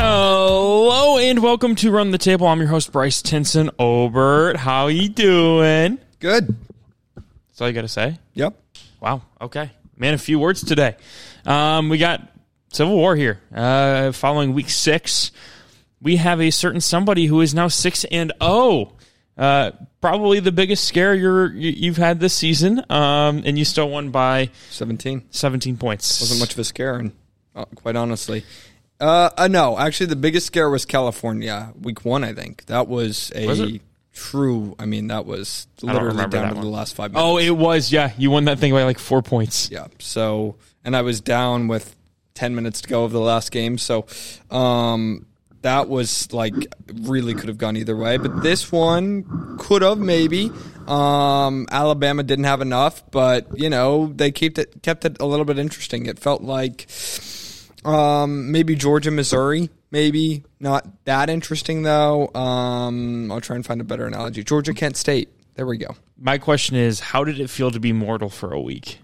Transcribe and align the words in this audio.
Hello 0.00 1.18
and 1.18 1.42
welcome 1.42 1.74
to 1.74 1.90
Run 1.90 2.10
the 2.10 2.16
Table. 2.16 2.46
I'm 2.46 2.58
your 2.58 2.68
host 2.68 2.90
Bryce 2.90 3.20
Tinson 3.20 3.68
Obert. 3.78 4.56
How 4.56 4.86
you 4.86 5.10
doing? 5.10 5.98
Good. 6.20 6.56
That's 7.14 7.60
all 7.60 7.68
you 7.68 7.74
got 7.74 7.82
to 7.82 7.88
say. 7.88 8.18
Yep. 8.32 8.58
Wow. 9.00 9.20
Okay, 9.42 9.70
man. 9.98 10.14
A 10.14 10.18
few 10.18 10.38
words 10.38 10.64
today. 10.64 10.96
Um, 11.44 11.90
we 11.90 11.98
got 11.98 12.32
Civil 12.72 12.96
War 12.96 13.14
here. 13.14 13.42
Uh, 13.54 14.12
following 14.12 14.54
week 14.54 14.70
six, 14.70 15.32
we 16.00 16.16
have 16.16 16.40
a 16.40 16.50
certain 16.50 16.80
somebody 16.80 17.26
who 17.26 17.42
is 17.42 17.54
now 17.54 17.68
six 17.68 18.04
and 18.04 18.32
zero. 18.42 18.94
Uh, 19.38 19.70
probably 20.00 20.40
the 20.40 20.50
biggest 20.52 20.84
scare 20.84 21.14
you're 21.14 21.52
you- 21.54 21.70
you've 21.76 21.96
had 21.96 22.18
this 22.20 22.34
season. 22.34 22.82
Um, 22.90 23.42
and 23.46 23.56
you 23.58 23.64
still 23.64 23.88
won 23.88 24.10
by 24.10 24.50
17. 24.70 25.22
17 25.30 25.76
points. 25.76 26.20
Wasn't 26.20 26.40
much 26.40 26.52
of 26.54 26.58
a 26.58 26.64
scare, 26.64 26.96
and 26.96 27.12
uh, 27.54 27.64
quite 27.76 27.94
honestly. 27.96 28.44
Uh, 29.00 29.30
uh, 29.38 29.46
no, 29.46 29.78
actually, 29.78 30.06
the 30.06 30.16
biggest 30.16 30.46
scare 30.46 30.68
was 30.68 30.84
California, 30.84 31.72
week 31.80 32.04
one, 32.04 32.24
I 32.24 32.32
think. 32.32 32.66
That 32.66 32.88
was 32.88 33.30
a 33.34 33.46
Was 33.46 33.60
true, 34.12 34.74
I 34.76 34.86
mean, 34.86 35.06
that 35.06 35.24
was 35.24 35.68
literally 35.80 36.26
down 36.26 36.48
to 36.48 36.54
one. 36.56 36.64
the 36.64 36.68
last 36.70 36.96
five 36.96 37.12
minutes. 37.12 37.24
Oh, 37.24 37.38
it 37.38 37.56
was. 37.56 37.92
Yeah, 37.92 38.10
you 38.18 38.32
won 38.32 38.46
that 38.46 38.58
thing 38.58 38.72
by 38.72 38.82
like 38.82 38.98
four 38.98 39.22
points. 39.22 39.70
Yeah. 39.70 39.86
So, 40.00 40.56
and 40.84 40.96
I 40.96 41.02
was 41.02 41.20
down 41.20 41.68
with 41.68 41.94
10 42.34 42.56
minutes 42.56 42.80
to 42.80 42.88
go 42.88 43.04
of 43.04 43.12
the 43.12 43.20
last 43.20 43.52
game. 43.52 43.78
So, 43.78 44.06
um, 44.50 45.26
that 45.62 45.88
was 45.88 46.32
like 46.32 46.54
really 46.94 47.34
could 47.34 47.48
have 47.48 47.58
gone 47.58 47.76
either 47.76 47.96
way. 47.96 48.16
But 48.16 48.42
this 48.42 48.70
one 48.70 49.56
could 49.58 49.82
have 49.82 49.98
maybe. 49.98 50.50
Um, 50.86 51.66
Alabama 51.70 52.22
didn't 52.22 52.46
have 52.46 52.60
enough, 52.60 53.10
but 53.10 53.46
you 53.58 53.68
know 53.68 54.12
they 54.14 54.30
kept 54.30 54.58
it 54.58 54.82
kept 54.82 55.04
it 55.04 55.20
a 55.20 55.26
little 55.26 55.44
bit 55.44 55.58
interesting. 55.58 56.06
It 56.06 56.18
felt 56.18 56.42
like 56.42 56.86
um, 57.84 58.50
maybe 58.50 58.74
Georgia, 58.74 59.10
Missouri, 59.10 59.70
maybe 59.90 60.44
not 60.60 60.86
that 61.04 61.30
interesting 61.30 61.82
though. 61.82 62.28
Um, 62.34 63.30
I'll 63.30 63.40
try 63.40 63.56
and 63.56 63.64
find 63.64 63.80
a 63.80 63.84
better 63.84 64.06
analogy. 64.06 64.42
Georgia, 64.44 64.74
Kent 64.74 64.96
State. 64.96 65.28
There 65.54 65.66
we 65.66 65.76
go. 65.76 65.96
My 66.16 66.38
question 66.38 66.76
is, 66.76 67.00
how 67.00 67.24
did 67.24 67.40
it 67.40 67.50
feel 67.50 67.70
to 67.72 67.80
be 67.80 67.92
mortal 67.92 68.28
for 68.28 68.52
a 68.52 68.60
week? 68.60 69.00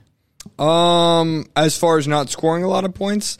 Um, 0.58 1.46
as 1.56 1.76
far 1.76 1.98
as 1.98 2.06
not 2.06 2.28
scoring 2.28 2.64
a 2.64 2.68
lot 2.68 2.84
of 2.84 2.94
points, 2.94 3.38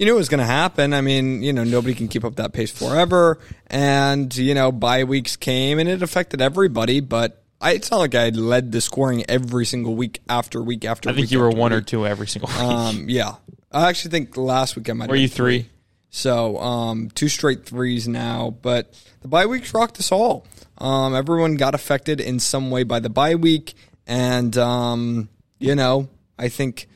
you 0.00 0.06
knew 0.06 0.14
it 0.14 0.18
was 0.18 0.30
going 0.30 0.40
to 0.40 0.46
happen. 0.46 0.94
I 0.94 1.02
mean, 1.02 1.42
you 1.42 1.52
know, 1.52 1.62
nobody 1.62 1.94
can 1.94 2.08
keep 2.08 2.24
up 2.24 2.36
that 2.36 2.54
pace 2.54 2.70
forever, 2.70 3.38
and 3.66 4.34
you 4.34 4.54
know, 4.54 4.72
bye 4.72 5.04
weeks 5.04 5.36
came 5.36 5.78
and 5.78 5.90
it 5.90 6.02
affected 6.02 6.40
everybody. 6.40 7.00
But 7.00 7.44
I, 7.60 7.72
it's 7.72 7.90
not 7.90 7.98
like 7.98 8.14
I 8.14 8.30
led 8.30 8.72
the 8.72 8.80
scoring 8.80 9.24
every 9.28 9.66
single 9.66 9.94
week 9.94 10.20
after 10.26 10.62
week 10.62 10.86
after. 10.86 11.10
Week. 11.10 11.12
I 11.12 11.16
think 11.16 11.24
week 11.24 11.32
you 11.32 11.40
were 11.40 11.50
one 11.50 11.74
or 11.74 11.82
two 11.82 12.06
every 12.06 12.28
single 12.28 12.48
week. 12.48 12.58
Um, 12.58 13.04
yeah, 13.10 13.34
I 13.70 13.90
actually 13.90 14.12
think 14.12 14.38
last 14.38 14.74
week 14.74 14.88
I 14.88 14.94
might. 14.94 15.10
Were 15.10 15.16
have 15.16 15.20
you 15.20 15.28
been 15.28 15.36
three? 15.36 15.68
So 16.08 16.56
um, 16.56 17.10
two 17.10 17.28
straight 17.28 17.66
threes 17.66 18.08
now, 18.08 18.56
but 18.62 18.98
the 19.20 19.28
bye 19.28 19.44
weeks 19.44 19.74
rocked 19.74 19.98
us 19.98 20.10
all. 20.10 20.46
Um, 20.78 21.14
everyone 21.14 21.56
got 21.56 21.74
affected 21.74 22.22
in 22.22 22.40
some 22.40 22.70
way 22.70 22.84
by 22.84 23.00
the 23.00 23.10
bye 23.10 23.34
week, 23.34 23.74
and 24.06 24.56
um, 24.56 25.28
you 25.58 25.74
know, 25.74 26.08
I 26.38 26.48
think 26.48 26.88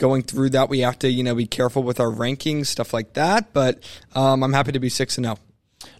going 0.00 0.22
through 0.22 0.50
that 0.50 0.68
we 0.68 0.80
have 0.80 0.98
to 0.98 1.10
you 1.10 1.22
know 1.22 1.36
be 1.36 1.46
careful 1.46 1.84
with 1.84 2.00
our 2.00 2.08
rankings, 2.08 2.66
stuff 2.66 2.92
like 2.92 3.12
that. 3.12 3.52
But 3.52 3.84
um, 4.16 4.42
I'm 4.42 4.52
happy 4.52 4.72
to 4.72 4.80
be 4.80 4.88
six 4.88 5.16
and 5.16 5.26
zero. 5.26 5.38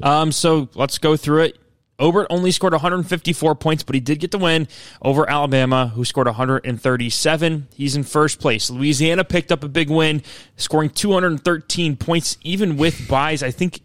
Um, 0.03 0.33
so 0.33 0.69
let's 0.75 0.99
go 0.99 1.17
through 1.17 1.43
it. 1.45 1.59
Obert 2.01 2.29
only 2.31 2.51
scored 2.51 2.73
154 2.73 3.55
points, 3.57 3.83
but 3.83 3.95
he 3.95 4.01
did 4.01 4.21
get 4.21 4.31
the 4.31 4.39
win 4.39 4.69
over 5.03 5.29
Alabama, 5.29 5.89
who 5.89 6.05
scored 6.07 6.27
137. 6.27 7.69
He's 7.75 7.95
in 7.95 8.05
first 8.05 8.41
place. 8.41 8.71
Louisiana 8.71 9.23
picked 9.23 9.53
up 9.53 9.63
a 9.63 9.69
big 9.69 9.91
win, 9.91 10.23
scoring 10.57 10.89
213 10.89 11.97
points, 11.97 12.39
even 12.41 12.79
with 12.79 13.07
buys. 13.07 13.43
I 13.43 13.51
think 13.51 13.81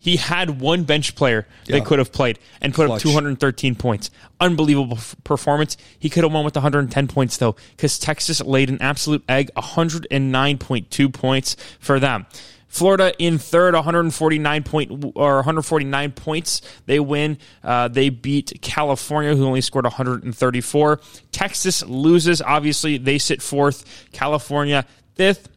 he 0.00 0.16
had 0.16 0.60
one 0.60 0.84
bench 0.84 1.14
player 1.16 1.46
that 1.66 1.84
could 1.86 1.98
have 1.98 2.12
played 2.12 2.38
and 2.60 2.72
put 2.72 2.84
up 2.84 2.90
213 3.12 3.74
points. 3.74 4.10
Unbelievable 4.40 4.96
f- 4.96 5.16
performance. 5.24 5.76
He 5.98 6.08
could 6.08 6.22
have 6.24 6.32
won 6.32 6.44
with 6.44 6.54
110 6.54 7.08
points 7.08 7.36
though, 7.36 7.56
because 7.76 7.98
Texas 7.98 8.40
laid 8.40 8.70
an 8.70 8.80
absolute 8.80 9.24
egg, 9.28 9.50
109.2 9.56 11.12
points 11.12 11.56
for 11.80 11.98
them. 11.98 12.26
Florida 12.68 13.14
in 13.18 13.38
third, 13.38 13.74
149 13.74 14.62
point 14.62 15.04
or 15.16 15.36
149 15.36 16.12
points. 16.12 16.60
They 16.86 17.00
win. 17.00 17.38
Uh, 17.64 17.88
they 17.88 18.10
beat 18.10 18.58
California, 18.60 19.34
who 19.34 19.46
only 19.46 19.62
scored 19.62 19.84
134. 19.86 21.00
Texas 21.32 21.82
loses. 21.86 22.42
Obviously, 22.42 22.98
they 22.98 23.16
sit 23.18 23.40
fourth. 23.40 24.06
California 24.12 24.84
fifth. 25.14 25.48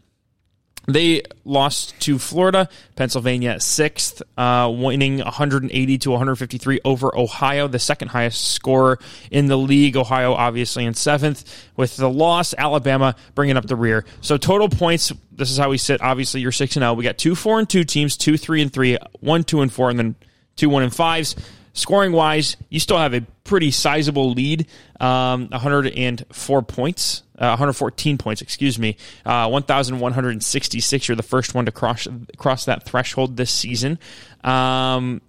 They 0.87 1.21
lost 1.45 1.99
to 2.01 2.17
Florida, 2.17 2.67
Pennsylvania 2.95 3.59
sixth, 3.59 4.21
uh, 4.37 4.71
winning 4.73 5.19
180 5.19 5.97
to 5.99 6.09
153 6.09 6.79
over 6.83 7.15
Ohio, 7.15 7.67
the 7.67 7.77
second 7.77 8.07
highest 8.07 8.51
score 8.53 8.97
in 9.29 9.45
the 9.45 9.57
league. 9.57 9.95
Ohio 9.95 10.33
obviously 10.33 10.85
in 10.85 10.95
seventh. 10.95 11.67
With 11.75 11.95
the 11.97 12.09
loss, 12.09 12.55
Alabama 12.57 13.15
bringing 13.35 13.57
up 13.57 13.67
the 13.67 13.75
rear. 13.75 14.05
So 14.21 14.37
total 14.37 14.69
points. 14.69 15.13
This 15.31 15.51
is 15.51 15.57
how 15.57 15.69
we 15.69 15.77
sit. 15.77 16.01
Obviously, 16.01 16.41
you're 16.41 16.51
six 16.51 16.75
and 16.75 16.83
zero. 16.83 16.93
We 16.93 17.03
got 17.03 17.17
two 17.17 17.35
four 17.35 17.59
and 17.59 17.69
two 17.69 17.83
teams, 17.83 18.17
two 18.17 18.37
three 18.37 18.61
and 18.61 18.73
three, 18.73 18.97
one 19.19 19.43
two 19.43 19.61
and 19.61 19.71
four, 19.71 19.89
and 19.89 19.99
then 19.99 20.15
two 20.55 20.69
one 20.69 20.83
and 20.83 20.93
fives. 20.93 21.35
Scoring 21.73 22.11
wise, 22.11 22.57
you 22.69 22.79
still 22.79 22.97
have 22.97 23.13
a 23.13 23.21
pretty 23.43 23.71
sizable 23.71 24.31
lead, 24.31 24.67
um, 24.99 25.47
104 25.49 26.61
points, 26.63 27.23
uh, 27.37 27.47
114 27.47 28.17
points, 28.17 28.41
excuse 28.41 28.77
me, 28.77 28.97
uh, 29.25 29.47
1,166. 29.47 31.07
You're 31.07 31.15
the 31.15 31.23
first 31.23 31.55
one 31.55 31.65
to 31.65 31.71
cross 31.71 32.07
cross 32.37 32.65
that 32.65 32.83
threshold 32.83 33.37
this 33.37 33.51
season. 33.51 33.99
Um, 34.43 35.21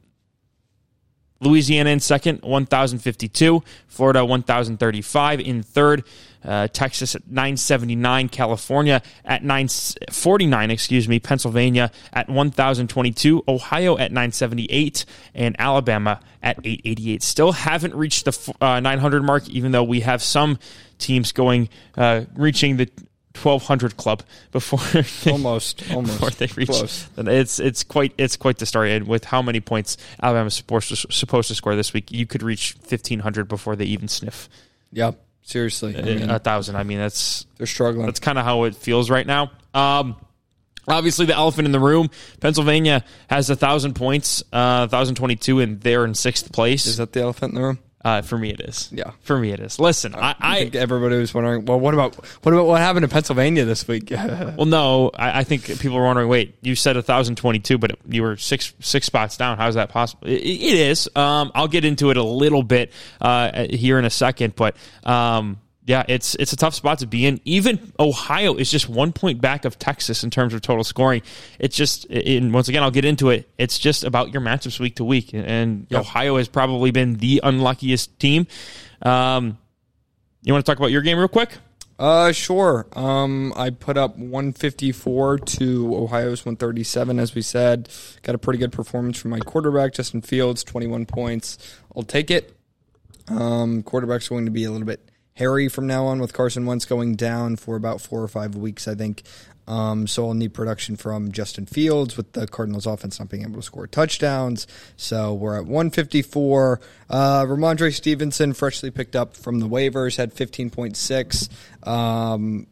Louisiana 1.43 1.91
in 1.91 2.01
second, 2.01 2.41
1,052. 2.43 3.63
Florida, 3.89 4.25
1,035 4.25 5.41
in 5.41 5.63
third. 5.63 6.05
Uh, 6.45 6.67
Texas 6.69 7.15
at 7.15 7.27
979. 7.29 8.29
California 8.29 9.01
at 9.25 9.45
949, 9.45 10.71
excuse 10.71 11.09
me. 11.09 11.21
Pennsylvania 11.21 11.91
at 12.13 12.29
1,022. 12.29 13.45
Ohio 13.47 13.97
at 13.97 14.11
978. 14.11 15.05
And 15.35 15.55
Alabama 15.59 16.21
at 16.43 16.59
888. 16.59 17.23
Still 17.23 17.53
haven't 17.53 17.95
reached 17.95 18.25
the 18.25 18.55
uh, 18.61 18.81
900 18.81 19.23
mark, 19.23 19.49
even 19.49 19.73
though 19.73 19.85
we 19.85 20.01
have 20.01 20.23
some 20.23 20.59
teams 20.99 21.33
going, 21.33 21.69
uh, 21.97 22.25
reaching 22.35 22.77
the 22.77 22.89
1200 23.35 23.97
club 23.97 24.23
before 24.51 24.79
they, 25.25 25.31
Almost, 25.31 25.83
almost 25.93 26.13
before 26.21 26.31
they 26.31 26.47
reach. 26.55 26.69
close. 26.69 27.09
It's 27.17 27.59
it's 27.59 27.83
quite 27.85 28.13
it's 28.19 28.37
quite 28.37 28.59
the 28.59 28.67
story. 28.67 28.93
And 28.95 29.07
with 29.09 29.25
how 29.25 29.43
many 29.43 29.61
points 29.61 29.97
Alabama's 30.23 30.55
supposed 30.55 30.89
to, 30.89 30.97
supposed 31.13 31.49
to 31.49 31.55
score 31.55 31.75
this 31.77 31.93
week, 31.93 32.13
you 32.13 32.27
could 32.27 32.43
reach 32.43 32.75
1500 32.89 33.49
before 33.49 33.77
they 33.77 33.85
even 33.87 34.09
sniff 34.09 34.49
Yep, 34.93 35.19
seriously, 35.43 35.97
I 35.97 36.03
mean, 36.03 36.29
a 36.31 36.39
thousand. 36.39 36.77
I 36.77 36.83
mean, 36.83 36.99
that's 36.99 37.47
they're 37.57 37.67
struggling. 37.67 38.07
that's 38.07 38.21
kind 38.21 38.39
of 38.39 38.45
how 38.45 38.65
it 38.65 38.77
feels 38.77 39.09
right 39.09 39.27
now. 39.27 39.51
Um, 39.73 40.17
obviously, 40.87 41.25
the 41.25 41.35
elephant 41.35 41.65
in 41.65 41.73
the 41.73 41.81
room, 41.81 42.11
Pennsylvania 42.41 43.03
has 43.31 43.49
a 43.49 43.57
thousand 43.57 43.95
points, 43.95 44.43
uh, 44.53 44.87
thousand 44.89 45.15
twenty-two, 45.15 45.61
and 45.61 45.81
they're 45.81 46.05
in 46.05 46.15
sixth 46.15 46.53
place. 46.53 46.85
Is 46.87 46.99
that 46.99 47.13
the 47.15 47.23
elephant 47.23 47.55
in 47.55 47.61
the 47.61 47.67
room? 47.67 47.79
Uh, 48.05 48.23
for 48.23 48.37
me, 48.37 48.51
it 48.51 48.61
is. 48.61 48.89
Yeah. 48.93 49.13
for 49.21 49.39
me, 49.39 49.53
it 49.53 49.61
is. 49.61 49.79
Listen, 49.79 50.15
I, 50.15 50.35
I 50.41 50.59
think 50.61 50.75
everybody 50.75 51.17
was 51.17 51.33
wondering. 51.33 51.65
Well, 51.65 51.79
what 51.79 51.95
about 51.95 52.17
what 52.43 52.53
about 52.53 52.67
what 52.67 52.81
happened 52.81 53.05
in 53.05 53.11
Pennsylvania 53.11 53.65
this 53.65 53.87
week? 53.87 54.11
well, 54.11 54.67
no, 54.67 55.11
I, 55.15 55.41
I 55.41 55.45
think 55.45 55.67
people 55.79 55.97
were 55.97 56.05
wondering. 56.05 56.29
Wait, 56.29 56.57
you 56.63 56.75
said 56.75 57.03
thousand 57.05 57.37
twenty-two, 57.37 57.79
but 57.79 57.93
you 58.09 58.23
were 58.23 58.37
six 58.37 58.75
six 58.81 59.07
spots 59.07 59.37
down. 59.37 59.57
How 59.57 59.69
is 59.69 59.77
that 59.77 59.89
possible? 59.89 60.27
It, 60.27 60.43
it 60.43 60.79
is. 60.79 61.09
Um, 61.15 61.53
I'll 61.55 61.69
get 61.69 61.85
into 61.85 62.11
it 62.11 62.17
a 62.17 62.23
little 62.23 62.63
bit 62.63 62.93
uh, 63.21 63.67
here 63.71 63.99
in 63.99 64.05
a 64.05 64.11
second, 64.11 64.57
but 64.57 64.77
um, 65.05 65.59
yeah, 65.85 66.05
it's 66.07 66.37
it's 66.37 66.53
a 66.53 66.57
tough 66.57 66.75
spot 66.75 67.01
to 67.01 67.07
be 67.07 67.27
in. 67.27 67.41
Even 67.45 67.93
Ohio 67.99 68.55
is 68.55 68.71
just 68.71 68.89
one 68.89 69.13
point 69.13 69.41
back 69.41 69.65
of 69.65 69.79
Texas 69.79 70.23
in 70.23 70.31
terms 70.31 70.55
of 70.55 70.63
total 70.63 70.85
scoring. 70.85 71.23
It's 71.59 71.77
just, 71.77 72.05
and 72.07 72.53
once 72.55 72.69
again, 72.69 72.85
I'll 72.85 72.93
get 72.93 73.05
into 73.05 73.31
it. 73.31 73.49
It's 73.59 73.79
just 73.79 74.05
about 74.05 74.33
your 74.33 74.43
matchups 74.43 74.79
week 74.79 74.97
to 74.97 75.05
week, 75.05 75.31
and 75.33 75.87
Ohio 75.93 76.37
has 76.37 76.47
probably 76.47 76.93
been 76.93 77.15
the 77.15 77.41
unluckiest 77.43 78.17
team. 78.21 78.47
Um, 79.03 79.59
you 80.43 80.53
want 80.53 80.65
to 80.65 80.71
talk 80.71 80.79
about 80.79 80.93
your 80.93 81.03
game 81.03 81.19
real 81.19 81.29
quick? 81.29 81.51
Uh, 81.99 82.33
sure. 82.33 82.87
Um, 82.95 83.53
I 83.57 83.71
put 83.71 83.97
up 83.97 84.17
154 84.17 85.39
to 85.39 85.97
Ohio's 85.97 86.45
137, 86.45 87.19
as 87.19 87.35
we 87.35 87.43
said. 87.43 87.89
Got 88.23 88.35
a 88.35 88.39
pretty 88.39 88.59
good 88.59 88.73
performance 88.73 89.19
from 89.19 89.31
my 89.33 89.39
quarterback, 89.41 89.95
Justin 89.95 90.23
Fields, 90.23 90.65
21 90.65 91.07
points. 91.07 91.59
I'll 91.95 92.03
take 92.03 92.31
it. 92.31 92.57
Um, 93.29 93.83
quarterback's 93.83 94.29
going 94.29 94.47
to 94.47 94.51
be 94.51 94.65
a 94.65 94.71
little 94.71 94.87
bit 94.87 95.12
hairy 95.35 95.69
from 95.69 95.87
now 95.87 96.07
on 96.07 96.21
with 96.21 96.33
Carson 96.33 96.67
Wentz 96.67 96.85
going 96.85 97.15
down 97.15 97.57
for 97.57 97.77
about 97.77 98.01
four 98.01 98.23
or 98.23 98.29
five 98.29 98.55
weeks, 98.55 98.87
I 98.87 98.95
think. 98.95 99.23
Um, 99.67 100.07
so 100.09 100.27
I'll 100.27 100.35
need 100.35 100.55
production 100.55 100.97
from 100.97 101.31
Justin 101.31 101.67
Fields 101.67 102.17
with 102.17 102.33
the 102.33 102.47
Cardinals 102.49 102.85
offense 102.85 103.21
not 103.21 103.29
being 103.29 103.45
able 103.45 103.57
to 103.57 103.63
score 103.63 103.87
touchdowns. 103.87 104.67
So 104.97 105.35
we're 105.35 105.57
at 105.57 105.67
154. 105.67 106.81
Uh, 107.09 107.45
Rhamondre 107.45 107.95
Stevenson, 107.95 108.55
freshly 108.55 108.91
picked 108.91 109.15
up 109.15 109.37
from 109.37 109.61
the 109.61 109.69
waivers, 109.69 110.17
had 110.17 110.35
15.6. 110.35 111.49
Um, 111.89 112.67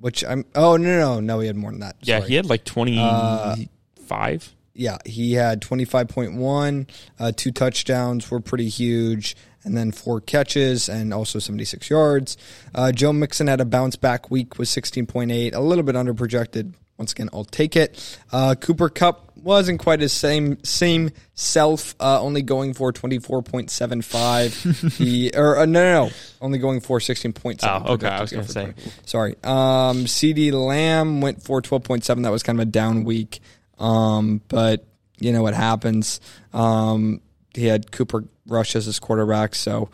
which 0.00 0.24
I'm, 0.24 0.46
oh, 0.54 0.78
no, 0.78 0.98
no, 0.98 1.20
no, 1.20 1.40
he 1.40 1.46
had 1.46 1.56
more 1.56 1.70
than 1.70 1.80
that. 1.80 1.96
Yeah, 2.00 2.20
Sorry. 2.20 2.30
he 2.30 2.34
had 2.36 2.46
like 2.46 2.64
25. 2.64 4.54
yeah, 4.74 4.96
he 5.04 5.34
had 5.34 5.60
25.1. 5.60 6.88
Uh, 7.18 7.32
two 7.36 7.50
touchdowns 7.52 8.30
were 8.30 8.40
pretty 8.40 8.68
huge. 8.68 9.36
And 9.64 9.76
then 9.76 9.92
four 9.92 10.20
catches 10.20 10.88
and 10.88 11.12
also 11.12 11.38
76 11.38 11.90
yards. 11.90 12.38
Uh, 12.74 12.92
Joe 12.92 13.12
Mixon 13.12 13.46
had 13.46 13.60
a 13.60 13.66
bounce 13.66 13.96
back 13.96 14.30
week 14.30 14.58
with 14.58 14.68
16.8, 14.68 15.54
a 15.54 15.60
little 15.60 15.84
bit 15.84 15.96
under 15.96 16.14
projected. 16.14 16.74
Once 16.96 17.12
again, 17.12 17.28
I'll 17.32 17.44
take 17.44 17.76
it. 17.76 18.18
Uh, 18.30 18.54
Cooper 18.54 18.88
Kupp 18.88 19.32
wasn't 19.36 19.80
quite 19.80 20.00
his 20.00 20.12
same 20.12 20.62
same 20.64 21.10
self, 21.34 21.94
uh, 21.98 22.20
only 22.20 22.42
going 22.42 22.74
for 22.74 22.92
24.75. 22.92 24.92
he, 24.98 25.30
or 25.34 25.58
uh, 25.58 25.64
no, 25.64 25.82
no, 25.82 26.06
no, 26.06 26.12
only 26.42 26.58
going 26.58 26.80
for 26.80 26.98
16.7. 26.98 27.60
Oh, 27.62 27.94
okay, 27.94 28.06
I 28.06 28.20
was 28.20 28.32
gonna 28.32 28.46
say. 28.46 28.74
Sorry. 29.06 29.34
Um, 29.42 30.04
CeeDee 30.04 30.52
Lamb 30.52 31.22
went 31.22 31.42
for 31.42 31.62
12.7. 31.62 32.22
That 32.22 32.30
was 32.30 32.42
kind 32.42 32.60
of 32.60 32.68
a 32.68 32.70
down 32.70 33.04
week. 33.04 33.40
Um, 33.78 34.42
but 34.48 34.84
you 35.18 35.32
know 35.32 35.42
what 35.42 35.54
happens. 35.54 36.20
Um, 36.52 37.22
he 37.54 37.66
had 37.66 37.90
Cooper 37.92 38.24
Rush 38.46 38.76
as 38.76 38.86
his 38.86 38.98
quarterback, 38.98 39.54
so 39.54 39.90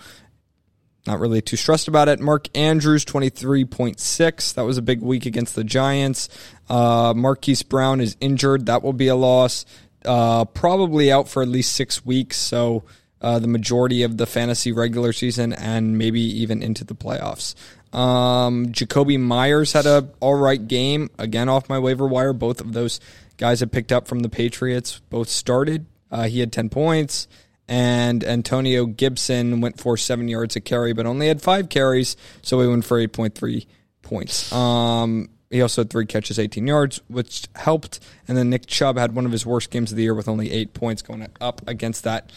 not 1.07 1.21
really 1.21 1.41
too 1.41 1.57
stressed 1.57 1.89
about 1.89 2.09
it. 2.09 2.21
Mark 2.21 2.49
Andrews, 2.57 3.05
23.6. 3.05 4.55
That 4.55 4.63
was 4.63 4.77
a 4.77 4.83
big 4.83 5.01
week 5.03 5.25
against 5.25 5.55
the 5.55 5.65
Giants. 5.65 6.29
Uh, 6.69 7.15
Marquise 7.17 7.63
Brown 7.63 8.01
is 8.01 8.17
injured. 8.21 8.67
That 8.67 8.83
will 8.83 8.93
be 8.93 9.07
a 9.09 9.15
loss. 9.15 9.65
Uh, 10.05 10.45
probably 10.45 11.11
out 11.11 11.29
for 11.29 11.43
at 11.43 11.49
least 11.49 11.75
six 11.75 12.05
weeks, 12.05 12.37
so 12.37 12.85
uh, 13.21 13.39
the 13.39 13.49
majority 13.49 14.03
of 14.03 14.17
the 14.17 14.27
fantasy 14.27 14.73
regular 14.73 15.13
season 15.13 15.53
and 15.53 15.99
maybe 15.99 16.21
even 16.21 16.63
into 16.63 16.85
the 16.85 16.95
playoffs. 16.95 17.55
Um, 17.93 18.67
Jakobi 18.67 19.19
Meyers 19.19 19.73
had 19.73 19.87
a 19.87 20.09
all 20.21 20.35
right 20.35 20.67
game 20.67 21.11
again 21.19 21.49
off 21.49 21.69
my 21.69 21.79
waiver 21.79 22.07
wire. 22.07 22.33
Both 22.33 22.61
of 22.61 22.73
those 22.73 23.01
guys 23.37 23.63
I 23.63 23.67
picked 23.67 23.91
up 23.91 24.07
from 24.07 24.21
the 24.21 24.29
Patriots 24.29 25.01
both 25.09 25.29
started. 25.29 25.87
Uh, 26.11 26.25
he 26.25 26.41
had 26.41 26.53
ten 26.53 26.69
points, 26.69 27.27
and 27.69 28.23
Antonio 28.25 28.87
Gibson 28.87 29.61
went 29.61 29.81
for 29.81 29.97
seven 29.97 30.29
yards 30.29 30.57
a 30.57 30.61
carry, 30.61 30.93
but 30.93 31.07
only 31.07 31.29
had 31.29 31.43
five 31.43 31.69
carries, 31.69 32.17
so 32.43 32.61
he 32.61 32.69
went 32.69 32.85
for 32.85 32.99
eight 32.99 33.13
point 33.13 33.35
three 33.35 33.67
points. 34.03 34.53
Um, 34.53 35.29
he 35.51 35.63
also 35.63 35.83
had 35.83 35.91
three 35.91 36.07
catches, 36.07 36.39
18 36.39 36.67
yards, 36.67 37.01
which 37.09 37.45
helped. 37.55 38.01
And 38.27 38.37
then 38.37 38.51
Nick 38.51 38.67
Chubb 38.67 38.99
had 38.99 39.15
one 39.15 39.27
of 39.27 39.33
his 39.33 39.47
worst 39.47 39.71
games 39.71 39.93
of 39.93 39.97
the 39.97 40.03
year 40.03 40.15
with 40.15 40.29
only 40.29 40.51
eight 40.51 40.75
points 40.75 41.03
going 41.03 41.27
up 41.41 41.67
against 41.69 42.05
that 42.05 42.31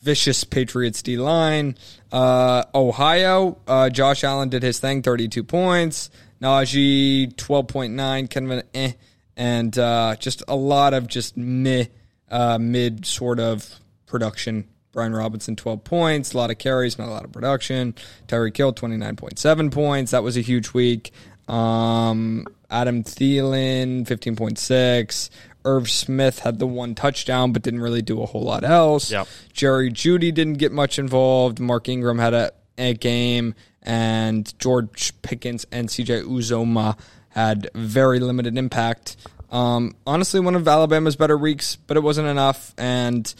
vicious 0.00 0.44
Patriots 0.44 1.02
D 1.02 1.16
line. 1.16 1.76
Uh, 2.10 2.64
Ohio, 2.74 3.58
uh, 3.66 3.88
Josh 3.88 4.24
Allen 4.24 4.48
did 4.48 4.62
his 4.62 4.78
thing, 4.78 5.02
32 5.02 5.44
points. 5.44 6.10
Najee, 6.40 7.34
12.9, 7.34 8.30
kind 8.30 8.46
of 8.46 8.58
an 8.58 8.62
eh. 8.74 8.92
And 9.36 9.76
uh, 9.78 10.16
just 10.16 10.42
a 10.48 10.56
lot 10.56 10.92
of 10.92 11.06
just 11.06 11.36
meh, 11.36 11.86
uh, 12.30 12.58
mid 12.58 13.06
sort 13.06 13.40
of 13.40 13.80
production. 14.06 14.68
Brian 14.92 15.14
Robinson, 15.14 15.56
12 15.56 15.84
points, 15.84 16.34
a 16.34 16.36
lot 16.36 16.50
of 16.50 16.58
carries, 16.58 16.98
not 16.98 17.08
a 17.08 17.10
lot 17.10 17.24
of 17.24 17.32
production. 17.32 17.94
Tyreek 18.28 18.56
Hill, 18.56 18.72
29.7 18.72 19.72
points. 19.72 20.10
That 20.12 20.22
was 20.22 20.36
a 20.36 20.42
huge 20.42 20.72
week. 20.72 21.12
Um, 21.48 22.46
Adam 22.70 23.02
Thielen, 23.02 24.06
15.6. 24.06 25.30
Irv 25.64 25.88
Smith 25.88 26.40
had 26.40 26.58
the 26.58 26.66
one 26.66 26.94
touchdown, 26.94 27.52
but 27.52 27.62
didn't 27.62 27.80
really 27.80 28.02
do 28.02 28.22
a 28.22 28.26
whole 28.26 28.42
lot 28.42 28.64
else. 28.64 29.10
Yep. 29.10 29.28
Jerry 29.52 29.90
Jeudy 29.90 30.32
didn't 30.32 30.54
get 30.54 30.72
much 30.72 30.98
involved. 30.98 31.60
Mark 31.60 31.88
Ingram 31.88 32.18
had 32.18 32.34
a, 32.34 32.52
a 32.76 32.94
game, 32.94 33.54
and 33.82 34.52
George 34.58 35.20
Pickens 35.22 35.66
and 35.70 35.88
CJ 35.88 36.24
Uzomah 36.24 36.98
had 37.28 37.70
very 37.74 38.20
limited 38.20 38.58
impact. 38.58 39.16
Um, 39.50 39.94
honestly, 40.06 40.40
one 40.40 40.54
of 40.54 40.66
Alabama's 40.66 41.16
better 41.16 41.36
weeks, 41.36 41.76
but 41.76 41.96
it 41.96 42.00
wasn't 42.00 42.28
enough, 42.28 42.74
and 42.76 43.32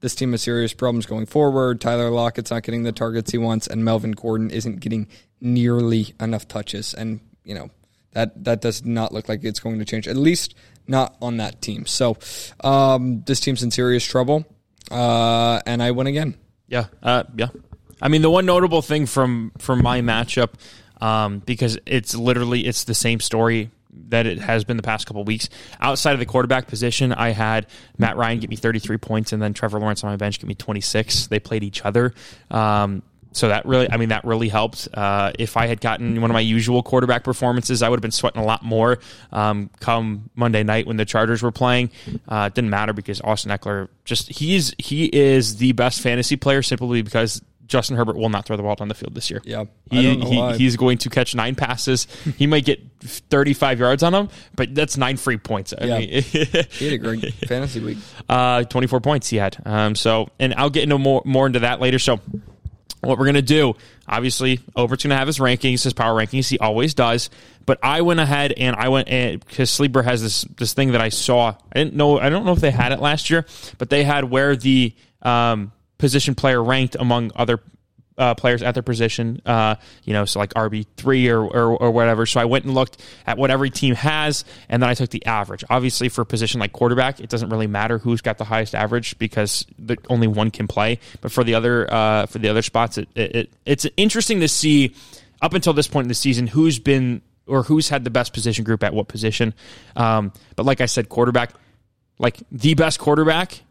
this 0.00 0.14
team 0.14 0.32
has 0.32 0.42
serious 0.42 0.72
problems 0.72 1.06
going 1.06 1.26
forward. 1.26 1.80
Tyler 1.80 2.10
Lockett's 2.10 2.50
not 2.50 2.62
getting 2.62 2.82
the 2.82 2.92
targets 2.92 3.30
he 3.30 3.38
wants, 3.38 3.66
and 3.66 3.84
Melvin 3.84 4.12
Gordon 4.12 4.50
isn't 4.50 4.80
getting 4.80 5.08
nearly 5.40 6.14
enough 6.20 6.46
touches. 6.46 6.94
And 6.94 7.20
you 7.44 7.54
know 7.54 7.70
that 8.12 8.44
that 8.44 8.60
does 8.60 8.84
not 8.84 9.12
look 9.12 9.28
like 9.28 9.44
it's 9.44 9.60
going 9.60 9.78
to 9.78 9.84
change. 9.84 10.08
At 10.08 10.16
least 10.16 10.54
not 10.86 11.16
on 11.20 11.38
that 11.38 11.60
team. 11.60 11.86
So 11.86 12.16
um, 12.62 13.22
this 13.26 13.40
team's 13.40 13.62
in 13.62 13.70
serious 13.70 14.04
trouble, 14.04 14.46
uh, 14.90 15.60
and 15.66 15.82
I 15.82 15.90
win 15.90 16.06
again. 16.06 16.36
Yeah, 16.66 16.86
uh, 17.02 17.24
yeah. 17.36 17.48
I 18.00 18.08
mean, 18.08 18.22
the 18.22 18.30
one 18.30 18.46
notable 18.46 18.82
thing 18.82 19.06
from 19.06 19.52
from 19.58 19.82
my 19.82 20.00
matchup, 20.00 20.54
um, 21.00 21.40
because 21.40 21.78
it's 21.86 22.14
literally 22.14 22.66
it's 22.66 22.84
the 22.84 22.94
same 22.94 23.20
story 23.20 23.70
that 24.08 24.26
it 24.26 24.38
has 24.38 24.64
been 24.64 24.76
the 24.76 24.82
past 24.82 25.06
couple 25.06 25.24
weeks. 25.24 25.48
Outside 25.80 26.12
of 26.12 26.18
the 26.18 26.26
quarterback 26.26 26.66
position, 26.66 27.12
I 27.12 27.30
had 27.30 27.66
Matt 27.96 28.16
Ryan 28.16 28.38
get 28.40 28.50
me 28.50 28.56
33 28.56 28.96
points, 28.98 29.32
and 29.32 29.42
then 29.42 29.54
Trevor 29.54 29.80
Lawrence 29.80 30.04
on 30.04 30.10
my 30.10 30.16
bench 30.16 30.38
get 30.38 30.46
me 30.46 30.54
26. 30.54 31.26
They 31.28 31.40
played 31.40 31.64
each 31.64 31.84
other. 31.84 32.14
Um, 32.50 33.02
so 33.32 33.48
that 33.48 33.66
really, 33.66 33.90
I 33.90 33.98
mean, 33.98 34.08
that 34.08 34.24
really 34.24 34.48
helped. 34.48 34.88
Uh, 34.92 35.32
if 35.38 35.56
I 35.56 35.66
had 35.66 35.80
gotten 35.80 36.20
one 36.20 36.30
of 36.30 36.34
my 36.34 36.40
usual 36.40 36.82
quarterback 36.82 37.24
performances, 37.24 37.82
I 37.82 37.88
would 37.88 37.98
have 37.98 38.02
been 38.02 38.10
sweating 38.10 38.40
a 38.40 38.44
lot 38.44 38.64
more 38.64 38.98
um, 39.32 39.70
come 39.80 40.30
Monday 40.34 40.62
night 40.62 40.86
when 40.86 40.96
the 40.96 41.04
Chargers 41.04 41.42
were 41.42 41.52
playing. 41.52 41.90
Uh, 42.26 42.48
it 42.50 42.54
didn't 42.54 42.70
matter 42.70 42.92
because 42.92 43.20
Austin 43.20 43.52
Ekeler 43.52 43.88
just 44.04 44.28
he's 44.28 44.74
he 44.78 45.04
is 45.04 45.56
the 45.56 45.72
best 45.72 46.00
fantasy 46.00 46.36
player 46.36 46.62
simply 46.62 47.02
because 47.02 47.42
Justin 47.68 47.96
Herbert 47.96 48.16
will 48.16 48.30
not 48.30 48.46
throw 48.46 48.56
the 48.56 48.62
ball 48.62 48.74
down 48.74 48.88
the 48.88 48.94
field 48.94 49.14
this 49.14 49.30
year. 49.30 49.40
Yeah, 49.44 49.64
he, 49.90 50.16
he 50.18 50.52
he's 50.56 50.76
going 50.76 50.98
to 50.98 51.10
catch 51.10 51.34
nine 51.34 51.54
passes. 51.54 52.06
he 52.36 52.46
might 52.46 52.64
get 52.64 52.80
35 53.00 53.78
yards 53.78 54.02
on 54.02 54.12
them, 54.12 54.28
but 54.56 54.74
that's 54.74 54.96
nine 54.96 55.16
free 55.18 55.36
points. 55.36 55.72
I 55.78 55.84
Yeah. 55.84 55.98
mean, 55.98 56.22
he 56.22 56.44
had 56.84 56.92
a 56.94 56.98
great 56.98 57.32
fantasy 57.46 57.80
week. 57.80 57.98
uh, 58.28 58.64
24 58.64 59.00
points 59.00 59.28
he 59.28 59.36
had. 59.36 59.56
Um, 59.64 59.94
so, 59.94 60.28
and 60.40 60.54
I'll 60.54 60.70
get 60.70 60.82
into 60.82 60.98
more 60.98 61.22
more 61.24 61.46
into 61.46 61.60
that 61.60 61.80
later. 61.80 61.98
So, 61.98 62.20
what 63.00 63.16
we're 63.18 63.26
gonna 63.26 63.42
do, 63.42 63.74
obviously, 64.08 64.60
Obert's 64.74 65.04
gonna 65.04 65.16
have 65.16 65.26
his 65.28 65.38
rankings, 65.38 65.84
his 65.84 65.92
power 65.92 66.20
rankings. 66.20 66.48
He 66.48 66.58
always 66.58 66.94
does. 66.94 67.30
But 67.64 67.78
I 67.82 68.00
went 68.00 68.18
ahead 68.18 68.52
and 68.56 68.74
I 68.74 68.88
went 68.88 69.08
because 69.46 69.70
Sleeper 69.70 70.02
has 70.02 70.22
this 70.22 70.42
this 70.56 70.72
thing 70.72 70.92
that 70.92 71.00
I 71.02 71.10
saw. 71.10 71.54
I 71.72 71.78
didn't 71.78 71.94
know. 71.94 72.18
I 72.18 72.30
don't 72.30 72.44
know 72.46 72.52
if 72.52 72.60
they 72.60 72.70
had 72.70 72.92
it 72.92 73.00
last 73.00 73.28
year, 73.30 73.44
but 73.76 73.90
they 73.90 74.04
had 74.04 74.24
where 74.24 74.56
the 74.56 74.94
um, 75.22 75.70
position 75.98 76.34
player 76.34 76.62
ranked 76.62 76.96
among 76.98 77.32
other 77.34 77.60
uh, 78.18 78.34
players 78.34 78.62
at 78.62 78.74
their 78.74 78.82
position, 78.82 79.40
uh, 79.46 79.76
you 80.04 80.12
know, 80.12 80.24
so 80.24 80.40
like 80.40 80.52
RB 80.54 80.86
three 80.96 81.28
or, 81.28 81.40
or 81.40 81.76
or 81.76 81.90
whatever. 81.92 82.26
So 82.26 82.40
I 82.40 82.44
went 82.44 82.64
and 82.64 82.74
looked 82.74 83.00
at 83.26 83.38
what 83.38 83.50
every 83.50 83.70
team 83.70 83.94
has, 83.94 84.44
and 84.68 84.82
then 84.82 84.90
I 84.90 84.94
took 84.94 85.10
the 85.10 85.24
average. 85.24 85.64
Obviously, 85.70 86.08
for 86.08 86.22
a 86.22 86.26
position 86.26 86.58
like 86.60 86.72
quarterback, 86.72 87.20
it 87.20 87.30
doesn't 87.30 87.48
really 87.48 87.68
matter 87.68 87.98
who's 87.98 88.20
got 88.20 88.38
the 88.38 88.44
highest 88.44 88.74
average 88.74 89.16
because 89.18 89.64
the, 89.78 89.96
only 90.10 90.26
one 90.26 90.50
can 90.50 90.66
play. 90.66 90.98
But 91.20 91.30
for 91.30 91.44
the 91.44 91.54
other 91.54 91.92
uh, 91.92 92.26
for 92.26 92.38
the 92.38 92.48
other 92.48 92.62
spots, 92.62 92.98
it, 92.98 93.08
it, 93.14 93.36
it 93.36 93.52
it's 93.64 93.86
interesting 93.96 94.40
to 94.40 94.48
see 94.48 94.94
up 95.40 95.54
until 95.54 95.72
this 95.72 95.86
point 95.86 96.06
in 96.06 96.08
the 96.08 96.14
season 96.14 96.48
who's 96.48 96.80
been 96.80 97.22
or 97.46 97.62
who's 97.62 97.88
had 97.88 98.04
the 98.04 98.10
best 98.10 98.32
position 98.32 98.64
group 98.64 98.82
at 98.82 98.92
what 98.92 99.08
position. 99.08 99.54
Um, 99.96 100.32
but 100.56 100.66
like 100.66 100.80
I 100.80 100.86
said, 100.86 101.08
quarterback, 101.08 101.52
like 102.18 102.38
the 102.50 102.74
best 102.74 102.98
quarterback 102.98 103.62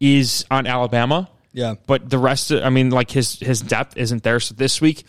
is 0.00 0.44
on 0.50 0.66
Alabama. 0.66 1.30
Yeah, 1.56 1.74
But 1.86 2.10
the 2.10 2.18
rest, 2.18 2.52
I 2.52 2.68
mean, 2.68 2.90
like 2.90 3.10
his 3.10 3.40
his 3.40 3.62
depth 3.62 3.96
isn't 3.96 4.22
there. 4.22 4.38
So 4.40 4.54
this 4.54 4.78
week, 4.82 5.04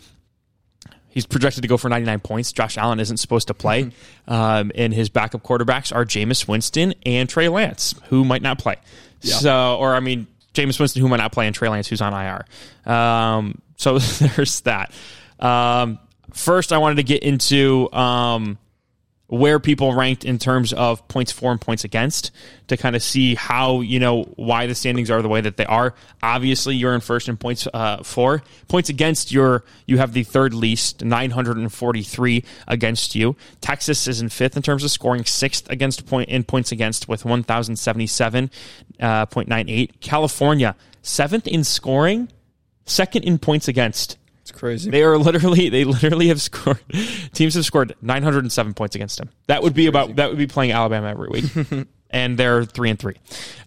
he's 1.10 1.26
projected 1.26 1.60
to 1.60 1.68
go 1.68 1.76
for 1.76 1.90
99 1.90 2.20
points. 2.20 2.52
Josh 2.52 2.78
Allen 2.78 3.00
isn't 3.00 3.18
supposed 3.18 3.48
to 3.48 3.54
play, 3.54 3.90
um, 4.26 4.72
and 4.74 4.94
his 4.94 5.10
backup 5.10 5.42
quarterbacks 5.42 5.94
are 5.94 6.06
Jameis 6.06 6.48
Winston 6.48 6.94
and 7.04 7.28
Trey 7.28 7.48
Lance, 7.48 7.94
who 8.08 8.24
might 8.24 8.40
not 8.40 8.58
play. 8.58 8.76
So, 9.40 9.76
or 9.76 9.94
I 9.94 10.00
mean, 10.00 10.26
Jameis 10.54 10.80
Winston, 10.80 11.02
who 11.02 11.08
might 11.08 11.18
not 11.18 11.32
play, 11.32 11.46
and 11.46 11.54
Trey 11.54 11.68
Lance, 11.68 11.86
who's 11.86 12.00
on 12.00 12.14
IR. 12.14 12.46
Um, 12.90 13.60
so 13.76 13.98
there's 14.38 14.62
that. 14.62 14.92
Um, 15.38 15.98
first, 16.32 16.72
I 16.72 16.78
wanted 16.78 16.96
to 16.96 17.02
get 17.02 17.22
into. 17.24 17.92
Where 19.28 19.60
people 19.60 19.92
ranked 19.92 20.24
in 20.24 20.38
terms 20.38 20.72
of 20.72 21.06
points 21.08 21.30
for 21.30 21.52
and 21.52 21.60
points 21.60 21.84
against 21.84 22.30
to 22.68 22.78
kind 22.78 22.96
of 22.96 23.02
see 23.02 23.34
how 23.34 23.82
you 23.82 24.00
know 24.00 24.22
why 24.36 24.66
the 24.66 24.74
standings 24.74 25.10
are 25.10 25.20
the 25.20 25.28
way 25.28 25.42
that 25.42 25.58
they 25.58 25.66
are. 25.66 25.92
Obviously, 26.22 26.76
you're 26.76 26.94
in 26.94 27.02
first 27.02 27.28
in 27.28 27.36
points 27.36 27.68
uh, 27.74 28.02
for 28.02 28.42
points 28.68 28.88
against. 28.88 29.30
Your 29.30 29.64
you 29.84 29.98
have 29.98 30.14
the 30.14 30.24
third 30.24 30.54
least, 30.54 31.04
943 31.04 32.42
against 32.66 33.14
you. 33.14 33.36
Texas 33.60 34.08
is 34.08 34.22
in 34.22 34.30
fifth 34.30 34.56
in 34.56 34.62
terms 34.62 34.82
of 34.82 34.90
scoring, 34.90 35.26
sixth 35.26 35.70
against 35.70 36.06
point 36.06 36.30
in 36.30 36.42
points 36.42 36.72
against 36.72 37.06
with 37.06 37.24
1,077.98. 37.24 40.00
California 40.00 40.74
seventh 41.02 41.46
in 41.46 41.64
scoring, 41.64 42.28
second 42.84 43.24
in 43.24 43.38
points 43.38 43.68
against. 43.68 44.18
It's 44.48 44.58
crazy. 44.58 44.90
They 44.90 45.02
are 45.02 45.18
literally 45.18 45.68
they 45.68 45.84
literally 45.84 46.28
have 46.28 46.40
scored 46.40 46.80
teams 47.34 47.52
have 47.54 47.66
scored 47.66 47.94
907 48.00 48.72
points 48.72 48.96
against 48.96 49.20
him. 49.20 49.28
That 49.46 49.62
would 49.62 49.74
be 49.74 49.88
about 49.88 50.16
that 50.16 50.30
would 50.30 50.38
be 50.38 50.46
playing 50.46 50.72
Alabama 50.72 51.08
every 51.08 51.28
week. 51.28 51.44
and 52.10 52.38
they're 52.38 52.64
3 52.64 52.88
and 52.90 52.98
3. 52.98 53.14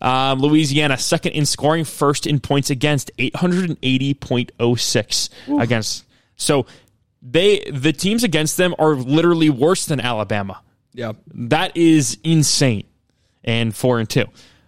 Um, 0.01 0.39
Louisiana 0.39 0.97
second 0.97 1.33
in 1.33 1.45
scoring, 1.45 1.83
first 1.83 2.25
in 2.25 2.39
points 2.39 2.71
against 2.71 3.11
880.06 3.19 5.29
against. 5.61 6.05
So 6.35 6.65
they 7.21 7.59
the 7.71 7.93
teams 7.93 8.23
against 8.23 8.57
them 8.57 8.73
are 8.79 8.95
literally 8.95 9.51
worse 9.51 9.85
than 9.85 9.99
Alabama. 9.99 10.61
yeah. 10.93 11.11
That 11.27 11.77
is 11.77 12.17
insane. 12.23 12.85
And 13.43 13.75
4 13.75 13.99
and 13.99 14.09
2. 14.09 14.25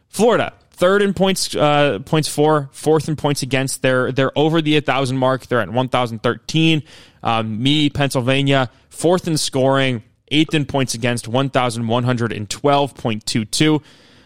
Florida 0.10 0.54
Third 0.84 1.02
in 1.02 1.14
points, 1.14 1.56
uh, 1.56 2.00
points 2.04 2.28
for, 2.28 2.68
fourth 2.74 3.08
in 3.08 3.16
points 3.16 3.42
against. 3.42 3.82
They're 3.82 4.12
they're 4.12 4.38
over 4.38 4.62
the 4.62 4.74
1,000 4.74 5.18
mark. 5.18 5.48
They're 5.48 5.62
at 5.62 5.70
1,013. 5.70 6.84
Um, 7.24 7.64
me, 7.64 7.90
Pennsylvania, 7.90 8.70
fourth 8.90 9.30
in 9.30 9.38
scoring, 9.38 10.04
eighth 10.28 10.54
in 10.54 10.66
points 10.66 10.94
against, 10.94 11.32
1,112.22. 11.32 13.82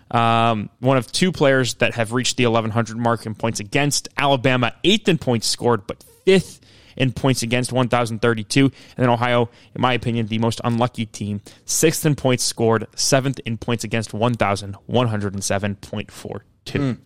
Um, 0.09 0.71
one 0.79 0.97
of 0.97 1.11
two 1.11 1.31
players 1.31 1.75
that 1.75 1.93
have 1.93 2.11
reached 2.11 2.37
the 2.37 2.47
1,100 2.47 2.97
mark 2.97 3.27
in 3.27 3.35
points 3.35 3.59
against. 3.59 4.09
Alabama, 4.17 4.73
eighth 4.83 5.07
in 5.07 5.19
points 5.19 5.45
scored, 5.45 5.85
but 5.85 6.03
fifth 6.25 6.59
in 6.97 7.11
points 7.13 7.43
against, 7.43 7.71
1,032. 7.71 8.65
And 8.65 8.73
then 8.97 9.09
Ohio, 9.09 9.49
in 9.75 9.81
my 9.81 9.93
opinion, 9.93 10.27
the 10.27 10.39
most 10.39 10.59
unlucky 10.63 11.05
team, 11.05 11.41
sixth 11.65 12.05
in 12.05 12.15
points 12.15 12.43
scored, 12.43 12.87
seventh 12.95 13.39
in 13.45 13.57
points 13.57 13.83
against, 13.83 14.11
1,107.42. 14.11 16.97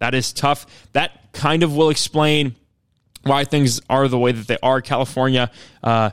That 0.00 0.14
is 0.14 0.32
tough. 0.32 0.66
That 0.92 1.32
kind 1.32 1.62
of 1.62 1.74
will 1.74 1.90
explain 1.90 2.54
why 3.24 3.44
things 3.44 3.80
are 3.90 4.06
the 4.08 4.18
way 4.18 4.32
that 4.32 4.46
they 4.46 4.58
are. 4.62 4.80
California, 4.80 5.50
uh, 5.82 6.10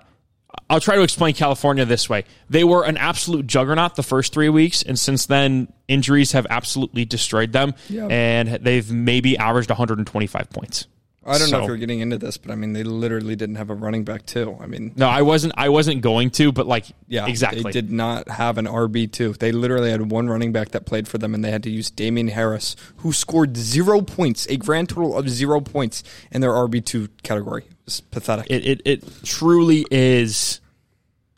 I'll 0.70 0.80
try 0.80 0.96
to 0.96 1.04
explain 1.04 1.34
California 1.36 1.86
this 1.86 2.10
way. 2.10 2.24
They 2.50 2.64
were 2.64 2.84
an 2.84 2.98
absolute 2.98 3.46
juggernaut 3.46 3.96
the 3.96 4.02
first 4.04 4.34
three 4.34 4.50
weeks, 4.50 4.82
and 4.82 4.98
since 5.00 5.28
then, 5.28 5.72
injuries 5.88 6.32
have 6.32 6.48
absolutely 6.50 7.06
destroyed 7.06 7.52
them, 7.52 7.76
Yeah. 7.90 8.08
and 8.08 8.50
they've 8.64 8.90
maybe 8.92 9.38
averaged 9.38 9.70
125 9.70 10.50
points. 10.50 10.88
I 11.28 11.38
don't 11.40 11.50
know 11.50 11.64
if 11.64 11.68
you're 11.68 11.78
getting 11.78 12.02
into 12.02 12.18
this, 12.20 12.38
but 12.38 12.52
I 12.52 12.56
mean, 12.56 12.74
they 12.74 12.84
literally 12.84 13.36
didn't 13.36 13.56
have 13.56 13.72
a 13.72 13.74
running 13.74 14.04
back 14.04 14.26
too. 14.28 14.56
I 14.62 14.68
mean, 14.68 14.94
No, 14.96 15.08
I 15.08 15.24
wasn't. 15.24 15.54
I 15.58 15.70
wasn't 15.70 16.02
going 16.02 16.30
to, 16.32 16.52
but 16.52 16.68
like, 16.68 16.86
yeah, 17.08 17.26
exactly. 17.26 17.64
They 17.64 17.72
did 17.72 17.92
not 17.92 18.30
have 18.30 18.58
an 18.60 18.66
RB 18.66 19.12
two. 19.12 19.34
They 19.34 19.52
literally 19.52 19.90
had 19.90 20.12
one 20.12 20.30
running 20.30 20.52
back 20.52 20.70
that 20.70 20.86
played 20.86 21.08
for 21.08 21.18
them, 21.18 21.34
and 21.34 21.44
they 21.44 21.50
had 21.50 21.64
to 21.64 21.72
use 21.72 21.90
Damien 21.90 22.28
Harris, 22.28 22.76
who 22.98 23.12
scored 23.12 23.58
zero 23.58 24.02
points, 24.02 24.46
a 24.48 24.58
grand 24.58 24.90
total 24.90 25.18
of 25.18 25.28
zero 25.28 25.62
points 25.62 26.04
in 26.32 26.42
their 26.42 26.52
RB 26.52 26.86
two 26.86 27.08
category. 27.24 27.64
It 27.64 27.76
was 27.86 28.02
pathetic. 28.02 28.46
It, 28.50 28.66
it 28.66 28.82
it 28.86 29.24
truly 29.24 29.86
is 29.90 30.62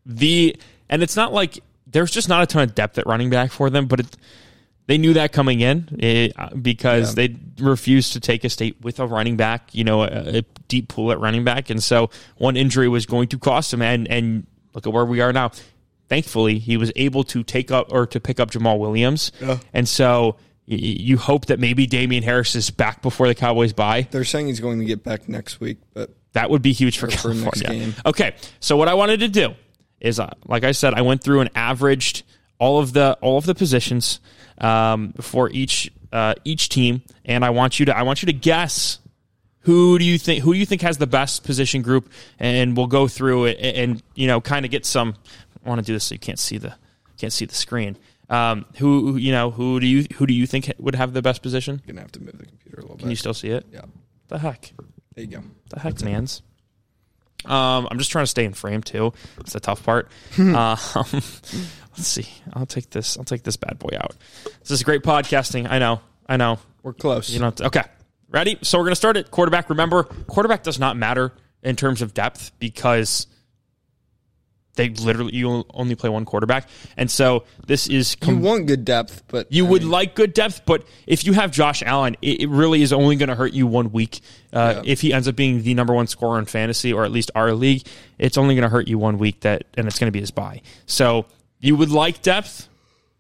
the, 0.05 0.55
and 0.89 1.01
it's 1.01 1.15
not 1.15 1.31
like 1.31 1.59
there's 1.85 2.11
just 2.11 2.27
not 2.27 2.43
a 2.43 2.45
ton 2.45 2.63
of 2.63 2.75
depth 2.75 2.97
at 2.97 3.07
running 3.07 3.29
back 3.29 3.51
for 3.51 3.69
them, 3.69 3.87
but 3.87 4.01
it, 4.01 4.17
they 4.87 4.97
knew 4.97 5.13
that 5.13 5.31
coming 5.31 5.59
in 5.59 5.87
eh, 6.01 6.29
because 6.61 7.15
they 7.15 7.35
refused 7.59 8.13
to 8.13 8.19
take 8.19 8.43
a 8.43 8.49
state 8.49 8.77
with 8.81 8.99
a 8.99 9.05
running 9.05 9.37
back, 9.37 9.73
you 9.75 9.83
know, 9.83 10.03
a, 10.03 10.37
a 10.39 10.41
deep 10.67 10.87
pool 10.89 11.11
at 11.11 11.19
running 11.19 11.43
back, 11.43 11.69
and 11.69 11.81
so 11.83 12.09
one 12.37 12.57
injury 12.57 12.87
was 12.89 13.05
going 13.05 13.27
to 13.29 13.37
cost 13.37 13.73
him. 13.73 13.81
And 13.81 14.07
and 14.07 14.47
look 14.73 14.87
at 14.87 14.93
where 14.93 15.05
we 15.05 15.21
are 15.21 15.31
now. 15.33 15.51
Thankfully, 16.09 16.57
he 16.59 16.77
was 16.77 16.91
able 16.95 17.23
to 17.25 17.43
take 17.43 17.69
up 17.69 17.91
or 17.91 18.07
to 18.07 18.19
pick 18.19 18.39
up 18.39 18.51
Jamaal 18.51 18.79
Williams, 18.79 19.31
Yeah. 19.41 19.59
and 19.73 19.87
so. 19.87 20.37
y- 20.69 20.75
You 20.77 21.17
hope 21.17 21.45
that 21.47 21.59
maybe 21.59 21.85
Damien 21.87 22.23
Harris 22.23 22.53
is 22.55 22.69
back 22.71 23.01
before 23.01 23.27
the 23.27 23.35
Cowboys 23.35 23.71
buy. 23.73 24.07
They're 24.11 24.23
saying 24.25 24.47
he's 24.47 24.59
going 24.59 24.79
to 24.79 24.85
get 24.85 25.01
back 25.03 25.27
next 25.29 25.59
week, 25.61 25.77
but 25.93 26.09
That 26.33 26.49
would 26.49 26.61
be 26.61 26.73
huge 26.73 26.97
for 26.97 27.09
for 27.09 27.33
next 27.33 27.61
California. 27.61 27.85
game. 27.85 27.95
Okay, 28.05 28.35
so 28.59 28.75
what 28.77 28.87
I 28.89 28.93
wanted 28.93 29.19
to 29.21 29.27
do 29.29 29.53
is, 30.01 30.19
uh, 30.19 30.29
like 30.45 30.63
I 30.65 30.71
said, 30.73 30.93
I 30.93 31.01
went 31.03 31.23
through 31.23 31.39
and 31.41 31.49
averaged 31.55 32.23
all 32.59 32.79
of 32.79 32.91
the 32.93 33.17
all 33.21 33.37
of 33.37 33.45
the 33.45 33.55
positions 33.55 34.19
um, 34.59 35.13
for 35.21 35.49
each 35.49 35.91
uh, 36.11 36.35
each 36.45 36.69
team, 36.69 37.01
and 37.25 37.43
I 37.45 37.49
want 37.51 37.79
you 37.79 37.85
to 37.87 37.97
I 37.97 38.03
want 38.03 38.21
you 38.21 38.27
to 38.27 38.33
guess 38.33 38.99
who 39.61 39.99
do 39.99 40.05
you 40.05 40.17
think 40.17 40.43
who 40.43 40.53
do 40.53 40.59
you 40.59 40.65
think 40.65 40.81
has 40.81 40.97
the 40.97 41.07
best 41.07 41.43
position 41.43 41.81
group, 41.81 42.09
and 42.39 42.75
we'll 42.77 42.87
go 42.87 43.07
through 43.07 43.45
it 43.45 43.57
and, 43.59 43.77
and 43.91 44.03
you 44.15 44.27
know 44.27 44.39
kind 44.41 44.65
of 44.65 44.71
get 44.71 44.85
some. 44.85 45.15
I 45.65 45.69
want 45.69 45.79
to 45.79 45.85
do 45.85 45.93
this 45.93 46.05
so 46.05 46.15
you 46.15 46.19
can't 46.19 46.39
see 46.39 46.57
the 46.57 46.73
can't 47.17 47.33
see 47.33 47.45
the 47.45 47.55
screen. 47.55 47.97
Um, 48.29 48.65
who 48.77 49.15
you 49.17 49.31
know 49.31 49.51
who 49.51 49.79
do 49.79 49.87
you 49.87 50.05
who 50.15 50.25
do 50.25 50.33
you 50.33 50.45
think 50.47 50.71
would 50.79 50.95
have 50.95 51.13
the 51.13 51.21
best 51.21 51.41
position? 51.41 51.81
you're 51.85 51.93
gonna 51.93 52.01
have 52.01 52.11
to 52.13 52.21
move 52.21 52.37
the 52.37 52.45
computer 52.45 52.77
a 52.79 52.81
little 52.81 52.95
bit. 52.97 53.01
Can 53.03 53.09
you 53.09 53.15
still 53.15 53.33
see 53.33 53.49
it? 53.49 53.65
Yeah, 53.71 53.81
The 54.29 54.37
heck. 54.39 54.73
there 55.15 55.23
you 55.25 55.31
go. 55.31 55.43
The 55.69 55.79
heck, 55.79 56.01
man's. 56.01 56.41
Um, 57.45 57.87
I'm 57.89 57.97
just 57.97 58.11
trying 58.11 58.23
to 58.23 58.29
stay 58.29 58.43
in 58.45 58.53
frame 58.53 58.81
too. 58.83 59.13
It's 59.39 59.53
the 59.53 59.59
tough 59.59 59.83
part. 59.83 60.09
um, 60.37 60.77
let's 61.97 62.07
see. 62.07 62.27
I'll 62.53 62.65
take 62.65 62.89
this. 62.89 63.17
I'll 63.17 63.23
take 63.23 63.43
this 63.43 63.57
bad 63.57 63.79
boy 63.79 63.89
out. 63.99 64.15
This 64.61 64.71
is 64.71 64.83
great 64.83 65.03
podcasting. 65.03 65.69
I 65.69 65.79
know. 65.79 66.01
I 66.27 66.37
know. 66.37 66.59
We're 66.83 66.93
close. 66.93 67.29
You 67.29 67.39
know. 67.39 67.53
Okay. 67.59 67.83
Ready? 68.29 68.57
So 68.61 68.77
we're 68.77 68.85
gonna 68.85 68.95
start 68.95 69.17
it. 69.17 69.31
quarterback. 69.31 69.69
Remember, 69.69 70.03
quarterback 70.03 70.63
does 70.63 70.79
not 70.79 70.97
matter 70.97 71.31
in 71.63 71.75
terms 71.75 72.01
of 72.01 72.13
depth 72.13 72.51
because 72.59 73.27
they 74.75 74.89
literally 74.89 75.33
you 75.35 75.65
only 75.73 75.95
play 75.95 76.09
one 76.09 76.23
quarterback, 76.23 76.69
and 76.97 77.09
so 77.09 77.45
this 77.65 77.87
is 77.87 78.15
you 78.23 78.37
want 78.37 78.67
good 78.67 78.85
depth, 78.85 79.23
but 79.27 79.51
you 79.51 79.65
I 79.65 79.69
would 79.69 79.81
mean, 79.81 79.91
like 79.91 80.13
good 80.13 80.33
depth, 80.33 80.63
but 80.67 80.85
if 81.07 81.25
you 81.25 81.33
have 81.33 81.51
Josh 81.51 81.81
Allen, 81.81 82.15
it, 82.21 82.41
it 82.41 82.49
really 82.49 82.83
is 82.83 82.93
only 82.93 83.15
going 83.15 83.29
to 83.29 83.35
hurt 83.35 83.53
you 83.53 83.65
one 83.65 83.91
week. 83.91 84.19
Uh, 84.53 84.75
Yeah. 84.75 84.91
If 84.91 85.01
he 85.01 85.13
ends 85.13 85.27
up 85.27 85.35
being 85.35 85.63
the 85.63 85.73
number 85.73 85.95
one 85.95 86.05
scorer 86.05 86.37
in 86.37 86.45
fantasy, 86.45 86.93
or 86.93 87.05
at 87.05 87.11
least 87.11 87.31
our 87.33 87.53
league, 87.53 87.87
it's 88.19 88.37
only 88.37 88.53
going 88.53 88.63
to 88.63 88.69
hurt 88.69 88.87
you 88.87 88.99
one 88.99 89.17
week. 89.17 89.39
That 89.39 89.63
and 89.75 89.87
it's 89.87 89.97
going 89.97 90.09
to 90.09 90.11
be 90.11 90.19
his 90.19 90.29
buy. 90.31 90.61
So 90.85 91.25
you 91.59 91.75
would 91.75 91.89
like 91.89 92.21
depth, 92.21 92.67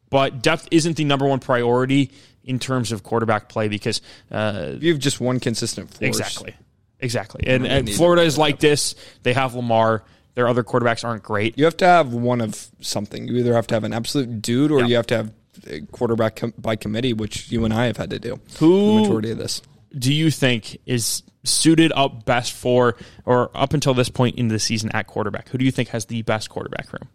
but 0.09 0.41
depth 0.41 0.67
isn't 0.71 0.97
the 0.97 1.03
number 1.05 1.27
one 1.27 1.39
priority 1.39 2.11
in 2.43 2.59
terms 2.59 2.91
of 2.91 3.03
quarterback 3.03 3.49
play 3.49 3.67
because 3.67 4.01
uh, 4.31 4.73
you 4.79 4.91
have 4.93 4.99
just 5.01 5.19
one 5.19 5.39
consistent 5.39 5.89
force. 5.89 6.01
exactly, 6.01 6.55
exactly. 6.99 7.43
And, 7.45 7.63
really 7.63 7.75
and 7.75 7.89
Florida 7.91 8.21
is 8.23 8.37
like 8.37 8.59
this. 8.59 8.95
They 9.23 9.33
have 9.33 9.53
Lamar. 9.55 10.03
Their 10.35 10.47
other 10.47 10.63
quarterbacks 10.63 11.03
aren't 11.03 11.23
great. 11.23 11.57
You 11.57 11.65
have 11.65 11.77
to 11.77 11.85
have 11.87 12.13
one 12.13 12.41
of 12.41 12.67
something. 12.79 13.27
You 13.27 13.37
either 13.37 13.53
have 13.55 13.65
to 13.67 13.73
have 13.75 13.83
an 13.83 13.91
absolute 13.93 14.41
dude, 14.41 14.71
or 14.71 14.81
Yeah. 14.81 14.85
you 14.85 14.95
have 14.97 15.07
to 15.07 15.17
have 15.17 15.31
a 15.65 15.81
quarterback 15.87 16.35
com- 16.35 16.53
by 16.59 16.75
committee, 16.75 17.11
which 17.13 17.51
you 17.51 17.65
and 17.65 17.73
I 17.73 17.87
have 17.87 17.97
had 17.97 18.11
to 18.11 18.19
do. 18.19 18.39
Who- 18.59 18.95
the 18.97 19.01
majority 19.01 19.31
of 19.31 19.39
this? 19.39 19.61
do 19.97 20.13
you 20.13 20.29
think 20.29 20.77
is 20.85 21.23
suited 21.43 21.91
up 21.95 22.23
best 22.25 22.51
for, 22.53 22.95
or 23.25 23.49
up 23.55 23.73
until 23.73 23.93
this 23.95 24.09
point 24.09 24.37
in 24.37 24.49
the 24.49 24.59
season 24.59 24.91
at 24.93 25.07
quarterback? 25.07 25.49
Who 25.49 25.57
do 25.57 25.65
you 25.65 25.71
think 25.71 25.89
has 25.89 26.05
the 26.05 26.21
best 26.21 26.49
quarterback 26.49 26.93
room? 26.93 27.09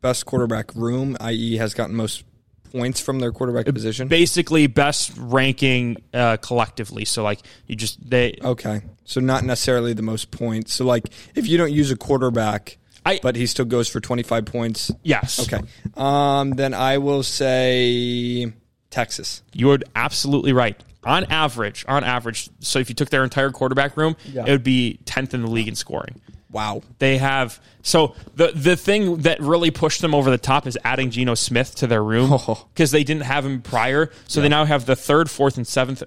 Best 0.00 0.24
quarterback 0.26 0.74
room, 0.74 1.16
i.e., 1.20 1.56
has 1.56 1.74
gotten 1.74 1.94
most 1.94 2.24
points 2.72 3.00
from 3.00 3.18
their 3.18 3.32
quarterback 3.32 3.66
position. 3.66 4.08
Basically, 4.08 4.66
best 4.66 5.12
ranking 5.16 5.96
uh, 6.14 6.36
collectively. 6.38 7.04
So, 7.04 7.22
like, 7.22 7.40
you 7.66 7.76
just 7.76 7.98
they. 8.08 8.38
Okay, 8.42 8.82
so 9.04 9.20
not 9.20 9.44
necessarily 9.44 9.92
the 9.92 10.02
most 10.02 10.30
points. 10.30 10.72
So, 10.72 10.84
like, 10.84 11.04
if 11.34 11.46
you 11.48 11.58
don't 11.58 11.72
use 11.72 11.90
a 11.90 11.96
quarterback, 11.96 12.78
I- 13.04 13.20
but 13.22 13.36
he 13.36 13.46
still 13.46 13.64
goes 13.66 13.88
for 13.88 14.00
twenty 14.00 14.22
five 14.22 14.44
points. 14.46 14.90
Yes. 15.02 15.40
Okay, 15.52 15.62
um, 15.96 16.52
then 16.52 16.72
I 16.74 16.98
will 16.98 17.22
say 17.24 18.52
Texas. 18.90 19.42
You 19.52 19.70
are 19.72 19.78
absolutely 19.94 20.52
right. 20.52 20.80
On 21.04 21.24
average, 21.24 21.84
on 21.88 22.04
average, 22.04 22.50
so 22.60 22.78
if 22.78 22.88
you 22.90 22.94
took 22.94 23.08
their 23.08 23.24
entire 23.24 23.50
quarterback 23.50 23.96
room, 23.96 24.16
Yeah. 24.32 24.44
it 24.46 24.50
would 24.50 24.62
be 24.64 24.98
tenth 25.06 25.32
in 25.32 25.40
the 25.42 25.48
league 25.50 25.68
in 25.68 25.74
scoring. 25.74 26.20
Wow. 26.52 26.82
They 26.98 27.18
have 27.18 27.60
so 27.82 28.14
the 28.34 28.52
the 28.54 28.76
thing 28.76 29.18
that 29.18 29.40
really 29.40 29.70
pushed 29.70 30.00
them 30.00 30.14
over 30.14 30.30
the 30.30 30.38
top 30.38 30.66
is 30.66 30.76
adding 30.84 31.10
Geno 31.10 31.34
Smith 31.34 31.76
to 31.76 31.86
their 31.86 32.02
room 32.02 32.30
Oh. 32.32 32.66
because 32.74 32.90
they 32.90 33.04
didn't 33.04 33.22
have 33.22 33.44
him 33.46 33.62
prior. 33.62 34.10
So 34.26 34.40
they 34.40 34.48
now 34.48 34.64
have 34.64 34.84
the 34.84 34.96
third, 34.96 35.30
fourth, 35.30 35.56
and 35.58 35.66
seventh 35.66 36.02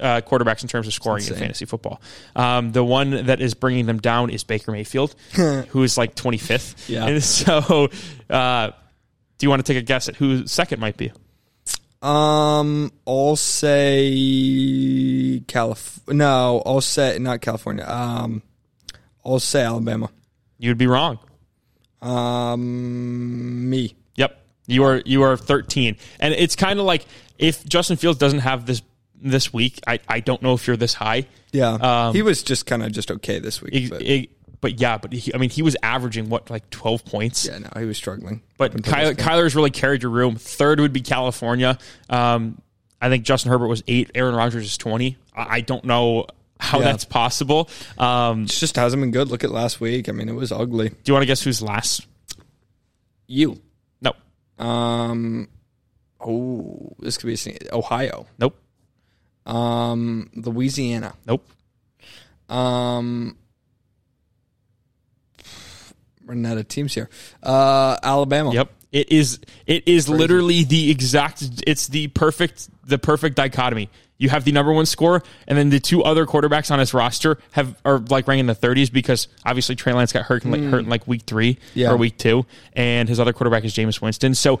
uh, 0.00 0.20
quarterbacks 0.22 0.62
in 0.62 0.68
terms 0.68 0.86
of 0.86 0.94
scoring 0.94 1.26
in 1.26 1.34
fantasy 1.34 1.64
football. 1.64 2.00
Um, 2.36 2.70
the 2.72 2.84
one 2.84 3.26
that 3.26 3.40
is 3.40 3.54
bringing 3.54 3.86
them 3.86 3.98
down 3.98 4.30
is 4.30 4.44
Baker 4.44 4.70
Mayfield, 4.72 5.14
who 5.34 5.82
is 5.82 5.98
like 5.98 6.14
twenty 6.14 6.38
fifth. 6.38 6.88
Yeah. 6.88 7.06
And 7.06 7.22
so, 7.40 7.88
uh, 8.30 8.70
do 9.38 9.44
you 9.46 9.50
want 9.50 9.64
to 9.64 9.72
take 9.72 9.80
a 9.82 9.84
guess 9.84 10.08
at 10.08 10.14
who 10.16 10.46
second 10.46 10.78
might 10.80 10.96
be? 10.96 11.10
Um, 12.00 12.92
I'll 13.06 13.36
say 13.36 15.40
Calif. 15.48 15.98
No, 16.08 16.62
I'll 16.64 16.80
say 16.80 17.18
not 17.18 17.40
California. 17.40 17.84
Um, 17.88 18.42
I'll 19.24 19.38
say 19.40 19.62
Alabama. 19.62 20.10
You'd 20.58 20.78
be 20.78 20.86
wrong. 20.86 21.18
Um, 22.02 23.68
me. 23.70 23.94
Yep. 24.16 24.40
You 24.66 24.84
are 24.84 25.02
you 25.04 25.22
are 25.22 25.36
13. 25.36 25.96
And 26.20 26.34
it's 26.34 26.56
kind 26.56 26.78
of 26.78 26.86
like 26.86 27.06
if 27.38 27.64
Justin 27.64 27.96
Fields 27.96 28.18
doesn't 28.18 28.40
have 28.40 28.66
this 28.66 28.82
this 29.20 29.52
week, 29.52 29.80
I, 29.86 30.00
I 30.08 30.20
don't 30.20 30.42
know 30.42 30.52
if 30.54 30.66
you're 30.66 30.76
this 30.76 30.94
high. 30.94 31.26
Yeah, 31.52 31.74
Um, 32.08 32.14
he 32.14 32.20
was 32.22 32.42
just 32.42 32.66
kind 32.66 32.82
of 32.82 32.92
just 32.92 33.10
okay 33.10 33.38
this 33.38 33.62
week. 33.62 33.74
It- 33.74 33.90
but 33.90 34.02
it- 34.02 34.30
but 34.60 34.80
yeah, 34.80 34.96
but 34.96 35.12
he, 35.12 35.30
I 35.34 35.36
mean, 35.36 35.50
he 35.50 35.60
was 35.60 35.76
averaging 35.82 36.30
what 36.30 36.48
like 36.48 36.70
12 36.70 37.04
points. 37.04 37.44
yeah, 37.46 37.58
no, 37.58 37.68
he 37.78 37.84
was 37.84 37.98
struggling. 37.98 38.40
But 38.56 38.72
Kyler. 38.72 39.14
Kyler's 39.14 39.54
really 39.54 39.68
carried 39.70 40.00
your 40.02 40.10
room. 40.10 40.36
Third 40.36 40.80
would 40.80 40.92
be 40.94 41.02
California. 41.02 41.76
Um, 42.08 42.62
I 42.98 43.10
think 43.10 43.24
Justin 43.24 43.50
Herbert 43.52 43.66
was 43.68 43.84
eight. 43.88 44.10
Aaron 44.14 44.34
Rodgers 44.34 44.64
is 44.64 44.78
20. 44.78 45.18
I, 45.36 45.56
I 45.56 45.60
don't 45.60 45.84
know 45.84 46.28
how 46.64 46.78
Yeah. 46.80 46.84
that's 46.86 47.04
possible. 47.04 47.68
Um, 47.98 48.44
It 48.44 48.48
just 48.50 48.76
hasn't 48.76 49.00
been 49.00 49.10
good. 49.12 49.28
Look 49.28 49.44
at 49.44 49.50
last 49.50 49.80
week. 49.80 50.08
I 50.08 50.12
mean, 50.12 50.28
it 50.28 50.34
was 50.34 50.50
ugly. 50.52 50.88
do 50.88 50.96
you 51.06 51.12
want 51.14 51.22
to 51.22 51.26
guess 51.26 51.42
who's 51.42 51.62
last? 51.62 52.06
You. 53.26 53.60
No, 54.00 54.12
Um. 54.58 55.48
Oh, 56.20 56.94
this 57.00 57.16
could 57.18 57.26
be 57.26 57.34
a, 57.34 57.74
Ohio. 57.74 58.26
nope, 58.38 58.56
Um. 59.46 60.30
Louisiana. 60.34 61.14
nope. 61.26 61.46
Um. 62.48 63.36
Running 66.24 66.46
out 66.46 66.58
of 66.58 66.68
teams 66.68 66.94
here. 66.94 67.08
Uh, 67.42 67.96
Alabama. 68.02 68.52
Yep. 68.52 68.70
It 68.92 69.10
is 69.10 69.40
it 69.66 69.88
is 69.88 70.08
literally 70.08 70.62
the 70.64 70.90
exact 70.90 71.42
it's 71.66 71.88
the 71.88 72.06
perfect 72.08 72.68
the 72.86 72.96
perfect 72.98 73.34
dichotomy. 73.36 73.90
You 74.18 74.28
have 74.28 74.44
the 74.44 74.52
number 74.52 74.72
one 74.72 74.86
score, 74.86 75.24
and 75.48 75.58
then 75.58 75.70
the 75.70 75.80
two 75.80 76.04
other 76.04 76.24
quarterbacks 76.26 76.70
on 76.70 76.78
his 76.78 76.94
roster 76.94 77.38
have 77.50 77.76
are 77.84 77.98
like 77.98 78.28
ranking 78.28 78.40
in 78.40 78.46
the 78.46 78.54
thirties 78.54 78.90
because 78.90 79.26
obviously 79.44 79.74
Trey 79.74 79.92
Lance 79.92 80.12
got 80.12 80.24
hurt 80.24 80.44
in 80.44 80.52
like, 80.52 80.60
hurt 80.62 80.84
in 80.84 80.88
like 80.88 81.08
week 81.08 81.22
three 81.26 81.58
Yeah. 81.74 81.90
or 81.90 81.96
week 81.96 82.16
two, 82.18 82.46
and 82.72 83.08
his 83.08 83.18
other 83.18 83.32
quarterback 83.32 83.64
is 83.64 83.74
Jameis 83.74 84.00
Winston. 84.00 84.34
So 84.34 84.60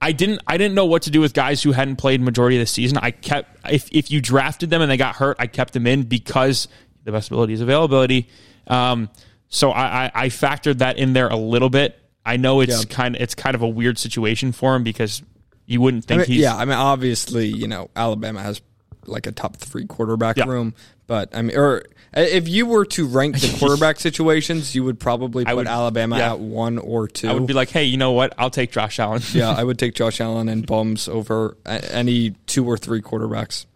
I 0.00 0.12
didn't 0.12 0.40
I 0.46 0.56
didn't 0.56 0.76
know 0.76 0.86
what 0.86 1.02
to 1.02 1.10
do 1.10 1.20
with 1.20 1.34
guys 1.34 1.60
who 1.60 1.72
hadn't 1.72 1.96
played 1.96 2.20
majority 2.20 2.56
of 2.56 2.60
the 2.60 2.66
season. 2.66 2.98
I 3.02 3.10
kept 3.10 3.58
if 3.68 3.88
if 3.90 4.12
you 4.12 4.20
drafted 4.20 4.70
them 4.70 4.80
and 4.80 4.88
they 4.88 4.96
got 4.96 5.16
hurt, 5.16 5.36
I 5.40 5.48
kept 5.48 5.72
them 5.72 5.88
in 5.88 6.04
because 6.04 6.68
the 7.02 7.10
best 7.10 7.32
ability 7.32 7.54
is 7.54 7.60
availability. 7.60 8.28
Um, 8.68 9.10
so 9.54 9.70
I, 9.70 10.06
I, 10.06 10.10
I 10.14 10.26
factored 10.28 10.78
that 10.78 10.98
in 10.98 11.12
there 11.12 11.28
a 11.28 11.36
little 11.36 11.70
bit. 11.70 11.98
I 12.26 12.36
know 12.36 12.60
it's 12.60 12.84
Yeah. 12.84 12.88
kind 12.94 13.14
of 13.16 13.22
it's 13.22 13.34
kind 13.34 13.54
of 13.54 13.62
a 13.62 13.68
weird 13.68 13.98
situation 13.98 14.52
for 14.52 14.74
him 14.74 14.82
because 14.82 15.22
you 15.66 15.80
wouldn't 15.80 16.04
I 16.04 16.08
think 16.08 16.18
mean, 16.28 16.36
he's 16.36 16.42
yeah, 16.42 16.56
I 16.56 16.64
mean, 16.64 16.74
obviously, 16.76 17.46
you 17.48 17.68
know, 17.68 17.88
Alabama 17.94 18.42
has 18.42 18.60
like 19.06 19.26
a 19.26 19.32
top 19.32 19.56
three 19.56 19.86
quarterback 19.86 20.36
Yeah. 20.38 20.46
room, 20.46 20.74
but 21.06 21.34
I 21.36 21.42
mean, 21.42 21.56
or 21.56 21.84
if 22.14 22.48
you 22.48 22.64
were 22.66 22.84
to 22.86 23.06
rank 23.06 23.38
the 23.40 23.54
quarterback 23.58 24.00
situations, 24.00 24.74
you 24.74 24.82
would 24.84 24.98
probably 24.98 25.44
put 25.44 25.54
would- 25.56 25.66
Alabama 25.66 26.16
yeah. 26.18 26.32
at 26.32 26.38
one 26.40 26.78
or 26.78 27.06
two. 27.08 27.28
I 27.28 27.34
would 27.34 27.46
be 27.46 27.52
like, 27.52 27.68
hey, 27.70 27.84
you 27.84 27.96
know 27.98 28.12
what? 28.12 28.32
I'll 28.38 28.50
take 28.50 28.72
Josh 28.72 28.98
Allen. 28.98 29.22
yeah, 29.34 29.50
I 29.50 29.62
would 29.62 29.78
take 29.78 29.94
Josh 29.94 30.20
Allen 30.20 30.48
and 30.48 30.66
Bums 30.66 31.06
over 31.08 31.56
any 31.66 32.30
two 32.46 32.64
or 32.66 32.76
three 32.78 33.02
quarterbacks. 33.02 33.66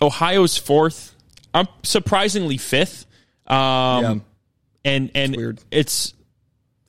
Ohio's 0.00 0.56
fourth. 0.56 1.14
I'm 1.54 1.68
surprisingly 1.82 2.56
fifth. 2.56 3.06
Um, 3.46 3.56
Yeah. 3.56 4.14
And 4.86 5.10
and 5.14 5.36
weird. 5.36 5.60
it's 5.70 6.14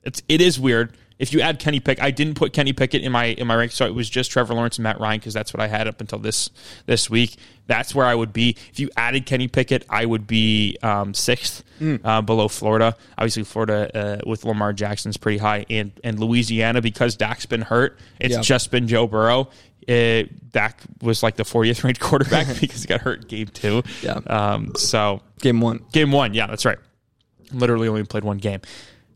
it's 0.02 0.22
it 0.28 0.40
is 0.40 0.58
weird. 0.58 0.94
If 1.18 1.32
you 1.32 1.40
add 1.40 1.58
Kenny 1.58 1.80
Pickett, 1.80 2.02
I 2.04 2.12
didn't 2.12 2.34
put 2.34 2.52
Kenny 2.52 2.72
Pickett 2.72 3.02
in 3.02 3.10
my 3.10 3.24
in 3.24 3.48
my 3.48 3.56
rank, 3.56 3.72
so 3.72 3.84
it 3.86 3.92
was 3.94 4.08
just 4.08 4.30
Trevor 4.30 4.54
Lawrence 4.54 4.78
and 4.78 4.84
Matt 4.84 5.00
Ryan 5.00 5.18
because 5.18 5.34
that's 5.34 5.52
what 5.52 5.60
I 5.60 5.66
had 5.66 5.88
up 5.88 6.00
until 6.00 6.20
this 6.20 6.48
this 6.86 7.10
week. 7.10 7.36
That's 7.66 7.92
where 7.92 8.06
I 8.06 8.14
would 8.14 8.32
be. 8.32 8.56
If 8.70 8.78
you 8.78 8.88
added 8.96 9.26
Kenny 9.26 9.48
Pickett, 9.48 9.84
I 9.90 10.06
would 10.06 10.26
be 10.28 10.78
um, 10.82 11.12
sixth 11.14 11.64
Hmm. 11.80 11.96
uh, 12.04 12.22
below 12.22 12.46
Florida. 12.48 12.96
Obviously, 13.18 13.42
Florida 13.42 13.90
uh, 13.94 14.28
with 14.28 14.44
Lamar 14.44 14.72
Jackson's 14.72 15.16
pretty 15.16 15.38
high, 15.38 15.66
and 15.68 15.90
and 16.04 16.20
Louisiana 16.20 16.80
because 16.80 17.16
Dak's 17.16 17.46
been 17.46 17.62
hurt. 17.62 17.98
It's 18.20 18.36
Yeah. 18.36 18.40
just 18.42 18.70
been 18.70 18.86
Joe 18.86 19.08
Burrow. 19.08 19.48
Uh, 19.88 20.22
Dak 20.52 20.80
was 21.02 21.22
like 21.22 21.34
the 21.36 21.44
40th 21.44 21.82
ranked 21.82 21.98
quarterback 22.08 22.46
because 22.60 22.82
he 22.82 22.86
got 22.86 23.00
hurt 23.00 23.26
game 23.28 23.48
two. 23.48 23.82
Yeah. 24.02 24.20
Um, 24.28 24.72
so 24.76 25.20
Game 25.40 25.60
one. 25.60 25.80
Game 25.92 26.12
one, 26.12 26.32
yeah, 26.34 26.46
that's 26.46 26.64
right. 26.64 26.78
Literally 27.52 27.88
only 27.88 28.04
played 28.04 28.24
one 28.24 28.38
game. 28.38 28.60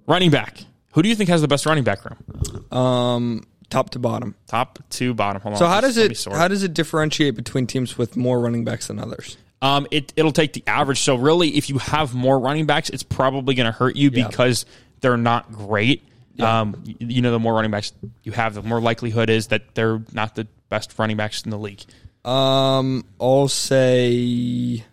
Running 0.07 0.31
back. 0.31 0.59
Who 0.93 1.03
do 1.03 1.09
you 1.09 1.15
think 1.15 1.29
has 1.31 1.41
the 1.41 1.49
best 1.49 1.65
running 1.67 1.85
back 1.85 2.01
room? 2.05 2.67
Um, 2.77 3.45
top 3.71 3.91
to 3.91 3.99
bottom. 3.99 4.35
Top 4.47 4.79
to 4.91 5.15
bottom. 5.15 5.41
Hold 5.43 5.55
on. 5.55 5.59
So 5.59 5.67
how 5.67 5.81
does 5.81 5.97
it 5.97 6.23
how 6.25 6.49
does 6.49 6.63
it 6.63 6.75
differentiate 6.75 7.35
between 7.35 7.67
teams 7.67 7.97
with 7.97 8.17
more 8.17 8.41
running 8.41 8.65
backs 8.65 8.89
than 8.89 8.99
others? 8.99 9.37
um, 9.63 9.87
it 9.91 10.13
it'll 10.17 10.33
take 10.33 10.53
the 10.55 10.65
average. 10.67 11.01
So 11.01 11.15
really, 11.17 11.51
if 11.57 11.71
you 11.71 11.79
have 11.79 12.15
more 12.15 12.39
running 12.39 12.67
backs, 12.67 12.91
it's 12.91 13.03
probably 13.05 13.55
going 13.55 13.67
to 13.67 13.73
hurt 13.73 13.97
you 13.97 14.11
Yeah. 14.13 14.27
because 14.29 14.67
they're 15.01 15.17
not 15.17 15.51
great. 15.53 16.05
Um, 16.41 16.83
you 16.99 17.23
know, 17.23 17.31
the 17.31 17.39
more 17.39 17.55
running 17.55 17.71
backs 17.71 17.93
you 18.25 18.33
have, 18.33 18.55
the 18.55 18.63
more 18.63 18.81
likelihood 18.81 19.31
is 19.31 19.49
that 19.49 19.75
they're 19.77 20.03
not 20.13 20.35
the 20.35 20.49
best 20.69 20.99
running 20.99 21.17
backs 21.17 21.43
in 21.43 21.51
the 21.51 21.59
league. 21.59 21.83
Um, 22.25 23.05
I'll 23.21 23.47
say 23.49 24.85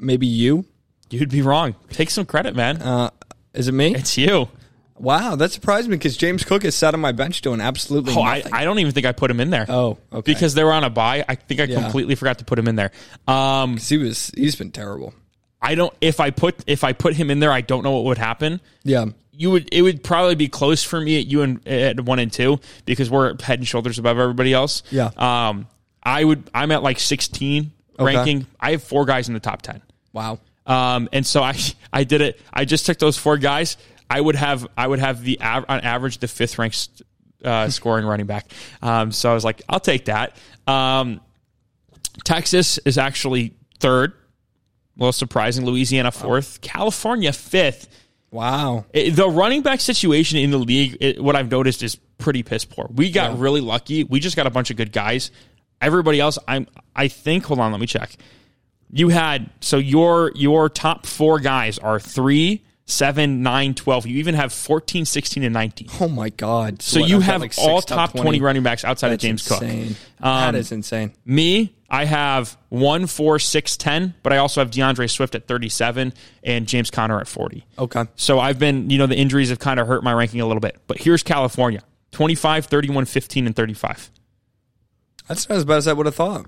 maybe 0.00 0.26
you. 0.26 0.64
You'd 1.10 1.30
be 1.30 1.42
wrong. 1.42 1.74
Take 1.90 2.10
some 2.10 2.24
credit, 2.24 2.54
man. 2.54 2.80
Uh, 2.80 3.10
is 3.52 3.68
it 3.68 3.72
me? 3.72 3.94
It's 3.94 4.16
you. 4.16 4.48
Wow, 4.96 5.34
that 5.36 5.50
surprised 5.50 5.88
me 5.88 5.96
because 5.96 6.16
James 6.16 6.44
Cook 6.44 6.62
has 6.62 6.74
sat 6.74 6.92
on 6.92 7.00
my 7.00 7.12
bench 7.12 7.40
doing 7.40 7.60
absolutely 7.62 8.12
Oh, 8.14 8.20
I, 8.22 8.38
nothing. 8.38 8.52
I 8.52 8.64
don't 8.64 8.78
even 8.80 8.92
think 8.92 9.06
I 9.06 9.12
put 9.12 9.30
him 9.30 9.40
in 9.40 9.48
there. 9.50 9.64
oh, 9.68 9.96
okay. 10.12 10.32
Because 10.34 10.52
they 10.54 10.62
were 10.62 10.72
on 10.72 10.84
a 10.84 10.90
buy. 10.90 11.24
I 11.26 11.36
think 11.36 11.58
I 11.60 11.64
Yeah. 11.64 11.80
completely 11.80 12.14
forgot 12.16 12.38
to 12.40 12.44
put 12.44 12.58
him 12.58 12.68
in 12.68 12.76
there. 12.76 12.92
Um, 13.26 13.78
he 13.78 13.96
was 13.96 14.30
he's 14.36 14.56
been 14.56 14.70
terrible. 14.72 15.14
I 15.62 15.74
don't 15.74 15.92
if 16.02 16.20
I 16.20 16.30
put 16.30 16.56
if 16.66 16.84
I 16.84 16.92
put 16.92 17.14
him 17.14 17.30
in 17.30 17.40
there, 17.40 17.50
I 17.50 17.60
don't 17.62 17.82
know 17.82 17.92
what 17.92 18.04
would 18.04 18.18
happen. 18.18 18.60
Yeah, 18.84 19.06
You 19.32 19.50
would 19.52 19.70
it 19.72 19.80
would 19.82 20.04
probably 20.04 20.34
be 20.34 20.48
close 20.48 20.82
for 20.82 21.00
me 21.00 21.18
at 21.18 21.26
you 21.26 21.42
and 21.42 21.66
at 21.66 21.98
one 22.00 22.18
and 22.18 22.30
two 22.30 22.60
because 22.84 23.10
we're 23.10 23.34
head 23.42 23.58
and 23.58 23.66
shoulders 23.66 23.98
above 23.98 24.18
everybody 24.18 24.52
else. 24.52 24.82
Yeah. 24.90 25.10
Um, 25.16 25.66
I 26.02 26.22
would 26.24 26.48
I'm 26.54 26.70
at 26.72 26.82
like 26.82 27.00
16 27.00 27.72
Okay. 27.98 28.04
ranking. 28.16 28.46
I 28.60 28.72
have 28.72 28.82
four 28.82 29.04
guys 29.06 29.28
in 29.28 29.34
the 29.34 29.40
top 29.40 29.62
10. 29.62 29.80
Wow. 30.12 30.38
Um, 30.66 31.08
and 31.12 31.26
so 31.26 31.42
I 31.42 31.56
I 31.92 32.04
did 32.04 32.20
it. 32.20 32.40
I 32.52 32.64
just 32.64 32.86
took 32.86 32.98
those 32.98 33.16
four 33.18 33.36
guys. 33.38 33.76
I 34.08 34.20
would 34.20 34.36
have 34.36 34.66
I 34.76 34.86
would 34.86 34.98
have 34.98 35.22
the 35.22 35.40
on 35.40 35.64
average 35.80 36.18
the 36.18 36.28
fifth 36.28 36.58
ranked 36.58 37.02
uh, 37.44 37.68
scoring 37.70 38.04
running 38.06 38.26
back. 38.26 38.50
Um, 38.82 39.12
so 39.12 39.30
I 39.30 39.34
was 39.34 39.44
like, 39.44 39.62
I'll 39.68 39.80
take 39.80 40.06
that. 40.06 40.36
Um, 40.66 41.20
Texas 42.24 42.78
is 42.78 42.98
actually 42.98 43.54
third. 43.78 44.12
A 44.12 45.00
little 45.00 45.12
surprising. 45.12 45.64
Louisiana 45.64 46.10
fourth. 46.10 46.60
California 46.60 47.32
fifth. 47.32 47.88
Wow. 48.30 48.84
It- 48.92 49.16
the 49.16 49.28
running 49.28 49.62
back 49.62 49.80
situation 49.80 50.38
in 50.38 50.50
the 50.50 50.58
league, 50.58 50.96
it, 51.00 51.22
what 51.22 51.34
I've 51.36 51.50
noticed 51.50 51.82
is 51.82 51.96
pretty 52.18 52.42
piss 52.42 52.64
poor. 52.64 52.88
We 52.94 53.10
got 53.10 53.32
Yeah. 53.32 53.36
really 53.38 53.60
lucky. 53.60 54.04
We 54.04 54.20
just 54.20 54.36
got 54.36 54.46
a 54.46 54.50
bunch 54.50 54.70
of 54.70 54.76
good 54.76 54.92
guys. 54.92 55.30
Everybody 55.80 56.20
else, 56.20 56.38
I'm 56.46 56.66
I 56.94 57.08
think. 57.08 57.44
Hold 57.46 57.60
on, 57.60 57.72
let 57.72 57.80
me 57.80 57.86
check. 57.86 58.14
You 58.92 59.08
had 59.08 59.50
so 59.60 59.78
your 59.78 60.32
your 60.34 60.68
top 60.68 61.06
four 61.06 61.38
guys 61.38 61.78
are 61.78 62.00
three, 62.00 62.64
seven, 62.86 63.42
nine, 63.42 63.74
12. 63.74 64.06
You 64.06 64.18
even 64.18 64.34
have 64.34 64.52
14, 64.52 65.04
16, 65.04 65.42
and 65.42 65.54
19. 65.54 65.88
Oh 66.00 66.08
my 66.08 66.30
God. 66.30 66.82
So 66.82 66.98
you 66.98 67.16
I've 67.16 67.22
have 67.22 67.40
like 67.40 67.54
all 67.58 67.80
top 67.80 68.12
20. 68.12 68.40
running 68.40 68.62
backs 68.62 68.84
outside 68.84 69.10
That's 69.10 69.24
of 69.24 69.28
James 69.28 69.50
insane. 69.50 69.88
Cook. 69.88 70.26
Um, 70.26 70.52
that 70.52 70.58
is 70.58 70.72
insane. 70.72 71.12
Me, 71.24 71.74
I 71.88 72.04
have 72.04 72.56
one, 72.68 73.06
four, 73.06 73.38
six, 73.38 73.76
ten, 73.76 74.14
but 74.22 74.32
I 74.32 74.38
also 74.38 74.60
have 74.60 74.70
D'Andre 74.70 75.06
Swift 75.06 75.34
at 75.34 75.46
37 75.46 76.12
and 76.42 76.66
James 76.66 76.90
Conner 76.90 77.20
at 77.20 77.28
40. 77.28 77.64
Okay. 77.78 78.04
So 78.16 78.38
I've 78.38 78.58
been, 78.58 78.90
you 78.90 78.98
know, 78.98 79.06
the 79.06 79.16
injuries 79.16 79.48
have 79.50 79.58
kind 79.58 79.80
of 79.80 79.86
hurt 79.86 80.04
my 80.04 80.12
ranking 80.12 80.40
a 80.40 80.46
little 80.46 80.60
bit. 80.60 80.78
But 80.86 80.98
here's 80.98 81.22
California 81.22 81.82
25, 82.12 82.66
31, 82.66 83.04
15, 83.06 83.46
and 83.46 83.56
35. 83.56 84.10
That's 85.28 85.48
not 85.48 85.58
as 85.58 85.64
bad 85.64 85.76
as 85.76 85.88
I 85.88 85.92
would 85.92 86.06
have 86.06 86.14
thought. 86.14 86.46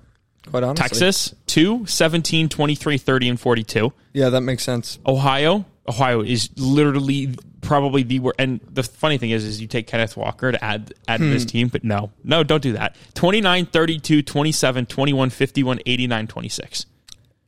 Quite 0.51 0.63
honestly. 0.65 0.83
Texas, 0.89 1.35
2, 1.47 1.87
17, 1.87 2.49
23, 2.49 2.99
30, 2.99 3.29
and 3.29 3.41
42. 3.41 3.93
Yeah, 4.13 4.29
that 4.31 4.41
makes 4.43 4.63
sense. 4.65 4.99
Ohio, 5.07 5.65
Ohio 5.89 6.21
is 6.23 6.51
literally 6.57 7.35
probably 7.61 8.03
the 8.03 8.19
worst. 8.19 8.37
And 8.41 8.61
the 8.69 8.83
funny 8.83 9.19
thing 9.19 9.31
is, 9.31 9.45
is 9.45 9.61
you 9.61 9.69
take 9.69 9.87
Kenneth 9.87 10.17
Walker 10.17 10.51
to 10.53 10.63
add 10.65 10.93
add 11.07 11.19
to 11.21 11.27
Hmm. 11.27 11.31
this 11.31 11.45
team, 11.45 11.69
but 11.69 11.85
no, 11.85 12.11
no, 12.25 12.43
don't 12.43 12.63
do 12.63 12.73
that. 12.73 12.97
29, 13.15 13.67
32, 13.67 14.23
27, 14.23 14.87
21, 14.87 15.31
51, 15.31 15.81
89, 15.87 16.27
26. 16.27 16.87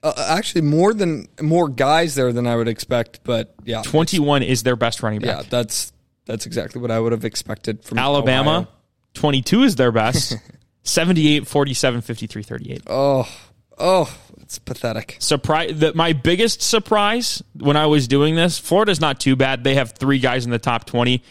Uh, 0.03 0.13
actually, 0.29 0.61
more 0.61 0.93
than 0.95 1.27
more 1.41 1.69
guys 1.69 2.15
there 2.15 2.33
than 2.33 2.47
I 2.47 2.55
would 2.57 2.69
expect. 2.69 3.21
But 3.25 3.55
yeah, 3.65 3.83
21 3.83 4.43
is 4.43 4.63
their 4.63 4.77
best 4.77 5.03
running 5.03 5.21
yeah, 5.23 5.37
back. 5.43 5.51
that's 5.51 5.93
that's 6.27 6.47
exactly 6.47 6.81
what 6.81 6.91
I 6.91 7.01
would 7.01 7.13
have 7.13 7.25
expected 7.25 7.85
from 7.85 7.99
Alabama, 7.99 8.51
Ohio. 8.51 8.69
22 9.15 9.63
is 9.65 9.77
their 9.77 9.91
best. 9.93 10.37
78, 10.85 11.47
47, 11.47 12.01
53, 12.03 12.43
38. 12.43 12.83
Oh, 12.87 13.29
oh, 13.79 14.17
it's 14.41 14.59
pathetic. 14.59 15.17
surprise 15.19 15.79
that 15.81 15.95
my 15.97 16.13
biggest 16.13 16.63
surprise 16.63 17.43
when 17.59 17.77
I 17.77 17.87
was 17.87 18.07
doing 18.07 18.35
this, 18.37 18.59
Florida's 18.59 19.01
not 19.01 19.19
too 19.21 19.35
bad. 19.37 19.65
They 19.65 19.75
have 19.75 19.93
three 19.93 20.19
guys 20.19 20.45
in 20.45 20.51
the 20.51 20.59
top 20.59 20.85
20. 20.85 21.23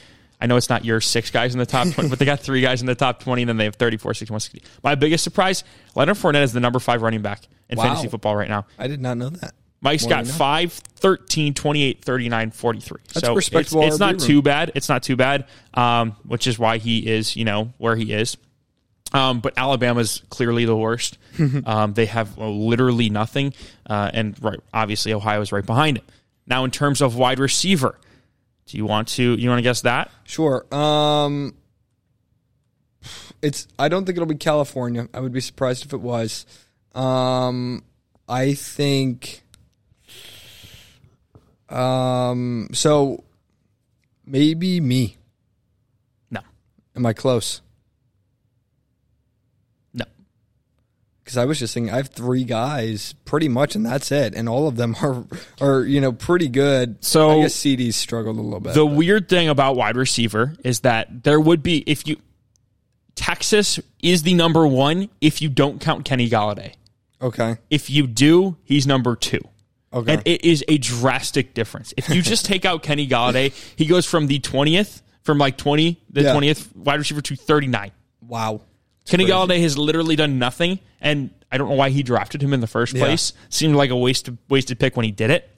I 0.42 0.46
know 0.46 0.58
it's 0.58 0.70
not 0.70 0.84
your 0.84 1.00
six 1.00 1.32
guys 1.32 1.54
in 1.54 1.60
the 1.60 1.66
top 1.66 1.88
20, 1.88 2.10
but 2.10 2.20
they 2.20 2.26
got 2.26 2.42
three 2.42 2.60
guys 2.62 2.82
in 2.82 2.88
the 2.88 2.96
top 2.96 3.22
20, 3.22 3.44
and 3.44 3.50
then 3.50 3.58
they 3.58 3.64
have 3.64 3.76
34, 3.78 4.14
61, 4.14 4.40
60. 4.42 4.64
My 4.84 4.96
biggest 4.96 5.24
surprise, 5.24 5.64
Leonard 5.96 6.18
Fournette 6.18 6.44
is 6.44 6.52
the 6.52 6.60
number 6.60 6.80
five 6.80 7.02
running 7.02 7.22
back 7.22 7.44
in 7.70 7.78
Wow. 7.78 7.84
fantasy 7.86 8.10
football 8.10 8.36
right 8.36 8.50
now. 8.50 8.66
I 8.78 8.88
did 8.88 9.00
not 9.00 9.18
know 9.18 9.30
that. 9.30 9.54
Mike's 9.80 10.04
More 10.04 10.10
got 10.12 10.26
than 10.26 10.34
5, 10.34 10.74
13, 10.74 11.54
28, 11.54 12.04
39, 12.04 12.52
43. 12.52 12.98
That's 13.14 13.26
so 13.26 13.36
respectable 13.36 13.84
It's, 13.84 13.94
it's 13.96 14.00
not 14.00 14.14
room. 14.16 14.20
too 14.28 14.42
bad. 14.42 14.72
It's 14.76 14.88
not 14.90 15.04
too 15.04 15.16
bad, 15.18 15.46
um, 15.74 16.16
which 16.26 16.48
is 16.48 16.58
why 16.58 16.78
he 16.78 17.06
is, 17.08 17.36
you 17.36 17.44
know, 17.46 17.74
where 17.78 17.96
he 17.96 18.12
is. 18.14 18.36
Um, 19.14 19.40
but 19.42 19.54
Alabama's 19.58 20.24
clearly 20.30 20.66
the 20.66 20.76
worst. 20.76 21.18
um, 21.66 21.94
they 21.94 22.08
have 22.08 22.38
uh, 22.38 22.50
literally 22.50 23.10
nothing, 23.10 23.54
uh, 23.88 24.10
and 24.14 24.42
right, 24.44 24.60
obviously 24.74 25.14
Ohio 25.14 25.42
is 25.42 25.52
right 25.52 25.66
behind 25.66 25.98
it. 25.98 26.04
Now, 26.48 26.64
in 26.66 26.72
terms 26.72 27.02
of 27.02 27.16
wide 27.16 27.40
receiver, 27.40 27.98
do 28.66 28.78
you 28.78 28.86
want 28.86 29.10
to 29.10 29.36
you 29.38 29.50
want 29.50 29.60
to 29.60 29.64
guess 29.64 29.82
that? 29.82 30.10
Sure. 30.24 30.66
Um, 30.74 31.56
it's. 33.42 33.68
I 33.78 33.88
don't 33.90 34.06
think 34.06 34.18
it'll 34.18 34.26
be 34.28 34.36
California. 34.36 35.08
I 35.14 35.20
would 35.20 35.32
be 35.34 35.42
surprised 35.42 35.86
if 35.86 35.94
it 35.94 36.02
was. 36.02 36.46
Um, 36.96 37.84
I 38.28 38.54
think. 38.54 39.44
Um, 41.70 42.70
so 42.74 43.24
maybe 44.26 44.80
me. 44.80 45.18
No, 46.32 46.42
Am 46.96 47.06
I 47.06 47.14
close? 47.14 47.62
no. 49.94 50.06
Because 51.34 51.42
I 51.42 51.46
was 51.46 51.58
just 51.58 51.74
thinking, 51.74 51.92
I 51.92 51.98
have 51.98 52.10
three 52.10 52.44
guys, 52.44 53.16
pretty 53.26 53.50
much, 53.50 53.74
and 53.76 53.84
that's 53.84 54.12
it. 54.12 54.36
And 54.36 54.48
all 54.48 54.68
of 54.68 54.76
them 54.76 54.96
are, 55.02 55.26
are 55.60 55.82
you 55.84 56.00
know, 56.00 56.12
pretty 56.12 56.48
good. 56.48 57.04
So- 57.04 57.40
I 57.40 57.42
guess 57.42 57.56
CeeDee's 57.56 57.96
struggled 57.96 58.38
a 58.38 58.42
little 58.42 58.60
bit. 58.60 58.76
The 58.76 58.86
weird 58.86 59.30
thing 59.30 59.50
about 59.50 59.76
wide 59.76 59.98
receiver 59.98 60.54
is 60.64 60.82
that 60.82 61.24
there 61.24 61.40
would 61.40 61.64
be 61.64 61.84
if 61.88 62.06
you 62.08 62.18
Texas 63.16 63.80
is 64.02 64.22
the 64.24 64.34
number 64.36 64.66
one 64.68 65.10
if 65.22 65.42
you 65.42 65.50
don't 65.50 65.80
count 65.82 66.06
Kenny 66.06 66.30
Golladay. 66.30 66.74
okay, 67.22 67.58
If 67.72 67.90
you 67.90 68.06
do, 68.08 68.58
he's 68.64 68.86
number 68.86 69.16
two. 69.16 69.42
okay, 69.92 70.14
And 70.14 70.22
it 70.26 70.44
is 70.46 70.64
a 70.68 70.78
drastic 70.78 71.54
difference. 71.56 71.94
If 71.98 72.10
you 72.10 72.22
just 72.22 72.46
take 72.46 72.64
out 72.66 72.84
Kenny 72.84 73.08
Golladay, 73.08 73.54
he 73.76 73.86
goes 73.88 74.06
from 74.06 74.28
the 74.28 74.40
20th, 74.40 75.02
from 75.24 75.38
like 75.40 75.58
20, 75.58 76.00
the 76.12 76.22
Yeah. 76.24 76.34
20th 76.36 76.76
wide 76.76 77.00
receiver 77.00 77.22
to 77.22 77.36
39. 77.36 77.92
wow. 78.22 78.62
Kenny 79.06 79.26
crazy. 79.26 79.34
Golladay 79.34 79.62
has 79.62 79.78
literally 79.78 80.16
done 80.16 80.40
nothing, 80.40 80.80
and 81.02 81.30
I 81.52 81.58
don't 81.58 81.70
know 81.70 81.76
why 81.76 81.90
he 81.90 82.04
drafted 82.04 82.42
him 82.42 82.54
in 82.54 82.60
the 82.62 82.68
first 82.68 82.94
Yeah. 82.94 83.04
place. 83.06 83.34
Seemed 83.50 83.76
like 83.76 83.90
a 83.90 83.96
wasted 83.96 84.38
wasted 84.50 84.80
pick 84.80 84.96
when 84.96 85.04
he 85.06 85.12
did 85.12 85.30
it. 85.30 85.50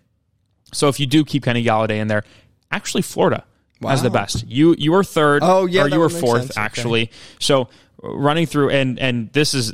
So 0.74 0.88
if 0.88 1.00
you 1.00 1.06
do 1.06 1.24
keep 1.24 1.44
Kenny 1.44 1.64
Golladay 1.64 1.98
in 2.00 2.08
there, 2.08 2.24
actually 2.72 3.04
Florida 3.04 3.44
has 3.84 4.02
the 4.02 4.10
best. 4.10 4.48
You 4.48 4.76
you 4.80 4.92
were 4.92 5.04
third. 5.04 5.42
Oh, 5.44 5.66
yeah, 5.68 5.84
or 5.84 5.90
you 5.90 6.00
were 6.00 6.10
fourth 6.10 6.42
sense. 6.44 6.52
Okay. 6.58 6.62
actually. 6.62 7.12
So 7.40 7.70
running 8.02 8.46
through 8.48 8.72
and 8.72 8.98
and 9.00 9.32
this 9.34 9.54
is 9.54 9.74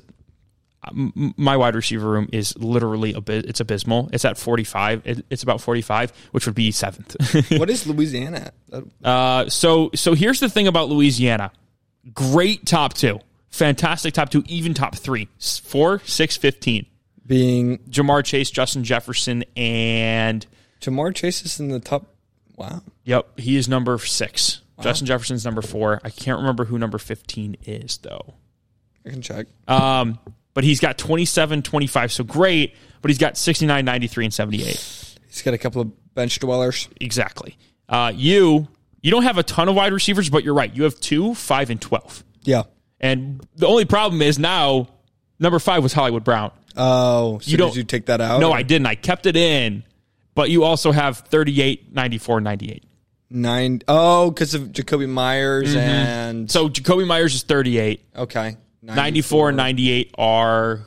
my 0.93 1.55
wide 1.57 1.75
receiver 1.75 2.09
room 2.09 2.27
is 2.33 2.57
literally 2.57 3.13
a 3.13 3.21
bit. 3.21 3.45
It's 3.45 3.59
abysmal. 3.59 4.09
It's 4.11 4.25
at 4.25 4.37
forty 4.37 4.63
five. 4.63 5.01
It, 5.05 5.25
it's 5.29 5.43
about 5.43 5.61
forty 5.61 5.81
five, 5.81 6.11
which 6.31 6.45
would 6.45 6.55
be 6.55 6.71
seventh. 6.71 7.15
What 7.59 7.69
is 7.69 7.85
Louisiana? 7.87 8.51
Uh, 9.03 9.47
so 9.47 9.91
so 9.95 10.13
here's 10.13 10.39
the 10.39 10.49
thing 10.49 10.67
about 10.67 10.89
Louisiana. 10.89 11.51
Great 12.13 12.65
top 12.65 12.93
two. 12.95 13.19
Fantastic 13.51 14.13
top 14.13 14.29
two, 14.29 14.43
even 14.47 14.73
top 14.73 14.95
three. 14.95 15.27
Four, 15.39 15.99
six, 16.05 16.37
fifteen. 16.37 16.85
Being 17.25 17.77
Ja'Marr 17.89 18.23
Chase, 18.25 18.49
Justin 18.49 18.83
Jefferson, 18.83 19.43
and 19.55 20.45
Ja'Marr 20.81 21.13
Chase 21.13 21.45
is 21.45 21.59
in 21.59 21.69
the 21.69 21.79
top. 21.79 22.07
Wow. 22.57 22.81
yep, 23.03 23.39
he 23.39 23.55
is 23.57 23.67
number 23.67 23.97
six. 23.99 24.61
Justin 24.81 25.07
Jefferson's 25.07 25.45
number 25.45 25.61
four. 25.61 26.01
I 26.03 26.09
can't 26.09 26.39
remember 26.39 26.65
who 26.65 26.77
number 26.77 26.97
15 26.97 27.57
is, 27.65 27.97
though. 27.97 28.33
I 29.05 29.09
can 29.09 29.21
check. 29.21 29.47
Um, 29.67 30.19
but 30.53 30.63
he's 30.63 30.79
got 30.79 30.97
27, 30.97 31.61
25, 31.61 32.11
so 32.11 32.23
great, 32.23 32.75
but 33.01 33.09
he's 33.09 33.17
got 33.17 33.37
69, 33.37 33.85
93, 33.85 34.25
and 34.25 34.33
78. 34.33 34.65
He's 35.27 35.41
got 35.43 35.53
a 35.53 35.57
couple 35.57 35.81
of 35.81 36.13
bench 36.13 36.39
dwellers. 36.39 36.89
Exactly. 36.99 37.57
Uh, 37.87 38.11
you 38.13 38.67
you 39.01 39.11
don't 39.11 39.23
have 39.23 39.37
a 39.37 39.43
ton 39.43 39.69
of 39.69 39.75
wide 39.75 39.93
receivers, 39.93 40.29
but 40.29 40.43
you're 40.43 40.53
right. 40.53 40.73
You 40.73 40.83
have 40.83 40.99
two, 40.99 41.33
five, 41.35 41.69
and 41.69 41.81
12. 41.81 42.23
Yeah. 42.43 42.63
And 43.01 43.45
the 43.55 43.67
only 43.67 43.83
problem 43.85 44.21
is 44.21 44.39
now 44.39 44.87
number 45.39 45.59
five 45.59 45.83
was 45.83 45.91
Hollywood 45.91 46.23
Brown. 46.23 46.51
Oh, 46.77 47.39
so 47.39 47.51
You 47.51 47.57
don't- 47.57 47.69
did 47.71 47.77
you 47.77 47.83
take 47.83 48.05
that 48.05 48.21
out? 48.21 48.39
No, 48.39 48.51
or 48.51 48.55
I 48.55 48.63
didn't. 48.63 48.85
I 48.87 48.95
kept 48.95 49.25
it 49.25 49.35
in, 49.35 49.83
but 50.35 50.49
you 50.49 50.63
also 50.63 50.91
have 50.93 51.17
38, 51.17 51.93
94, 51.93 52.39
98. 52.41 52.83
nine 53.33 53.81
oh 53.87 54.29
because 54.29 54.53
of 54.53 54.63
Jakobi 54.73 55.07
Meyers 55.09 55.69
Mm-hmm. 55.69 55.77
and 55.79 56.51
So 56.51 56.67
Jakobi 56.69 57.07
Meyers 57.07 57.33
is 57.33 57.43
38. 57.43 58.03
okay 58.15 58.57
94 58.83 59.49
and 59.49 59.57
98 59.57 60.11
are 60.17 60.81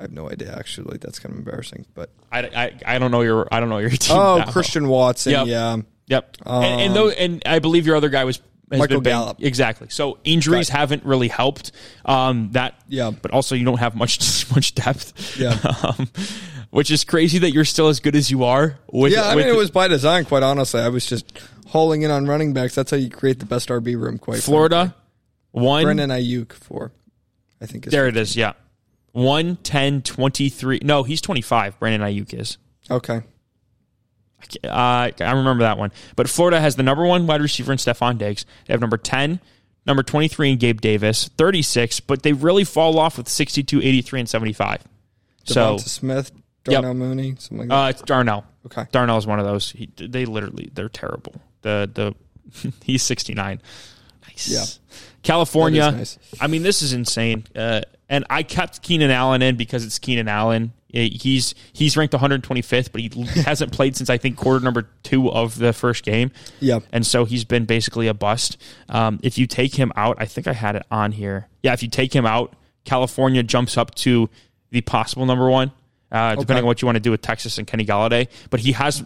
I 0.00 0.04
have 0.04 0.12
no 0.12 0.30
idea 0.30 0.54
actually. 0.56 0.96
That's 0.98 1.18
kind 1.18 1.32
of 1.34 1.38
embarrassing, 1.38 1.84
but 1.94 2.10
I, 2.32 2.40
I, 2.40 2.72
I 2.94 2.98
don't 2.98 3.10
know 3.10 3.20
your 3.20 3.46
I 3.52 3.60
don't 3.60 3.68
know 3.68 3.78
your 3.78 3.90
team. 3.90 4.16
oh. 4.16 4.42
Christian 4.48 4.88
Watson, 4.88 5.32
Yep. 5.32 5.46
yeah, 5.46 5.76
Yep. 6.06 6.36
and 6.46 6.80
and, 6.80 6.96
though, 6.96 7.10
and 7.10 7.42
I 7.46 7.58
believe 7.60 7.86
your 7.86 7.96
other 7.96 8.08
guy 8.08 8.24
was 8.24 8.40
Michael 8.80 9.00
been 9.00 9.12
Gallup. 9.12 9.36
Exactly. 9.40 9.88
So 9.90 10.18
injuries 10.24 10.70
Right. 10.70 10.78
haven't 10.78 11.04
really 11.04 11.28
helped. 11.28 11.72
Um, 12.04 12.50
that 12.52 12.74
Yeah. 12.88 13.10
But 13.10 13.30
also 13.32 13.54
you 13.54 13.64
don't 13.64 13.78
have 13.78 13.94
much 13.94 14.50
much 14.54 14.74
depth. 14.74 15.38
Yeah. 15.38 15.58
Um, 15.82 16.08
which 16.70 16.90
is 16.90 17.04
crazy 17.04 17.38
that 17.40 17.52
you're 17.52 17.66
still 17.66 17.88
as 17.88 18.00
good 18.00 18.16
as 18.16 18.30
you 18.30 18.44
are. 18.44 18.78
With, 18.90 19.12
yeah. 19.12 19.24
I 19.24 19.34
with 19.34 19.44
mean, 19.44 19.54
it 19.54 19.58
was 19.58 19.70
by 19.70 19.88
design. 19.88 20.24
Quite 20.24 20.42
honestly, 20.42 20.80
I 20.80 20.88
was 20.88 21.04
just 21.04 21.26
hauling 21.66 22.00
in 22.02 22.10
on 22.10 22.26
running 22.26 22.54
backs. 22.54 22.74
That's 22.74 22.90
how 22.90 22.96
you 22.96 23.10
create 23.10 23.40
the 23.40 23.44
best 23.46 23.68
RB 23.68 23.94
room. 24.00 24.16
Quite 24.16 24.38
Florida. 24.42 24.94
One. 25.50 25.82
frankly. 25.84 26.06
Brandon 26.06 26.10
Aiyuk 26.18 26.52
for, 26.54 26.92
I 27.60 27.66
think. 27.66 27.86
Is 27.86 27.90
There 27.92 28.08
it 28.08 28.16
is. 28.16 28.36
Yeah. 28.36 28.52
1, 29.12 29.56
10, 29.56 30.00
23. 30.00 30.80
No, 30.82 31.02
he's 31.02 31.20
25. 31.20 31.78
Brandon 31.78 32.08
Aiyuk 32.08 32.32
is. 32.32 32.56
Okay. 32.90 33.20
Uh, 34.64 35.10
I 35.20 35.32
remember 35.32 35.62
that 35.64 35.78
one. 35.78 35.92
But 36.16 36.28
Florida 36.28 36.60
has 36.60 36.76
the 36.76 36.82
number 36.82 37.04
one 37.06 37.26
wide 37.26 37.40
receiver 37.40 37.72
in 37.72 37.78
Stefon 37.78 38.18
Diggs. 38.18 38.44
They 38.66 38.72
have 38.74 38.80
number 38.80 38.96
10, 38.96 39.40
number 39.86 40.02
23 40.02 40.52
in 40.52 40.58
Gabe 40.58 40.80
Davis, 40.80 41.28
36, 41.36 42.00
but 42.00 42.22
they 42.22 42.32
really 42.32 42.64
fall 42.64 42.98
off 42.98 43.16
with 43.18 43.28
62, 43.28 43.80
83, 43.80 44.20
and 44.20 44.28
75. 44.28 44.82
So 45.44 45.76
DeVonta 45.76 45.80
Smith, 45.88 46.32
Yep. 46.68 46.82
Darnell 46.82 46.94
Mooney, 46.94 47.34
something 47.38 47.58
like 47.58 47.68
that. 47.68 47.74
uh, 47.74 47.88
it's 47.88 48.02
Darnell. 48.02 48.44
okay. 48.66 48.86
Darnell 48.92 49.18
is 49.18 49.26
one 49.26 49.40
of 49.40 49.44
those. 49.44 49.70
He, 49.72 49.88
they 49.96 50.24
literally, 50.26 50.70
they're 50.72 50.88
terrible. 50.88 51.34
The 51.62 51.90
the 51.92 52.72
He's 52.84 53.02
69. 53.02 53.60
Nice. 54.28 54.48
Yeah. 54.48 54.64
California. 55.22 55.90
Nice. 55.90 56.18
I 56.40 56.46
mean, 56.46 56.62
this 56.62 56.82
is 56.82 56.92
insane. 56.92 57.44
Uh, 57.56 57.80
and 58.12 58.24
I 58.30 58.44
kept 58.44 58.82
Keenan 58.82 59.10
Allen 59.10 59.42
in 59.42 59.56
because 59.56 59.84
it's 59.84 59.98
Keenan 59.98 60.28
Allen. 60.28 60.72
Uh, 60.94 60.98
He's 61.10 61.54
he's 61.72 61.96
ranked 61.96 62.12
125th, 62.14 62.92
but 62.92 63.00
he 63.00 63.08
hasn't 63.42 63.72
played 63.72 63.96
since 63.96 64.10
I 64.10 64.18
think 64.18 64.36
quarter 64.36 64.62
number 64.64 64.88
two 65.02 65.30
of 65.30 65.58
the 65.58 65.72
first 65.72 66.04
game. 66.04 66.30
Yeah. 66.60 66.80
And 66.92 67.04
so 67.06 67.24
he's 67.24 67.44
been 67.44 67.64
basically 67.64 68.06
a 68.08 68.14
bust. 68.14 68.58
Um, 68.88 69.18
if 69.22 69.38
you 69.38 69.46
take 69.46 69.74
him 69.74 69.90
out, 69.96 70.16
I 70.20 70.26
think 70.26 70.46
I 70.46 70.52
had 70.52 70.76
it 70.76 70.86
on 70.90 71.12
here. 71.12 71.48
Yeah, 71.62 71.72
if 71.72 71.82
you 71.82 71.88
take 71.88 72.14
him 72.14 72.26
out, 72.26 72.54
California 72.84 73.42
jumps 73.42 73.76
up 73.78 73.94
to 73.96 74.28
the 74.70 74.82
possible 74.82 75.24
number 75.26 75.48
one, 75.50 75.72
uh, 76.10 76.30
depending 76.36 76.56
Okay. 76.56 76.60
on 76.60 76.66
what 76.66 76.82
you 76.82 76.86
want 76.86 76.96
to 76.96 77.00
do 77.00 77.10
with 77.10 77.22
Texas 77.22 77.56
and 77.58 77.66
Kenny 77.66 77.86
Golladay. 77.86 78.28
But 78.50 78.60
he 78.60 78.72
has 78.72 79.02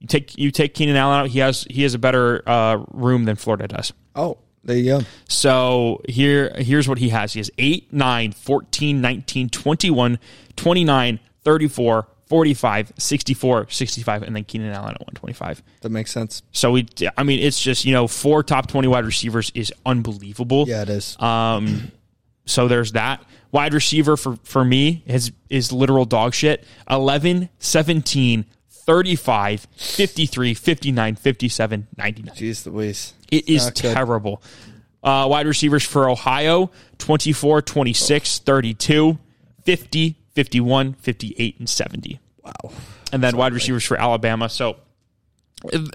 you 0.00 0.06
take 0.08 0.36
you 0.36 0.50
take 0.50 0.74
Keenan 0.74 0.96
Allen 0.96 1.20
out. 1.20 1.28
He 1.28 1.38
has 1.38 1.64
he 1.70 1.82
has 1.84 1.94
a 1.94 1.98
better 1.98 2.42
uh, 2.48 2.78
room 2.90 3.24
than 3.26 3.36
Florida 3.36 3.68
does. 3.68 3.92
Oh, 4.16 4.38
there 4.64 4.76
you 4.76 4.98
go. 4.98 5.00
So 5.28 6.00
here 6.08 6.52
here's 6.56 6.88
what 6.88 6.98
he 6.98 7.08
has. 7.10 7.32
He 7.32 7.40
has 7.40 7.50
8, 7.58 7.92
9, 7.92 8.32
14, 8.32 9.00
19, 9.00 9.48
21, 9.48 10.18
29, 10.56 11.20
34, 11.42 12.08
45, 12.26 12.92
64, 12.98 13.70
65, 13.70 14.22
and 14.22 14.36
then 14.36 14.44
Keenan 14.44 14.72
Allen 14.72 14.90
at 14.90 15.00
125. 15.00 15.62
That 15.80 15.88
makes 15.88 16.10
sense. 16.12 16.42
So 16.52 16.72
we, 16.72 16.86
I 17.16 17.22
mean, 17.22 17.40
it's 17.40 17.60
just 17.60 17.84
you 17.84 17.92
know 17.92 18.06
four 18.06 18.42
top 18.42 18.68
twenty 18.68 18.88
wide 18.88 19.04
receivers 19.06 19.50
is 19.54 19.72
unbelievable. 19.86 20.66
Yeah, 20.68 20.82
it 20.82 20.90
is. 20.90 21.18
Um, 21.20 21.90
so 22.44 22.68
there's 22.68 22.92
that 22.92 23.22
wide 23.50 23.74
receiver 23.74 24.16
for 24.16 24.36
for 24.42 24.64
me 24.64 25.02
is 25.06 25.32
is 25.48 25.72
literal 25.72 26.04
dog 26.04 26.34
shit. 26.34 26.64
11, 26.90 27.48
17, 27.58 28.44
35, 28.68 29.66
53, 29.76 30.54
59, 30.54 31.16
57, 31.16 31.86
99. 31.96 32.34
Jeez 32.34 32.66
Louise. 32.66 33.14
It 33.30 33.48
is 33.48 33.70
terrible. 33.72 34.42
Uh, 35.02 35.26
wide 35.28 35.46
receivers 35.46 35.84
for 35.84 36.08
Ohio 36.08 36.70
24, 36.98 37.62
26, 37.62 38.38
32, 38.40 39.18
50, 39.62 40.16
51, 40.32 40.92
58, 40.94 41.58
and 41.58 41.68
70. 41.68 42.20
Wow. 42.42 42.52
And 43.12 43.22
then 43.22 43.36
wide 43.36 43.52
receivers 43.52 43.84
for 43.84 43.96
Alabama. 43.96 44.48
So 44.48 44.76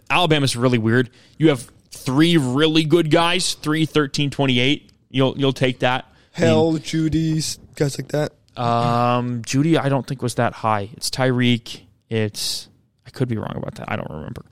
Alabama's 0.09 0.55
really 0.55 0.77
weird. 0.77 1.09
You 1.37 1.49
have 1.49 1.69
three 1.91 2.37
really 2.37 2.83
good 2.83 3.11
guys, 3.11 3.53
3, 3.55 3.85
13, 3.85 4.29
28. 4.29 4.91
You'll 5.09 5.37
you'll 5.37 5.53
take 5.53 5.79
that. 5.79 6.05
Hell, 6.31 6.73
Jeudy's 6.73 7.59
guys 7.75 7.97
like 7.99 8.09
that. 8.09 8.33
Um, 8.57 9.43
Judy, 9.43 9.77
I 9.77 9.89
don't 9.89 10.05
think 10.05 10.21
was 10.21 10.35
that 10.35 10.53
high. 10.53 10.89
It's 10.93 11.09
Tyreek. 11.09 11.81
It's 12.09 12.67
I 13.05 13.09
could 13.11 13.27
be 13.27 13.37
wrong 13.37 13.53
about 13.55 13.75
that. 13.75 13.91
I 13.91 13.95
don't 13.95 14.09
remember. 14.09 14.45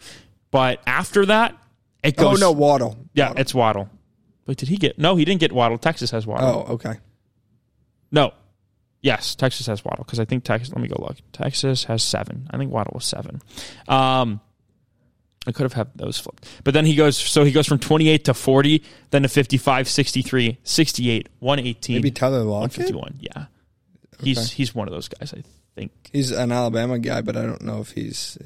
But 0.51 0.81
after 0.85 1.25
that, 1.27 1.55
it 2.03 2.15
Oh 2.19 2.33
no, 2.33 2.51
Waddle. 2.51 2.97
yeah, 3.13 3.27
Waddle. 3.29 3.41
it's 3.41 3.53
Waddle. 3.53 3.89
Wait, 4.47 4.57
did 4.57 4.69
he 4.69 4.77
get? 4.77 4.97
No, 4.97 5.15
he 5.15 5.23
didn't 5.25 5.39
get 5.39 5.51
Waddle. 5.51 5.77
Texas 5.77 6.11
has 6.11 6.25
Waddle. 6.25 6.65
Oh, 6.67 6.73
okay. 6.73 6.95
No. 8.11 8.33
Yes, 9.01 9.33
Texas 9.35 9.65
has 9.67 9.83
Waddle 9.83 10.03
because 10.03 10.19
I 10.19 10.25
think 10.25 10.43
Texas. 10.43 10.73
Let 10.73 10.81
me 10.81 10.87
go 10.87 10.95
look. 10.99 11.17
Texas 11.31 11.85
has 11.85 12.03
seven. 12.03 12.47
I 12.51 12.57
think 12.57 12.71
Waddle 12.71 12.91
was 12.95 13.05
seven. 13.05 13.41
Um, 13.87 14.41
I 15.47 15.51
could 15.51 15.63
have 15.63 15.73
had 15.73 15.89
those 15.95 16.19
flipped. 16.19 16.47
But 16.63 16.75
then 16.75 16.85
he 16.85 16.95
goes. 16.95 17.17
So 17.17 17.43
he 17.43 17.51
goes 17.51 17.65
from 17.67 17.79
28 17.79 18.25
to 18.25 18.33
40, 18.35 18.83
then 19.09 19.23
to 19.23 19.27
55, 19.27 19.87
63, 19.89 20.59
68, 20.63 21.29
118, 21.39 21.95
Maybe 21.95 22.11
Tyler 22.11 22.43
Lockett. 22.43 22.93
151. 22.93 23.19
Yeah, 23.21 23.45
he's 24.23 24.51
he's 24.51 24.75
one 24.75 24.87
of 24.87 24.93
those 24.93 25.07
guys. 25.07 25.33
I 25.35 25.41
think. 25.75 25.91
He's 26.11 26.29
an 26.31 26.51
Alabama 26.51 26.99
guy, 26.99 27.21
but 27.21 27.35
I 27.35 27.41
don't 27.43 27.63
know 27.63 27.81
if 27.81 27.91
he's. 27.91 28.37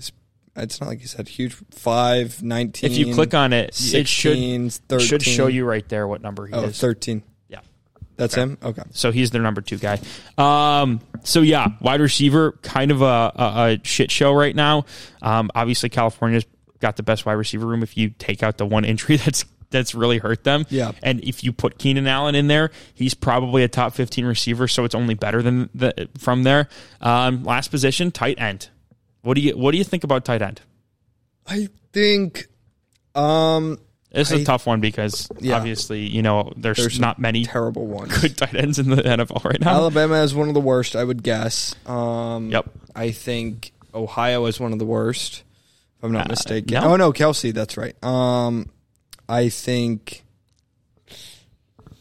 It's 0.56 0.80
not 0.80 0.88
like 0.88 1.00
he's 1.02 1.14
had 1.14 1.28
huge 1.28 1.54
five, 1.72 2.42
19. 2.42 2.90
If 2.92 2.98
you 2.98 3.14
click 3.14 3.34
on 3.34 3.54
it, 3.54 3.70
it 3.70 4.08
should 4.08 4.08
16, 4.08 4.72
it 4.90 5.00
should 5.02 5.22
show 5.22 5.48
you 5.48 5.66
right 5.66 5.88
there 5.90 6.08
what 6.08 6.22
number 6.22 6.48
he 6.48 6.54
Oh, 6.54 6.64
is. 6.64 6.80
13. 6.80 7.24
Yeah. 7.50 7.60
That's 8.16 8.36
him. 8.36 8.58
Okay. 8.64 8.84
So 8.92 9.12
he's 9.12 9.32
their 9.32 9.42
number 9.42 9.62
two 9.62 9.78
guy. 9.78 10.00
Um, 10.38 11.02
so 11.24 11.42
yeah, 11.42 11.68
wide 11.82 12.00
receiver, 12.02 12.54
kind 12.62 12.92
of 12.92 13.02
a, 13.02 13.06
a, 13.06 13.44
a 13.76 13.80
shit 13.84 14.12
show 14.12 14.34
right 14.34 14.56
now. 14.56 14.86
Um, 15.22 15.52
obviously, 15.56 15.90
California's 15.90 16.46
got 16.80 16.96
the 16.98 17.04
best 17.04 17.26
wide 17.26 17.34
receiver 17.34 17.66
room. 17.66 17.84
If 17.84 17.98
you 17.98 18.10
take 18.12 18.42
out 18.44 18.58
the 18.58 18.66
one 18.66 18.86
injury 18.86 19.18
that's 19.18 19.44
that's 19.72 19.94
really 19.96 20.20
hurt 20.20 20.44
them, 20.46 20.66
Yeah. 20.70 20.92
And 21.04 21.22
if 21.24 21.44
you 21.44 21.52
put 21.52 21.78
Keenan 21.80 22.08
Allen 22.08 22.36
in 22.36 22.48
there, 22.48 22.72
he's 22.94 23.14
probably 23.14 23.64
a 23.64 23.68
top 23.68 23.94
fifteen 23.94 24.24
receiver. 24.26 24.68
So 24.70 24.86
it's 24.86 24.96
only 24.96 25.16
better 25.16 25.42
than 25.42 25.70
the 25.76 26.08
from 26.18 26.44
there. 26.44 26.70
Um, 27.02 27.44
last 27.44 27.72
position, 27.72 28.12
tight 28.12 28.40
end. 28.40 28.70
What 29.26 29.34
do 29.34 29.42
you 29.42 29.58
what 29.58 29.72
do 29.72 29.78
you 29.80 29.84
think 29.84 30.04
about 30.04 30.24
tight 30.24 30.42
end? 30.44 30.62
I 31.48 31.68
think. 31.94 32.46
Um, 33.16 33.80
This 34.12 34.30
is 34.32 34.40
I- 34.40 34.42
a 34.42 34.46
tough 34.46 34.66
one 34.68 34.82
because 34.82 35.28
Yeah. 35.40 35.56
obviously 35.58 36.06
you 36.08 36.22
know 36.22 36.52
there's, 36.56 36.78
There's 36.78 37.00
not 37.00 37.18
many 37.18 37.44
terrible 37.46 37.88
ones. 37.88 38.16
good 38.22 38.38
tight 38.42 38.56
ends 38.56 38.78
in 38.78 38.90
the 38.90 38.98
NFL 39.02 39.44
right 39.44 39.60
now. 39.60 39.72
Alabama 39.72 40.22
is 40.22 40.36
one 40.36 40.48
of 40.48 40.54
the 40.54 40.62
worst, 40.62 40.96
I 40.96 41.04
would 41.04 41.24
guess. 41.24 41.74
Um, 41.88 42.52
Yep. 42.52 42.70
I 42.96 43.12
think 43.12 43.72
Ohio 43.94 44.46
is 44.46 44.60
one 44.60 44.74
of 44.74 44.80
the 44.80 44.86
worst, 44.86 45.44
if 45.98 46.04
I'm 46.04 46.12
not 46.12 46.28
Uh, 46.28 46.34
mistaken. 46.34 46.76
no. 46.82 46.94
Oh 46.94 46.96
no, 46.98 47.12
Kelce, 47.12 47.52
that's 47.54 47.78
right. 47.78 47.96
Um, 48.04 48.70
I 49.28 49.50
think 49.50 50.24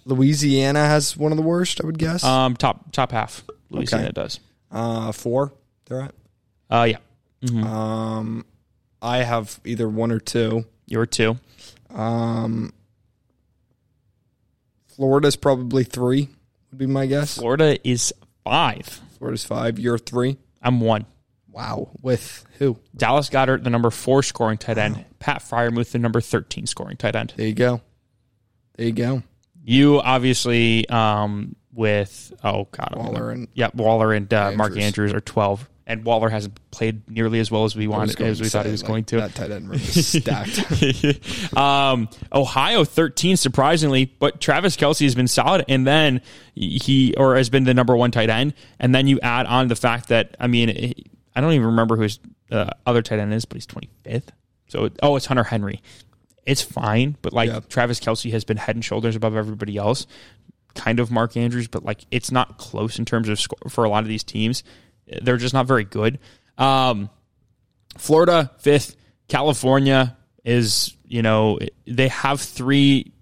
Louisiana 0.05 0.81
has 0.87 1.17
one 1.17 1.33
of 1.33 1.37
the 1.37 1.43
worst. 1.45 1.81
I 1.83 1.87
would 1.87 1.99
guess. 1.99 2.23
Um, 2.25 2.55
top 2.57 2.93
top 2.93 3.13
half. 3.13 3.45
Louisiana 3.71 4.05
Okay. 4.07 4.13
does. 4.13 4.41
uh, 4.71 5.13
four. 5.13 5.53
They're 5.87 6.03
at. 6.03 6.15
Uh, 6.71 6.85
yeah, 6.91 6.97
Um, 7.53 8.45
I 9.03 9.19
have 9.19 9.61
either 9.65 9.89
one 9.89 10.11
or 10.11 10.19
two. 10.21 10.65
you 10.87 10.99
were 10.99 11.07
two. 11.07 11.39
Um, 11.91 12.73
Florida's 14.87 15.37
probably 15.37 15.85
three. 15.85 16.29
Would 16.71 16.79
be 16.79 16.87
my 16.87 17.07
guess. 17.07 17.37
Florida 17.37 17.79
is 17.89 18.13
five. 18.45 19.01
Florida's 19.19 19.45
five. 19.45 19.79
You're 19.79 19.99
three. 19.99 20.39
I'm 20.63 20.81
one. 20.81 21.07
Wow. 21.51 21.91
With 22.03 22.45
who? 22.59 22.79
Dallas 22.97 23.29
Goedert, 23.29 23.63
the 23.63 23.71
number 23.71 23.91
four 23.91 24.23
scoring 24.23 24.59
tight 24.59 24.79
end. 24.79 25.05
Pat 25.21 25.41
Freiermuth, 25.41 25.93
the 25.93 25.99
number 25.99 26.21
thirteen 26.21 26.67
scoring 26.67 26.97
tight 26.97 27.15
end. 27.15 27.33
There 27.37 27.47
you 27.47 27.55
go. 27.55 27.81
There 28.77 28.87
you 28.87 28.93
go. 28.93 29.23
You 29.63 30.01
obviously 30.01 30.89
um 30.89 31.55
with 31.73 32.33
oh 32.43 32.69
god 32.71 32.95
Waller 32.97 33.31
and 33.31 33.49
yeah 33.55 33.71
Waller 33.75 34.13
and 34.13 34.33
uh, 34.33 34.53
Mark 34.53 34.73
Andrews. 34.73 34.85
Andrews 34.85 35.13
are 35.15 35.21
twelve, 35.21 35.69
and 35.87 36.05
Waller 36.05 36.31
hasn't 36.31 36.59
played 36.71 37.09
nearly 37.11 37.41
as 37.41 37.51
well 37.51 37.65
as 37.65 37.77
we 37.77 37.87
wanted 37.87 38.19
as 38.21 38.41
we 38.41 38.49
thought 38.49 38.65
he 38.65 38.73
was 38.73 38.83
like, 38.83 38.89
going 38.89 39.05
to. 39.05 39.17
That 39.17 39.35
tight 39.35 39.51
end 39.51 39.69
room 39.69 39.79
is 39.81 40.07
stacked. 40.23 41.57
um, 41.57 42.09
Ohio 42.33 42.85
13, 42.85 43.37
surprisingly, 43.37 44.07
but 44.07 44.41
Travis 44.41 44.77
Kelce 44.77 45.05
has 45.05 45.15
been 45.15 45.29
solid. 45.29 45.65
And 45.69 45.87
then 45.87 46.23
he, 46.55 47.15
or 47.17 47.37
has 47.37 47.51
been 47.51 47.65
the 47.65 47.75
number 47.75 47.95
one 47.97 48.11
tight 48.11 48.31
end. 48.31 48.55
And 48.79 48.95
then 48.95 49.07
you 49.07 49.21
add 49.21 49.47
on 49.47 49.69
the 49.69 49.77
fact 49.77 50.09
that, 50.09 50.37
I 50.41 50.47
mean, 50.47 50.95
I 51.37 51.41
don't 51.41 51.53
even 51.53 51.67
remember 51.67 51.97
who 51.97 52.03
his 52.03 52.19
uh, 52.51 52.71
other 52.87 53.03
tight 53.03 53.19
end 53.19 53.35
is, 53.35 53.45
but 53.45 53.57
he's 53.57 53.67
25th. 53.67 54.29
So, 54.69 54.89
oh, 55.03 55.17
it's 55.17 55.27
Hunter 55.27 55.45
Henry. 55.45 55.83
It's 56.47 56.63
fine, 56.63 57.17
but 57.21 57.33
like 57.33 57.51
Yeah. 57.51 57.61
Travis 57.69 58.01
Kelce 58.01 58.31
has 58.33 58.45
been 58.45 58.57
head 58.57 58.77
and 58.77 58.85
shoulders 58.85 59.17
above 59.17 59.37
everybody 59.37 59.77
else. 59.77 60.07
Kind 60.75 60.99
of 60.99 61.11
Mark 61.11 61.37
Andrews, 61.37 61.69
but 61.69 61.85
like 61.85 62.05
it's 62.11 62.33
not 62.33 62.59
close 62.59 62.99
in 62.99 63.05
terms 63.05 63.29
of 63.29 63.39
score 63.39 63.59
for 63.69 63.85
a 63.85 63.89
lot 63.89 64.03
of 64.03 64.09
these 64.09 64.25
teams. 64.25 64.65
They're 65.23 65.37
just 65.37 65.55
not 65.55 65.67
very 65.67 65.85
good. 65.85 66.19
Um, 66.59 67.11
Florida 67.99 68.51
fifth, 68.59 68.97
California 69.29 70.17
is 70.45 70.97
you 71.07 71.23
know 71.23 71.59
they 71.87 72.09
have 72.09 72.41
three 72.41 73.13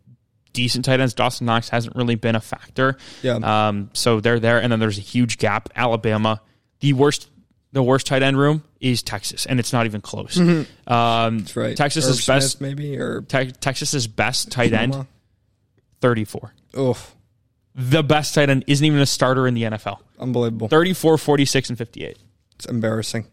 decent 0.52 0.84
tight 0.84 1.00
ends. 1.00 1.14
Dawson 1.14 1.46
Knox 1.46 1.68
hasn't 1.68 1.96
really 1.96 2.14
been 2.14 2.34
a 2.36 2.40
factor. 2.40 2.96
Yeah. 3.22 3.36
Um, 3.68 3.90
so 3.94 4.20
they're 4.20 4.40
there, 4.40 4.60
and 4.62 4.70
then 4.72 4.80
there's 4.80 4.98
a 4.98 5.02
huge 5.02 5.38
gap. 5.38 5.68
Alabama, 5.74 6.40
the 6.80 6.92
worst, 6.92 7.28
the 7.72 7.82
worst 7.82 8.06
tight 8.06 8.22
end 8.22 8.36
room 8.38 8.62
is 8.80 9.02
Texas, 9.02 9.46
and 9.46 9.58
it's 9.60 9.72
not 9.72 9.86
even 9.86 10.00
close. 10.00 10.36
Um, 10.38 10.66
That's 10.86 11.56
right. 11.56 11.76
Texas 11.76 12.06
is 12.06 12.26
best. 12.26 12.60
Maybe 12.60 12.96
or 12.98 13.22
Te- 13.22 13.52
Texas's 13.52 14.06
best 14.06 14.50
tight 14.50 14.72
end, 14.72 15.06
thirty-four. 16.00 16.52
Oh, 16.74 16.98
The 17.74 18.02
best 18.02 18.34
tight 18.34 18.50
end 18.50 18.64
isn't 18.66 18.84
even 18.84 19.00
a 19.00 19.06
starter 19.06 19.46
in 19.46 19.54
the 19.54 19.62
NFL. 19.64 19.98
Unbelievable. 20.22 20.68
34, 20.68 21.18
46, 21.18 21.70
and 21.70 21.78
58. 21.78 22.18
It's 22.54 22.66
embarrassing. 22.66 23.26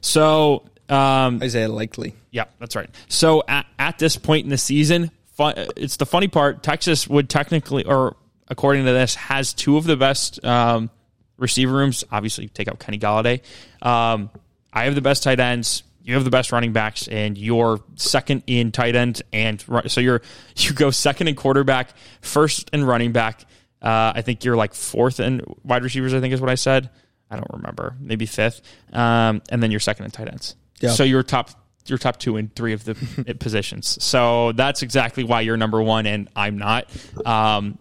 So 0.00 0.64
um, 0.88 1.40
Isaiah 1.42 1.68
Likely. 1.68 2.14
Yeah, 2.30 2.44
that's 2.58 2.74
right. 2.74 2.90
So 3.08 3.44
at, 3.46 3.66
at 3.78 3.98
this 3.98 4.16
point 4.16 4.44
in 4.44 4.50
the 4.50 4.58
season, 4.58 5.10
fun, 5.34 5.54
it's 5.76 5.96
the 5.96 6.06
funny 6.06 6.28
part. 6.28 6.62
Texas 6.62 7.06
would 7.06 7.28
technically, 7.28 7.84
or 7.84 8.16
according 8.48 8.84
to 8.86 8.92
this, 8.92 9.14
has 9.14 9.52
two 9.52 9.76
of 9.76 9.84
the 9.84 9.96
best 9.96 10.44
um, 10.44 10.90
receiver 11.36 11.72
rooms. 11.72 12.04
Obviously, 12.10 12.48
take 12.48 12.68
out 12.68 12.78
Kenny 12.78 12.98
Golladay. 12.98 13.40
Um, 13.82 14.30
I 14.72 14.84
have 14.84 14.94
the 14.94 15.00
best 15.00 15.22
tight 15.22 15.40
ends. 15.40 15.82
You 16.02 16.14
have 16.14 16.24
the 16.24 16.30
best 16.30 16.50
running 16.50 16.72
backs, 16.72 17.06
and 17.08 17.36
you're 17.36 17.80
second 17.94 18.42
in 18.46 18.72
tight 18.72 18.96
end, 18.96 19.22
and 19.32 19.62
so 19.86 20.00
you're 20.00 20.22
you 20.56 20.72
go 20.72 20.90
second 20.90 21.28
in 21.28 21.36
quarterback, 21.36 21.90
first 22.20 22.70
in 22.72 22.84
running 22.84 23.12
back. 23.12 23.44
Uh, 23.82 24.12
I 24.14 24.22
think 24.22 24.44
you're 24.44 24.56
like 24.56 24.74
fourth 24.74 25.20
in 25.20 25.42
wide 25.64 25.82
receivers. 25.82 26.14
I 26.14 26.20
think 26.20 26.34
is 26.34 26.40
what 26.40 26.50
I 26.50 26.54
said. 26.54 26.90
I 27.30 27.36
don't 27.36 27.50
remember. 27.52 27.96
Maybe 28.00 28.26
fifth, 28.26 28.60
um, 28.92 29.40
and 29.50 29.62
then 29.62 29.70
you're 29.70 29.80
second 29.80 30.06
in 30.06 30.10
tight 30.10 30.28
ends. 30.28 30.56
Yeah. 30.80 30.90
So 30.90 31.04
you're 31.04 31.22
top 31.22 31.50
you're 31.86 31.98
top 31.98 32.18
two 32.18 32.36
in 32.36 32.48
three 32.48 32.72
of 32.72 32.84
the 32.84 32.94
positions. 33.40 34.02
So 34.02 34.52
that's 34.52 34.82
exactly 34.82 35.24
why 35.24 35.42
you're 35.42 35.56
number 35.56 35.82
one 35.82 36.06
and 36.06 36.28
I'm 36.36 36.58
not. 36.58 36.90
Um, 37.26 37.78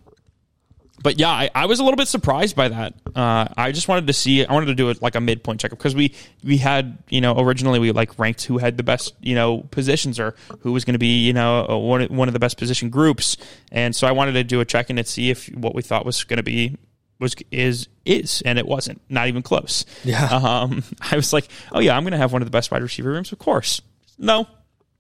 but 1.02 1.20
yeah, 1.20 1.30
I, 1.30 1.50
I 1.56 1.66
was 1.66 1.80
a 1.80 1.84
little 1.84 1.98
bit 1.98 2.08
surprised 2.08 2.56
by 2.56 2.70
that. 2.70 2.94
Uh, 3.16 3.48
I 3.56 3.72
just 3.72 3.88
wanted 3.88 4.08
to 4.08 4.14
see. 4.14 4.46
I 4.46 4.54
wanted 4.54 4.68
to 4.68 4.76
do 4.76 4.90
it 4.90 5.02
like 5.02 5.16
a 5.16 5.22
midpoint 5.22 5.60
checkup 5.60 5.78
because 5.78 5.96
we 5.96 6.14
we 6.44 6.58
had 6.58 6.98
you 7.10 7.22
know 7.22 7.38
originally 7.40 7.80
we 7.80 7.92
like 7.92 8.18
ranked 8.20 8.44
who 8.44 8.58
had 8.58 8.78
the 8.78 8.84
best 8.84 9.14
you 9.22 9.36
know 9.36 9.60
positions 9.72 10.20
or 10.20 10.36
who 10.60 10.72
was 10.72 10.86
going 10.86 10.94
to 10.94 11.00
be 11.00 11.26
you 11.26 11.34
know 11.34 11.66
uh, 11.70 11.78
one 11.78 12.04
one 12.06 12.28
of 12.28 12.34
the 12.34 12.40
best 12.40 12.58
position 12.58 12.90
groups, 12.90 13.38
and 13.72 13.96
so 13.96 14.08
I 14.08 14.12
wanted 14.12 14.34
to 14.34 14.44
do 14.44 14.60
a 14.60 14.66
check 14.66 14.90
in 14.90 14.98
and 14.98 15.08
see 15.08 15.30
if 15.30 15.48
what 15.56 15.74
we 15.76 15.82
thought 15.82 16.06
was 16.06 16.24
going 16.24 16.38
to 16.38 16.44
be 16.44 16.76
was 17.20 17.36
is 17.52 17.88
is 18.06 18.42
and 18.44 18.58
it 18.58 18.66
wasn't 18.66 19.02
not 19.10 19.28
even 19.28 19.42
close. 19.42 19.86
Yeah. 20.04 20.28
Um, 20.50 20.84
I 21.00 21.16
was 21.16 21.32
like, 21.32 21.48
oh 21.72 21.80
yeah, 21.80 21.96
I'm 21.96 22.04
going 22.04 22.12
to 22.12 22.18
have 22.18 22.34
one 22.34 22.42
of 22.42 22.46
the 22.46 22.52
best 22.52 22.72
wide 22.72 22.82
receiver 22.82 23.12
rooms, 23.12 23.32
of 23.32 23.40
course. 23.40 23.82
No, 24.18 24.48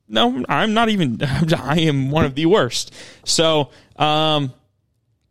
no, 0.07 0.43
I'm 0.49 0.73
not 0.73 0.89
even. 0.89 1.21
I 1.23 1.81
am 1.81 2.11
one 2.11 2.25
of 2.25 2.35
the 2.35 2.45
worst. 2.45 2.93
So, 3.23 3.69
um, 3.95 4.53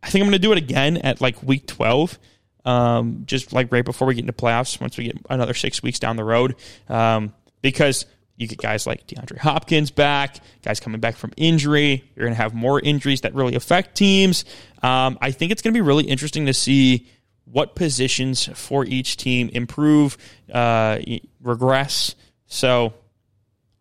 I 0.01 0.09
think 0.09 0.23
I'm 0.23 0.29
going 0.29 0.39
to 0.41 0.47
do 0.47 0.51
it 0.51 0.57
again 0.57 0.97
at 0.97 1.21
like 1.21 1.41
week 1.43 1.67
12, 1.67 2.17
um, 2.65 3.23
just 3.25 3.53
like 3.53 3.71
right 3.71 3.85
before 3.85 4.07
we 4.07 4.15
get 4.15 4.21
into 4.21 4.33
playoffs. 4.33 4.79
Once 4.79 4.97
we 4.97 5.05
get 5.05 5.17
another 5.29 5.53
six 5.53 5.83
weeks 5.83 5.99
down 5.99 6.15
the 6.15 6.23
road, 6.23 6.55
um, 6.87 7.33
because 7.61 8.05
you 8.37 8.47
get 8.47 8.57
guys 8.57 8.87
like 8.87 9.05
DeAndre 9.05 9.37
Hopkins 9.37 9.91
back, 9.91 10.37
guys 10.63 10.79
coming 10.79 11.01
back 11.01 11.17
from 11.17 11.33
injury. 11.35 12.09
You're 12.15 12.25
going 12.25 12.35
to 12.35 12.41
have 12.41 12.53
more 12.53 12.79
injuries 12.79 13.21
that 13.21 13.35
really 13.35 13.55
affect 13.55 13.95
teams. 13.95 14.45
Um, 14.81 15.17
I 15.21 15.31
think 15.31 15.51
it's 15.51 15.61
going 15.61 15.73
to 15.73 15.77
be 15.77 15.85
really 15.85 16.05
interesting 16.05 16.45
to 16.45 16.53
see 16.53 17.07
what 17.43 17.75
positions 17.75 18.47
for 18.53 18.85
each 18.85 19.17
team 19.17 19.49
improve, 19.49 20.17
uh, 20.53 20.99
regress. 21.41 22.15
So 22.45 22.93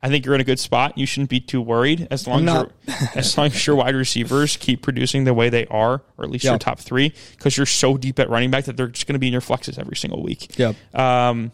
I 0.01 0.09
think 0.09 0.25
you're 0.25 0.35
in 0.37 0.41
a 0.41 0.45
good 0.45 0.61
spot. 0.61 0.97
You 0.97 1.07
shouldn't 1.07 1.31
be 1.31 1.41
too 1.41 1.61
worried 1.61 2.07
as 2.11 2.27
long 2.29 2.49
as 2.49 2.67
as 3.17 3.37
long 3.37 3.47
as 3.47 3.67
your 3.67 3.75
wide 3.77 3.97
receivers 3.97 4.57
keep 4.57 4.81
producing 4.83 5.25
the 5.25 5.35
way 5.35 5.49
they 5.49 5.67
are, 5.67 6.03
or 6.17 6.25
at 6.25 6.31
least 6.31 6.45
Yeah. 6.45 6.53
your 6.53 6.59
top 6.59 6.79
three, 6.79 7.13
because 7.33 7.57
you're 7.57 7.67
so 7.67 7.97
deep 7.97 8.19
at 8.21 8.31
running 8.31 8.51
back 8.51 8.65
that 8.67 8.77
they're 8.77 8.87
just 8.87 9.07
going 9.07 9.15
to 9.15 9.19
be 9.19 9.27
in 9.27 9.33
your 9.33 9.43
flexes 9.43 9.79
every 9.79 9.97
single 9.97 10.23
week. 10.23 10.57
Yep. 10.57 10.77
Um, 10.95 11.51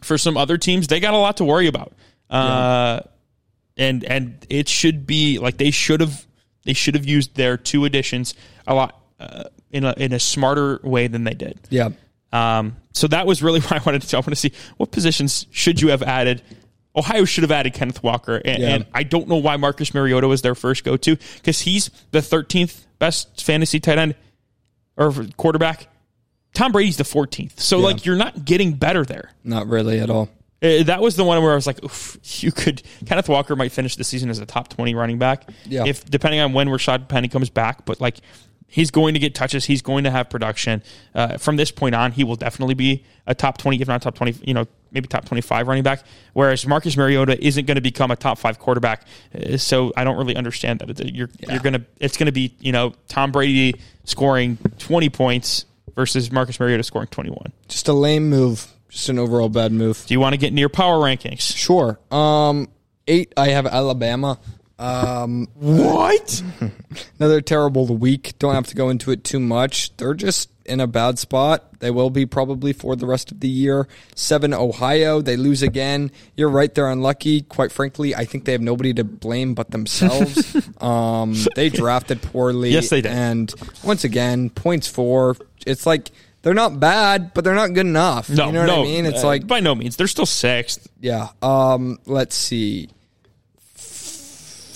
for 0.00 0.16
some 0.16 0.36
other 0.38 0.56
teams, 0.56 0.86
they 0.86 1.00
got 1.00 1.12
a 1.12 1.18
lot 1.18 1.36
to 1.36 1.44
worry 1.44 1.66
about. 1.66 1.92
Uh, 2.30 3.00
and 3.76 4.04
and 4.04 4.46
it 4.48 4.68
should 4.68 5.06
be 5.06 5.38
like 5.38 5.56
they 5.58 5.70
should 5.70 6.00
have 6.00 6.26
they 6.64 6.72
should 6.72 6.94
have 6.94 7.04
used 7.04 7.34
their 7.36 7.56
two 7.56 7.84
additions 7.84 8.34
a 8.66 8.74
lot 8.74 9.00
uh, 9.18 9.44
in 9.70 9.84
a 9.84 9.92
in 9.96 10.12
a 10.12 10.18
smarter 10.20 10.80
way 10.82 11.08
than 11.08 11.24
they 11.24 11.34
did. 11.34 11.58
Yeah. 11.70 11.90
Um, 12.32 12.76
so 12.92 13.08
that 13.08 13.26
was 13.26 13.42
really 13.42 13.60
why 13.62 13.78
I 13.78 13.82
wanted 13.84 14.02
to. 14.02 14.16
I 14.16 14.20
want 14.20 14.30
to 14.30 14.36
see 14.36 14.52
what 14.76 14.90
positions 14.92 15.46
should 15.50 15.80
you 15.80 15.88
have 15.88 16.02
added. 16.02 16.42
Ohio 16.96 17.24
should 17.24 17.42
have 17.42 17.52
added 17.52 17.72
Kenneth 17.74 18.02
Walker, 18.02 18.36
and, 18.44 18.62
Yeah. 18.62 18.68
and 18.74 18.86
I 18.92 19.02
don't 19.04 19.28
know 19.28 19.36
why 19.36 19.56
Marcus 19.56 19.94
Mariota 19.94 20.26
was 20.26 20.42
their 20.42 20.54
first 20.56 20.82
go 20.84 20.96
to 20.96 21.16
because 21.36 21.60
he's 21.60 21.90
the 22.10 22.20
13th 22.20 22.86
best 22.98 23.42
fantasy 23.44 23.78
tight 23.80 23.98
end 23.98 24.14
or 24.96 25.12
quarterback. 25.36 25.86
Tom 26.52 26.72
Brady's 26.72 26.96
the 26.96 27.04
14th, 27.04 27.60
so 27.60 27.78
Yeah. 27.78 27.84
like 27.84 28.04
you're 28.04 28.16
not 28.16 28.44
getting 28.44 28.72
better 28.72 29.04
there. 29.04 29.30
Not 29.44 29.68
really 29.68 30.00
at 30.00 30.10
all. 30.10 30.28
Uh, 30.62 30.82
that 30.82 31.00
was 31.00 31.16
the 31.16 31.24
one 31.24 31.40
where 31.42 31.52
I 31.52 31.54
was 31.54 31.66
like, 31.66 31.82
Oof, 31.84 32.18
you 32.42 32.50
could 32.52 32.82
Kenneth 33.06 33.28
Walker 33.28 33.54
might 33.56 33.72
finish 33.72 33.96
the 33.96 34.04
season 34.04 34.28
as 34.28 34.40
a 34.40 34.46
top 34.46 34.68
20 34.68 34.94
running 34.94 35.18
back, 35.18 35.48
Yeah. 35.66 35.84
if 35.86 36.04
depending 36.10 36.40
on 36.40 36.52
when 36.52 36.68
Rashaad 36.68 37.08
Penny 37.08 37.28
comes 37.28 37.48
back, 37.50 37.84
but 37.86 38.00
like 38.00 38.16
He's 38.70 38.90
going 38.90 39.14
to 39.14 39.20
get 39.20 39.34
touches. 39.34 39.64
He's 39.64 39.82
going 39.82 40.04
to 40.04 40.10
have 40.10 40.30
production. 40.30 40.82
Uh, 41.14 41.36
from 41.38 41.56
this 41.56 41.70
point 41.70 41.94
on, 41.94 42.12
he 42.12 42.24
will 42.24 42.36
definitely 42.36 42.74
be 42.74 43.04
a 43.26 43.34
top 43.34 43.58
20, 43.58 43.80
if 43.82 43.88
not 43.88 44.00
top 44.02 44.14
20, 44.14 44.36
you 44.46 44.54
know, 44.54 44.66
maybe 44.92 45.08
top 45.08 45.24
25 45.24 45.66
running 45.68 45.82
back. 45.82 46.04
Whereas 46.32 46.66
Marcus 46.66 46.96
Mariota 46.96 47.36
isn't 47.44 47.66
going 47.66 47.74
to 47.76 47.80
become 47.80 48.10
a 48.10 48.16
top 48.16 48.38
five 48.38 48.58
quarterback. 48.58 49.06
Uh, 49.34 49.56
so 49.56 49.92
I 49.96 50.04
don't 50.04 50.16
really 50.16 50.36
understand 50.36 50.78
that. 50.80 50.98
You're, 51.14 51.28
Yeah. 51.40 51.52
you're 51.52 51.60
going 51.62 51.74
to, 51.74 51.84
it's 51.98 52.16
going 52.16 52.26
to 52.26 52.32
be, 52.32 52.54
you 52.60 52.72
know, 52.72 52.94
Tom 53.08 53.32
Brady 53.32 53.80
scoring 54.04 54.56
20 54.78 55.10
points 55.10 55.64
versus 55.96 56.30
Marcus 56.32 56.58
Mariota 56.60 56.82
scoring 56.84 57.08
21. 57.08 57.52
Just 57.68 57.88
a 57.88 57.92
lame 57.92 58.30
move. 58.30 58.66
Just 58.88 59.08
an 59.08 59.18
overall 59.18 59.48
bad 59.48 59.70
move. 59.72 60.04
Do 60.06 60.14
you 60.14 60.20
want 60.20 60.32
to 60.32 60.36
get 60.38 60.52
near 60.52 60.68
power 60.68 60.96
rankings? 60.96 61.56
Sure. 61.56 61.98
Um, 62.10 62.68
eight. 63.06 63.32
I 63.36 63.48
have 63.50 63.66
Alabama. 63.66 64.38
Um, 64.80 65.46
What? 65.54 66.42
another 67.18 67.40
terrible 67.40 67.86
the 67.86 67.92
week. 67.92 68.34
Don't 68.38 68.54
have 68.54 68.66
to 68.68 68.74
go 68.74 68.88
into 68.88 69.10
it 69.10 69.24
too 69.24 69.38
much. 69.40 69.94
They're 69.98 70.14
just 70.14 70.50
in 70.64 70.80
a 70.80 70.86
bad 70.86 71.18
spot. 71.18 71.80
They 71.80 71.90
will 71.90 72.10
be 72.10 72.26
probably 72.26 72.72
for 72.72 72.96
the 72.96 73.06
rest 73.06 73.30
of 73.30 73.40
the 73.40 73.48
year. 73.48 73.88
Seven 74.14 74.54
Ohio. 74.54 75.20
They 75.20 75.36
lose 75.36 75.62
again. 75.62 76.10
You're 76.36 76.48
right. 76.48 76.74
They're 76.74 76.88
unlucky. 76.88 77.42
Quite 77.42 77.72
frankly, 77.72 78.14
I 78.14 78.24
think 78.24 78.44
they 78.44 78.52
have 78.52 78.60
nobody 78.60 78.94
to 78.94 79.04
blame 79.04 79.54
but 79.54 79.70
themselves. 79.70 80.56
um, 80.80 81.34
they 81.56 81.68
drafted 81.68 82.22
poorly. 82.22 82.70
Yes, 82.70 82.88
they 82.88 83.00
did. 83.02 83.12
And 83.12 83.52
once 83.84 84.04
again, 84.04 84.50
points 84.50 84.86
for. 84.88 85.36
It's 85.66 85.84
like 85.86 86.10
they're 86.42 86.54
not 86.54 86.80
bad, 86.80 87.34
but 87.34 87.44
they're 87.44 87.54
not 87.54 87.74
good 87.74 87.86
enough. 87.86 88.30
No, 88.30 88.46
you 88.46 88.52
know 88.52 88.60
what 88.60 88.66
no. 88.66 88.80
I 88.80 88.84
mean? 88.84 89.06
It's 89.06 89.24
uh, 89.24 89.26
like 89.26 89.46
by 89.46 89.60
no 89.60 89.74
means. 89.74 89.96
They're 89.96 90.06
still 90.06 90.26
sixth. 90.26 90.88
yeah. 91.00 91.28
Um, 91.42 91.98
let's 92.06 92.34
see. 92.34 92.88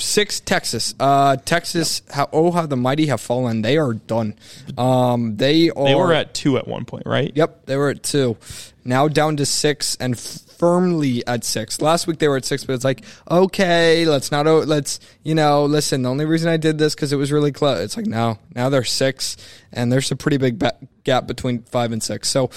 Six 0.05 0.41
Texas. 0.41 0.95
Uh, 1.01 1.37
Texas. 1.37 2.03
How 2.11 2.29
oh 2.33 2.51
how 2.51 2.67
the 2.67 2.77
mighty 2.77 3.07
have 3.07 3.21
fallen. 3.21 3.63
They 3.63 3.79
are 3.79 3.95
done. 3.95 4.37
Um, 4.77 5.37
they 5.37 5.71
are. 5.71 5.85
They 5.85 5.95
were 5.95 6.13
at 6.13 6.35
two 6.35 6.59
at 6.59 6.69
one 6.69 6.85
point, 6.85 7.05
right? 7.07 7.33
Yep, 7.35 7.67
they 7.67 7.77
were 7.77 7.91
at 7.91 8.03
two. 8.03 8.37
Now 8.85 9.09
down 9.09 9.39
to 9.39 9.47
six 9.47 9.97
and 9.99 10.19
firmly 10.19 11.27
at 11.27 11.43
six. 11.43 11.81
Last 11.81 12.07
week 12.07 12.19
they 12.19 12.29
were 12.29 12.37
at 12.37 12.45
six, 12.45 12.65
but 12.65 12.75
it's 12.75 12.85
like 12.85 13.03
okay, 13.31 14.05
let's 14.05 14.31
not. 14.31 14.45
Let's 14.47 15.01
you 15.23 15.35
know. 15.35 15.65
Listen, 15.65 16.03
the 16.03 16.11
only 16.11 16.27
reason 16.27 16.51
I 16.51 16.59
did 16.59 16.77
this 16.77 16.95
because 16.95 17.13
it 17.13 17.17
was 17.17 17.33
really 17.33 17.53
close. 17.53 17.81
It's 17.81 17.97
like 17.97 18.07
no, 18.07 18.39
now 18.55 18.69
they're 18.69 18.85
six, 18.85 19.39
and 19.73 19.91
there's 19.91 20.11
a 20.11 20.17
pretty 20.17 20.37
big 20.37 20.59
ba- 20.59 20.79
gap 21.03 21.27
between 21.27 21.63
five 21.63 21.93
and 21.93 22.03
six. 22.03 22.29
So 22.29 22.51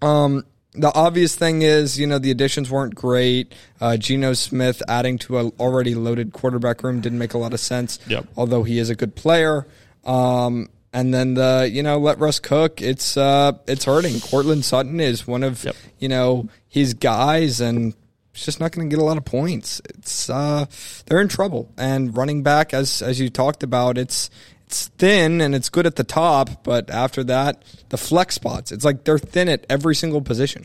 um, 0.00 0.44
the 0.74 0.92
obvious 0.94 1.34
thing 1.36 1.62
is, 1.62 1.98
you 1.98 2.06
know, 2.06 2.18
the 2.18 2.30
additions 2.30 2.70
weren't 2.70 2.94
great. 2.94 3.54
Uh, 3.80 3.96
Geno 3.96 4.32
Smith 4.32 4.82
adding 4.88 5.18
to 5.18 5.38
an 5.38 5.52
already 5.60 5.94
loaded 5.94 6.32
quarterback 6.32 6.82
room 6.82 7.00
didn't 7.00 7.18
make 7.18 7.34
a 7.34 7.38
lot 7.38 7.52
of 7.52 7.60
sense. 7.60 7.98
Yep. 8.06 8.26
Although 8.36 8.62
he 8.62 8.78
is 8.78 8.88
a 8.88 8.94
good 8.94 9.14
player. 9.14 9.66
Um, 10.04 10.68
and 10.94 11.12
then 11.12 11.34
the, 11.34 11.68
you 11.70 11.82
know, 11.82 11.98
let 11.98 12.18
Russ 12.18 12.38
cook. 12.38 12.80
It's, 12.80 13.16
uh, 13.16 13.52
it's 13.66 13.84
hurting. 13.84 14.20
Courtland 14.20 14.64
Sutton 14.64 15.00
is 15.00 15.26
one 15.26 15.42
of, 15.42 15.62
Yep. 15.64 15.76
you 15.98 16.08
know, 16.08 16.48
his 16.68 16.94
guys 16.94 17.60
and 17.60 17.94
it's 18.34 18.46
just 18.46 18.60
not 18.60 18.72
going 18.72 18.88
to 18.88 18.96
get 18.96 19.00
a 19.00 19.04
lot 19.04 19.18
of 19.18 19.26
points. 19.26 19.82
It's, 19.90 20.30
uh, 20.30 20.64
they're 21.04 21.20
in 21.20 21.28
trouble. 21.28 21.70
And 21.76 22.16
running 22.16 22.42
back, 22.42 22.72
as, 22.72 23.02
as 23.02 23.20
you 23.20 23.28
talked 23.28 23.62
about, 23.62 23.98
it's, 23.98 24.30
it's 24.72 24.88
thin 24.88 25.42
and 25.42 25.54
it's 25.54 25.68
good 25.68 25.86
at 25.86 25.96
the 25.96 26.04
top, 26.04 26.64
but 26.64 26.88
after 26.88 27.22
that, 27.24 27.62
the 27.90 27.98
flex 27.98 28.36
spots, 28.36 28.72
it's 28.72 28.86
like 28.86 29.04
they're 29.04 29.18
thin 29.18 29.50
at 29.50 29.66
every 29.68 29.94
single 29.94 30.22
position, 30.22 30.64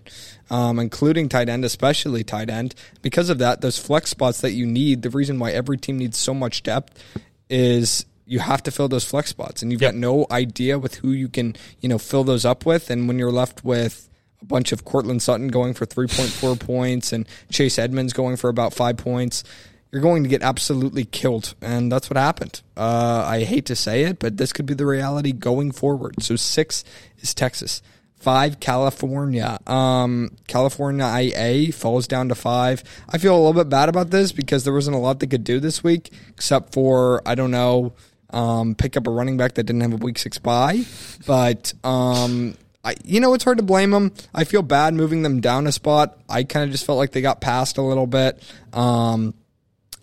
um, 0.49 0.79
including 0.79 1.27
tight 1.27 1.49
end, 1.49 1.65
especially 1.65 2.23
tight 2.23 2.49
end. 2.49 2.73
Because 3.01 3.29
of 3.29 3.39
that, 3.39 3.59
those 3.59 3.77
flex 3.77 4.09
spots 4.09 4.39
that 4.39 4.51
you 4.51 4.65
need, 4.65 5.01
the 5.01 5.09
reason 5.09 5.39
why 5.39 5.51
every 5.51 5.75
team 5.75 5.97
needs 5.97 6.15
so 6.15 6.33
much 6.33 6.63
depth 6.63 7.03
is 7.49 8.05
you 8.25 8.39
have 8.39 8.63
to 8.63 8.71
fill 8.71 8.87
those 8.87 9.03
flex 9.03 9.29
spots, 9.29 9.61
and 9.61 9.73
you've 9.73 9.81
got 9.81 9.93
no 9.93 10.25
idea 10.31 10.79
with 10.79 10.95
who 10.95 11.11
you 11.11 11.27
can, 11.27 11.57
you 11.81 11.89
know, 11.89 11.97
fill 11.97 12.23
those 12.23 12.45
up 12.45 12.65
with. 12.65 12.89
And 12.89 13.09
when 13.09 13.19
you're 13.19 13.29
left 13.29 13.65
with 13.65 14.07
a 14.41 14.45
bunch 14.45 14.71
of 14.71 14.85
Courtland 14.85 15.21
Sutton 15.21 15.49
going 15.49 15.73
for 15.73 15.85
3.4 15.85 16.57
points 16.57 17.11
and 17.11 17.27
Chase 17.51 17.77
Edmonds 17.77 18.13
going 18.13 18.37
for 18.37 18.47
about 18.49 18.73
five 18.73 18.95
points, 18.95 19.43
you're 19.91 20.01
going 20.01 20.23
to 20.23 20.29
get 20.29 20.41
absolutely 20.41 21.05
killed. 21.05 21.55
And 21.61 21.91
that's 21.91 22.09
what 22.09 22.17
happened. 22.17 22.61
Uh, 22.75 23.23
I 23.25 23.43
hate 23.43 23.65
to 23.67 23.75
say 23.75 24.03
it, 24.03 24.19
but 24.19 24.37
this 24.37 24.53
could 24.53 24.65
be 24.65 24.73
the 24.73 24.85
reality 24.85 25.31
going 25.31 25.71
forward. 25.71 26.21
So 26.21 26.35
six 26.35 26.83
is 27.19 27.33
Texas. 27.33 27.81
Five, 28.15 28.59
California. 28.59 29.59
Um, 29.67 30.31
California 30.47 31.05
IA 31.05 31.71
falls 31.71 32.07
down 32.07 32.29
to 32.29 32.35
five. 32.35 32.83
I 33.07 33.19
feel 33.19 33.35
a 33.35 33.37
little 33.37 33.53
bit 33.53 33.69
bad 33.69 33.89
about 33.89 34.09
this 34.09 34.31
because 34.31 34.63
there 34.63 34.73
wasn't 34.73 34.95
a 34.95 34.99
lot 34.99 35.19
they 35.19 35.27
could 35.27 35.43
do 35.43 35.59
this 35.59 35.83
week, 35.83 36.11
except 36.29 36.73
for, 36.73 37.21
I 37.27 37.35
don't 37.35 37.51
know, 37.51 37.93
um, 38.31 38.73
pick 38.75 38.97
up 38.97 39.05
a 39.07 39.11
running 39.11 39.37
back 39.37 39.53
that 39.53 39.63
didn't 39.63 39.81
have 39.81 39.93
a 39.93 39.97
week 39.97 40.17
six 40.17 40.39
bye. 40.39 40.83
But, 41.27 41.73
um, 41.83 42.55
I, 42.83 42.95
you 43.03 43.19
know, 43.19 43.33
it's 43.35 43.43
hard 43.43 43.57
to 43.57 43.63
blame 43.63 43.91
them. 43.91 44.11
I 44.33 44.45
feel 44.45 44.63
bad 44.63 44.95
moving 44.95 45.21
them 45.21 45.39
down 45.39 45.67
a 45.67 45.71
spot. 45.71 46.17
I 46.27 46.43
kind 46.43 46.65
of 46.65 46.71
just 46.71 46.85
felt 46.85 46.97
like 46.97 47.11
they 47.11 47.21
got 47.21 47.39
passed 47.39 47.77
a 47.77 47.81
little 47.81 48.07
bit. 48.07 48.41
Um, 48.73 49.33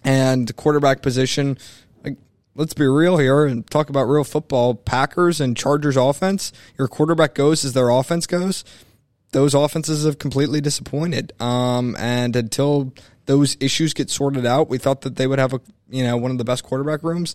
and 0.05 0.55
quarterback 0.57 1.03
position, 1.03 1.59
let's 2.55 2.75
be 2.75 2.87
real 2.87 3.17
here 3.17 3.47
and 3.47 3.69
talk 3.71 3.91
about 3.91 4.05
real 4.05 4.25
football. 4.25 4.75
Packers 4.75 5.41
and 5.41 5.57
Chargers 5.57 5.97
offense, 5.97 6.53
your 6.79 6.89
quarterback 6.89 7.35
goes 7.35 7.65
as 7.65 7.73
their 7.73 7.91
offense 7.91 8.27
goes. 8.27 8.65
Those 9.33 9.55
offenses 9.55 10.05
have 10.05 10.19
completely 10.19 10.61
disappointed. 10.61 11.33
Um, 11.41 11.97
and 11.99 12.37
until 12.37 12.93
those 13.27 13.57
issues 13.59 13.93
get 13.93 14.11
sorted 14.11 14.47
out, 14.47 14.69
we 14.69 14.79
thought 14.79 15.01
that 15.01 15.17
they 15.17 15.27
would 15.27 15.41
have 15.41 15.55
a, 15.55 15.61
you 15.89 16.05
know, 16.05 16.17
one 16.17 16.31
of 16.31 16.39
the 16.39 16.45
best 16.45 16.63
quarterback 16.63 17.03
rooms. 17.03 17.35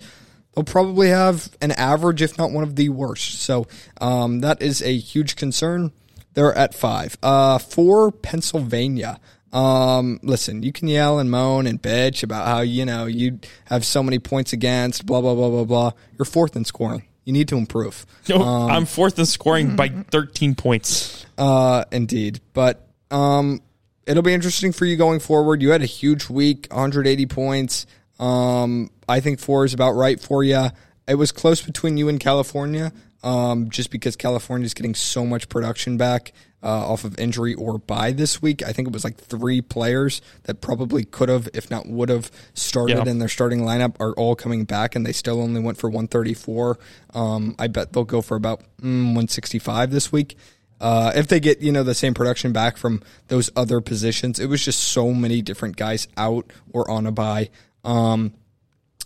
They'll 0.55 0.63
probably 0.63 1.09
have 1.09 1.49
an 1.61 1.71
average, 1.71 2.21
if 2.21 2.37
not 2.37 2.51
one 2.51 2.63
of 2.63 2.75
the 2.75 2.89
worst. 2.89 3.41
So 3.41 3.67
um, 3.99 4.39
that 4.39 4.61
is 4.61 4.81
a 4.81 4.97
huge 4.97 5.35
concern. 5.35 5.91
They're 6.33 6.57
at 6.57 6.73
five. 6.73 7.17
Uh, 7.21 7.57
four, 7.57 8.11
Pennsylvania. 8.11 9.19
Um, 9.51 10.19
listen, 10.21 10.63
you 10.63 10.71
can 10.71 10.87
yell 10.87 11.19
and 11.19 11.31
moan 11.31 11.65
and 11.67 11.81
bitch 11.81 12.23
about 12.23 12.47
how, 12.47 12.61
you 12.61 12.85
know, 12.85 13.05
you 13.05 13.39
have 13.65 13.83
so 13.83 14.03
many 14.03 14.19
points 14.19 14.53
against, 14.53 15.05
blah, 15.05 15.21
blah, 15.21 15.35
blah, 15.35 15.49
blah, 15.49 15.63
blah. 15.63 15.91
You're 16.17 16.25
fourth 16.25 16.55
in 16.55 16.65
scoring. 16.65 17.03
You 17.25 17.33
need 17.33 17.47
to 17.49 17.57
improve. 17.57 18.05
No, 18.27 18.41
I'm 18.41 18.85
fourth 18.85 19.19
in 19.19 19.25
scoring 19.25 19.75
by 19.75 19.89
13 20.11 20.55
points. 20.55 21.25
Uh, 21.37 21.85
indeed. 21.91 22.41
But 22.53 22.87
um, 23.11 23.61
it'll 24.05 24.23
be 24.23 24.33
interesting 24.33 24.71
for 24.71 24.85
you 24.85 24.97
going 24.97 25.19
forward. 25.19 25.61
You 25.61 25.69
had 25.71 25.81
a 25.81 25.87
huge 25.87 26.29
week, 26.29 26.67
180 26.71 27.25
points. 27.27 27.85
Um, 28.19 28.89
I 29.07 29.19
think 29.19 29.39
four 29.39 29.65
is 29.65 29.73
about 29.73 29.91
right 29.91 30.19
for 30.19 30.43
you. 30.43 30.69
It 31.07 31.15
was 31.15 31.31
close 31.31 31.61
between 31.61 31.97
you 31.97 32.09
and 32.09 32.19
California, 32.19 32.91
um, 33.23 33.69
just 33.69 33.91
because 33.91 34.15
California 34.15 34.65
is 34.65 34.73
getting 34.73 34.95
so 34.95 35.25
much 35.25 35.49
production 35.49 35.97
back 35.97 36.31
uh, 36.61 36.91
off 36.91 37.05
of 37.05 37.17
injury 37.17 37.53
or 37.53 37.77
bye 37.77 38.11
this 38.11 38.41
week. 38.41 38.61
I 38.63 38.73
think 38.73 38.87
it 38.87 38.93
was 38.93 39.03
like 39.05 39.17
three 39.17 39.61
players 39.61 40.21
that 40.43 40.59
probably 40.61 41.05
could 41.05 41.29
have, 41.29 41.47
if 41.53 41.71
not 41.71 41.87
would 41.87 42.09
have, 42.09 42.29
started 42.53 42.97
Yeah. 42.97 43.09
in 43.11 43.19
their 43.19 43.29
starting 43.29 43.61
lineup 43.61 43.95
are 43.99 44.11
all 44.13 44.35
coming 44.35 44.65
back, 44.65 44.95
and 44.95 45.05
they 45.05 45.13
still 45.13 45.41
only 45.41 45.61
went 45.61 45.77
for 45.77 45.89
134. 45.89 46.77
Um, 47.13 47.55
I 47.57 47.67
bet 47.67 47.93
they'll 47.93 48.03
go 48.03 48.21
for 48.21 48.35
about 48.35 48.61
mm, 48.81 49.03
165 49.15 49.91
this 49.91 50.11
week. 50.11 50.37
Uh, 50.81 51.11
if 51.13 51.27
they 51.27 51.41
get 51.41 51.59
you 51.59 51.73
know 51.73 51.83
the 51.83 51.93
same 51.93 52.13
production 52.13 52.53
back 52.53 52.77
from 52.77 53.01
those 53.27 53.49
other 53.55 53.81
positions, 53.81 54.39
it 54.39 54.45
was 54.47 54.63
just 54.63 54.79
so 54.79 55.13
many 55.13 55.41
different 55.41 55.75
guys 55.75 56.07
out 56.15 56.51
or 56.73 56.89
on 56.89 57.05
a 57.05 57.11
bye. 57.11 57.49
Um, 57.83 58.33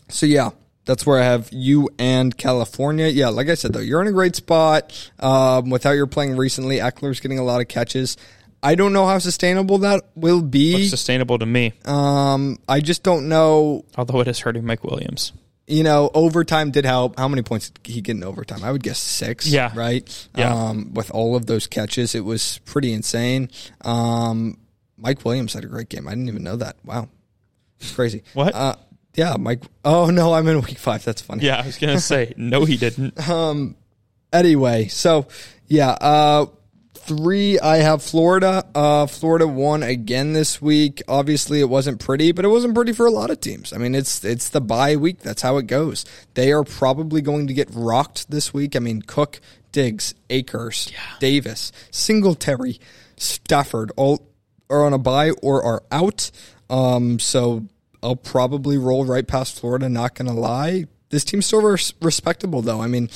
so 0.09 0.25
yeah, 0.27 0.51
that's 0.85 1.05
where 1.05 1.19
I 1.19 1.23
have 1.23 1.49
you 1.51 1.89
and 1.97 2.35
California. 2.37 3.07
Yeah, 3.07 3.29
like 3.29 3.49
I 3.49 3.55
said 3.55 3.73
though, 3.73 3.79
you're 3.79 4.01
in 4.01 4.07
a 4.07 4.11
great 4.11 4.35
spot. 4.35 5.11
Um, 5.19 5.69
with 5.69 5.83
how 5.83 5.91
you're 5.91 6.07
playing 6.07 6.37
recently, 6.37 6.77
Ekeler's 6.77 7.19
getting 7.19 7.39
a 7.39 7.43
lot 7.43 7.61
of 7.61 7.67
catches. 7.67 8.17
I 8.61 8.75
don't 8.75 8.93
know 8.93 9.05
how 9.05 9.19
sustainable 9.19 9.79
that 9.79 10.03
will 10.15 10.41
be. 10.41 10.87
Sustainable 10.87 11.37
to 11.39 11.45
me, 11.45 11.73
Um, 11.85 12.57
I 12.67 12.79
just 12.79 13.03
don't 13.03 13.27
know. 13.27 13.83
although 13.97 14.21
it 14.21 14.27
is 14.27 14.39
hurting 14.39 14.65
Mike 14.65 14.83
Williams. 14.85 15.33
You 15.67 15.83
know, 15.83 16.11
overtime 16.13 16.71
did 16.71 16.83
help. 16.85 17.17
How 17.17 17.27
many 17.29 17.41
points 17.41 17.69
did 17.69 17.93
he 17.93 18.01
get 18.01 18.15
in 18.17 18.23
overtime? 18.23 18.63
I 18.63 18.71
would 18.71 18.83
guess 18.83 18.99
six. 18.99 19.47
Yeah. 19.47 19.71
Right. 19.75 20.27
Yeah. 20.35 20.53
Um, 20.53 20.93
with 20.93 21.09
all 21.11 21.35
of 21.37 21.45
those 21.45 21.67
catches, 21.67 22.15
it 22.15 22.25
was 22.25 22.59
pretty 22.65 22.91
insane. 22.93 23.49
Um, 23.81 24.57
Mike 24.97 25.23
Williams 25.25 25.53
had 25.53 25.63
a 25.63 25.67
great 25.67 25.87
game. 25.89 26.07
I 26.07 26.11
didn't 26.11 26.27
even 26.27 26.43
know 26.43 26.57
that. 26.57 26.75
Wow. 26.85 27.07
It's 27.79 27.91
crazy. 27.93 28.23
What? 28.33 28.53
Uh, 28.53 28.75
yeah, 29.15 29.35
Mike. 29.39 29.63
Oh 29.85 30.09
no, 30.09 30.33
I'm 30.33 30.47
in 30.47 30.61
week 30.61 30.77
five. 30.77 31.03
That's 31.03 31.21
funny. 31.21 31.45
Yeah, 31.45 31.61
I 31.61 31.65
was 31.65 31.77
going 31.77 31.95
to 31.95 32.01
say, 32.01 32.33
no, 32.37 32.65
he 32.65 32.77
didn't. 32.77 33.27
Um. 33.29 33.75
Anyway, 34.31 34.87
so 34.87 35.27
yeah, 35.67 35.91
uh, 35.91 36.47
three. 36.95 37.59
I 37.59 37.77
have 37.77 38.01
Florida. 38.01 38.65
Uh, 38.73 39.05
Florida 39.05 39.47
won 39.47 39.83
again 39.83 40.33
this 40.33 40.61
week. 40.61 41.01
Obviously, 41.07 41.59
it 41.59 41.69
wasn't 41.69 41.99
pretty, 41.99 42.31
but 42.31 42.45
it 42.45 42.49
wasn't 42.49 42.73
pretty 42.73 42.93
for 42.93 43.05
a 43.05 43.11
lot 43.11 43.29
of 43.29 43.39
teams. 43.39 43.73
I 43.73 43.77
mean, 43.77 43.93
it's 43.95 44.23
it's 44.23 44.49
the 44.49 44.61
bye 44.61 44.95
week. 44.95 45.19
That's 45.19 45.41
how 45.41 45.57
it 45.57 45.67
goes. 45.67 46.05
They 46.33 46.51
are 46.51 46.63
probably 46.63 47.21
going 47.21 47.47
to 47.47 47.53
get 47.53 47.69
rocked 47.71 48.31
this 48.31 48.53
week. 48.53 48.75
I 48.75 48.79
mean, 48.79 49.01
Cook, 49.01 49.39
Diggs, 49.71 50.15
Akers, 50.29 50.91
Davis, 51.19 51.71
Singletary, 51.91 52.79
Stafford, 53.17 53.91
all 53.95 54.27
are 54.69 54.85
on 54.85 54.93
a 54.93 54.97
bye 54.97 55.31
or 55.41 55.63
are 55.63 55.83
out. 55.91 56.31
Um, 56.69 57.19
so 57.19 57.67
I'll 58.03 58.15
probably 58.15 58.77
roll 58.77 59.05
right 59.05 59.27
past 59.27 59.59
Florida. 59.59 59.89
Not 59.89 60.15
gonna 60.15 60.33
lie, 60.33 60.85
this 61.13 61.23
team's 61.23 61.45
still 61.45 61.61
res- 61.61 61.93
respectable 62.01 62.61
though. 62.61 62.81
I 62.81 62.87
mean, 62.87 63.09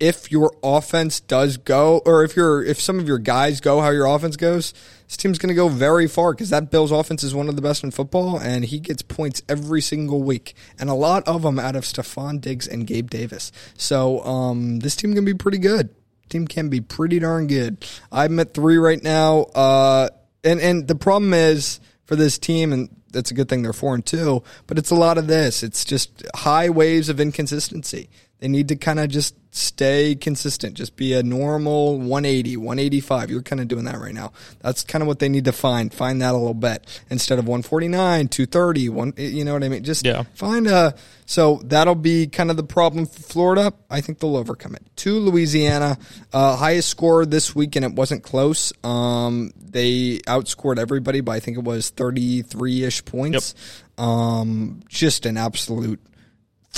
if 0.00 0.30
your 0.30 0.52
offense 0.62 1.20
does 1.20 1.56
go, 1.56 2.02
or 2.04 2.24
if 2.24 2.36
your 2.36 2.62
if 2.64 2.80
some 2.80 2.98
of 2.98 3.06
your 3.06 3.18
guys 3.18 3.60
go 3.60 3.80
how 3.80 3.90
your 3.90 4.06
offense 4.06 4.36
goes, 4.36 4.74
this 5.06 5.16
team's 5.16 5.38
going 5.38 5.48
to 5.48 5.54
go 5.54 5.68
very 5.68 6.06
far 6.06 6.32
because 6.32 6.50
that 6.50 6.70
Bills 6.70 6.92
offense 6.92 7.22
is 7.24 7.34
one 7.34 7.48
of 7.48 7.56
the 7.56 7.62
best 7.62 7.82
in 7.82 7.90
football, 7.90 8.38
and 8.38 8.64
he 8.64 8.78
gets 8.78 9.02
points 9.02 9.42
every 9.48 9.80
single 9.80 10.22
week, 10.22 10.54
and 10.78 10.90
a 10.90 10.94
lot 10.94 11.26
of 11.26 11.42
them 11.42 11.58
out 11.58 11.76
of 11.76 11.84
Stefon 11.84 12.40
Diggs 12.40 12.66
and 12.66 12.86
Gabe 12.86 13.08
Davis. 13.08 13.50
So 13.74 14.20
um, 14.24 14.80
this 14.80 14.96
team 14.96 15.14
can 15.14 15.24
be 15.24 15.34
pretty 15.34 15.58
good. 15.58 15.90
Team 16.28 16.46
can 16.46 16.68
be 16.68 16.80
pretty 16.80 17.20
darn 17.20 17.46
good. 17.46 17.86
I'm 18.12 18.38
at 18.38 18.52
three 18.52 18.76
right 18.78 19.02
now, 19.02 19.42
uh, 19.54 20.08
and 20.44 20.60
and 20.60 20.86
the 20.86 20.94
problem 20.94 21.32
is 21.34 21.80
for 22.04 22.16
this 22.16 22.38
team, 22.38 22.72
and 22.72 22.88
that's 23.12 23.30
a 23.30 23.34
good 23.34 23.48
thing 23.48 23.62
they're 23.62 23.72
four 23.72 23.94
and 23.94 24.04
two, 24.04 24.42
but 24.66 24.78
it's 24.78 24.90
a 24.90 24.94
lot 24.94 25.18
of 25.18 25.26
this. 25.26 25.62
It's 25.62 25.84
just 25.84 26.22
high 26.34 26.68
waves 26.68 27.08
of 27.08 27.20
inconsistency. 27.20 28.08
They 28.40 28.48
need 28.48 28.68
to 28.68 28.76
kind 28.76 29.00
of 29.00 29.08
just 29.08 29.34
stay 29.50 30.14
consistent, 30.14 30.74
just 30.74 30.94
be 30.94 31.14
a 31.14 31.22
normal 31.22 31.98
180, 31.98 32.56
185. 32.56 33.30
You're 33.30 33.42
kind 33.42 33.60
of 33.60 33.66
doing 33.66 33.86
that 33.86 33.98
right 33.98 34.14
now. 34.14 34.32
That's 34.60 34.84
kind 34.84 35.02
of 35.02 35.08
what 35.08 35.18
they 35.18 35.28
need 35.28 35.46
to 35.46 35.52
find. 35.52 35.92
Find 35.92 36.22
that 36.22 36.30
a 36.34 36.36
little 36.36 36.54
bit 36.54 36.86
instead 37.10 37.38
of 37.40 37.46
149, 37.48 38.28
230, 38.28 38.88
one, 38.90 39.12
you 39.16 39.44
know 39.44 39.54
what 39.54 39.64
I 39.64 39.68
mean? 39.68 39.82
Just 39.82 40.06
Yeah. 40.06 40.22
find 40.34 40.68
a, 40.68 40.94
so 41.26 41.60
that'll 41.64 41.96
be 41.96 42.28
kind 42.28 42.50
of 42.52 42.56
the 42.56 42.62
problem 42.62 43.06
for 43.06 43.20
Florida. 43.22 43.72
I 43.90 44.00
think 44.02 44.20
they'll 44.20 44.36
overcome 44.36 44.76
it. 44.76 44.82
To 44.96 45.18
Louisiana, 45.18 45.98
uh, 46.32 46.54
highest 46.56 46.88
score 46.90 47.26
this 47.26 47.56
week, 47.56 47.74
and 47.74 47.84
it 47.84 47.94
wasn't 47.94 48.22
close. 48.22 48.72
Um, 48.84 49.50
they 49.58 50.18
outscored 50.26 50.78
everybody 50.78 51.20
by 51.22 51.36
I 51.36 51.40
think 51.40 51.56
it 51.58 51.64
was 51.64 51.88
33 51.90 52.84
ish 52.84 53.04
points. 53.04 53.54
Um, 53.96 54.80
just 54.88 55.26
an 55.26 55.36
absolute 55.36 56.00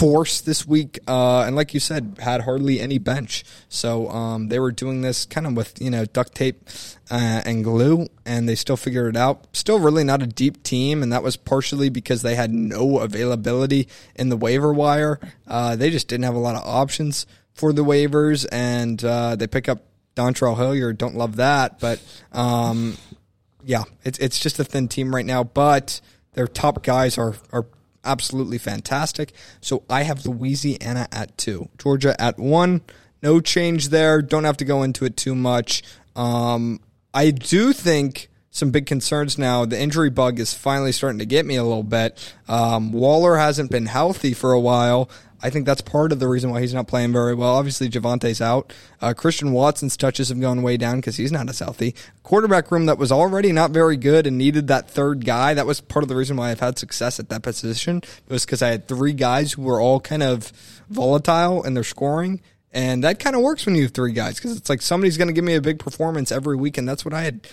force 0.00 0.40
this 0.40 0.66
week, 0.66 0.98
uh, 1.06 1.42
and 1.42 1.54
like 1.54 1.74
you 1.74 1.80
said, 1.80 2.16
had 2.18 2.40
hardly 2.40 2.80
any 2.80 2.96
bench. 2.96 3.44
So 3.68 4.08
um, 4.08 4.48
they 4.48 4.58
were 4.58 4.72
doing 4.72 5.02
this 5.02 5.26
kind 5.26 5.46
of 5.46 5.54
with 5.54 5.78
you 5.78 5.90
know 5.90 6.06
duct 6.06 6.34
tape 6.34 6.70
uh, 7.10 7.42
and 7.44 7.62
glue, 7.62 8.06
and 8.24 8.48
they 8.48 8.54
still 8.54 8.78
figured 8.78 9.14
it 9.14 9.18
out. 9.18 9.54
Still, 9.54 9.78
really 9.78 10.02
not 10.02 10.22
a 10.22 10.26
deep 10.26 10.62
team, 10.62 11.02
and 11.02 11.12
that 11.12 11.22
was 11.22 11.36
partially 11.36 11.90
because 11.90 12.22
they 12.22 12.34
had 12.34 12.50
no 12.50 13.00
availability 13.00 13.88
in 14.16 14.30
the 14.30 14.38
waiver 14.38 14.72
wire. 14.72 15.20
Uh, 15.46 15.76
they 15.76 15.90
just 15.90 16.08
didn't 16.08 16.24
have 16.24 16.34
a 16.34 16.38
lot 16.38 16.56
of 16.56 16.62
options 16.64 17.26
for 17.52 17.74
the 17.74 17.84
waivers, 17.84 18.46
and 18.50 19.04
uh, 19.04 19.36
they 19.36 19.46
pick 19.46 19.68
up 19.68 19.82
Dontrell 20.16 20.56
Hilliard. 20.56 20.96
Don't 20.96 21.14
love 21.14 21.36
that, 21.36 21.78
but 21.78 22.00
um, 22.32 22.96
yeah, 23.66 23.84
it's 24.02 24.18
it's 24.18 24.40
just 24.40 24.58
a 24.58 24.64
thin 24.64 24.88
team 24.88 25.14
right 25.14 25.26
now. 25.26 25.44
But 25.44 26.00
their 26.32 26.46
top 26.46 26.82
guys 26.82 27.18
are 27.18 27.34
are 27.52 27.66
absolutely 28.04 28.58
fantastic. 28.58 29.32
So 29.60 29.82
I 29.88 30.02
have 30.02 30.26
Louisiana 30.26 31.08
at 31.12 31.36
two, 31.36 31.68
Georgia 31.78 32.20
at 32.20 32.38
one. 32.38 32.82
No 33.22 33.40
change 33.40 33.88
there. 33.88 34.22
Don't 34.22 34.44
have 34.44 34.56
to 34.58 34.64
go 34.64 34.82
into 34.82 35.04
it 35.04 35.16
too 35.16 35.34
much. 35.34 35.82
Um, 36.16 36.80
I 37.12 37.30
do 37.30 37.72
think 37.72 38.28
some 38.50 38.70
big 38.70 38.86
concerns 38.86 39.38
now. 39.38 39.64
The 39.64 39.80
injury 39.80 40.10
bug 40.10 40.40
is 40.40 40.54
finally 40.54 40.92
starting 40.92 41.18
to 41.18 41.26
get 41.26 41.46
me 41.46 41.56
a 41.56 41.62
little 41.62 41.82
bit. 41.82 42.34
Um, 42.48 42.92
Waller 42.92 43.36
hasn't 43.36 43.70
been 43.70 43.86
healthy 43.86 44.34
for 44.34 44.52
a 44.52 44.60
while. 44.60 45.08
I 45.42 45.50
think 45.50 45.66
that's 45.66 45.80
part 45.80 46.12
of 46.12 46.18
the 46.18 46.28
reason 46.28 46.50
why 46.50 46.60
he's 46.60 46.74
not 46.74 46.88
playing 46.88 47.12
very 47.12 47.34
well. 47.34 47.54
Obviously, 47.56 47.88
Javonte's 47.88 48.40
out. 48.40 48.72
Uh, 49.00 49.14
Christian 49.14 49.52
Watson's 49.52 49.96
touches 49.96 50.28
have 50.28 50.40
gone 50.40 50.62
way 50.62 50.76
down 50.76 50.96
because 50.96 51.16
he's 51.16 51.32
not 51.32 51.48
as 51.48 51.58
healthy. 51.58 51.94
Quarterback 52.22 52.70
room 52.70 52.86
that 52.86 52.98
was 52.98 53.10
already 53.10 53.52
not 53.52 53.70
very 53.70 53.96
good 53.96 54.26
and 54.26 54.36
needed 54.36 54.68
that 54.68 54.90
third 54.90 55.24
guy. 55.24 55.54
That 55.54 55.66
was 55.66 55.80
part 55.80 56.02
of 56.02 56.08
the 56.08 56.16
reason 56.16 56.36
why 56.36 56.50
I've 56.50 56.60
had 56.60 56.78
success 56.78 57.18
at 57.18 57.28
that 57.30 57.42
position. 57.42 57.98
It 57.98 58.32
was 58.32 58.44
because 58.44 58.62
I 58.62 58.68
had 58.68 58.86
three 58.86 59.12
guys 59.12 59.52
who 59.52 59.62
were 59.62 59.80
all 59.80 60.00
kind 60.00 60.22
of 60.22 60.52
volatile 60.88 61.62
in 61.62 61.74
their 61.74 61.84
scoring. 61.84 62.40
And 62.72 63.02
that 63.02 63.18
kind 63.18 63.34
of 63.34 63.42
works 63.42 63.66
when 63.66 63.74
you 63.74 63.82
have 63.82 63.92
three 63.92 64.12
guys 64.12 64.36
because 64.36 64.56
it's 64.56 64.68
like 64.68 64.80
somebody's 64.80 65.16
going 65.16 65.28
to 65.28 65.34
give 65.34 65.44
me 65.44 65.54
a 65.54 65.60
big 65.60 65.80
performance 65.80 66.30
every 66.30 66.56
week, 66.56 66.78
and 66.78 66.88
that's 66.88 67.04
what 67.04 67.12
I 67.12 67.22
had 67.22 67.48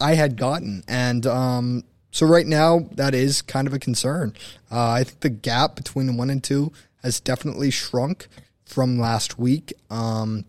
I 0.00 0.14
had 0.14 0.36
gotten. 0.36 0.84
And 0.86 1.26
um, 1.26 1.82
so 2.12 2.24
right 2.24 2.46
now, 2.46 2.88
that 2.92 3.12
is 3.12 3.42
kind 3.42 3.66
of 3.66 3.74
a 3.74 3.80
concern. 3.80 4.34
Uh, 4.70 4.90
I 4.90 5.04
think 5.04 5.20
the 5.20 5.30
gap 5.30 5.74
between 5.74 6.16
one 6.16 6.30
and 6.30 6.42
two 6.42 6.72
has 7.02 7.20
definitely 7.20 7.70
shrunk 7.70 8.28
from 8.64 8.98
last 8.98 9.38
week. 9.38 9.72
Um, 9.90 10.44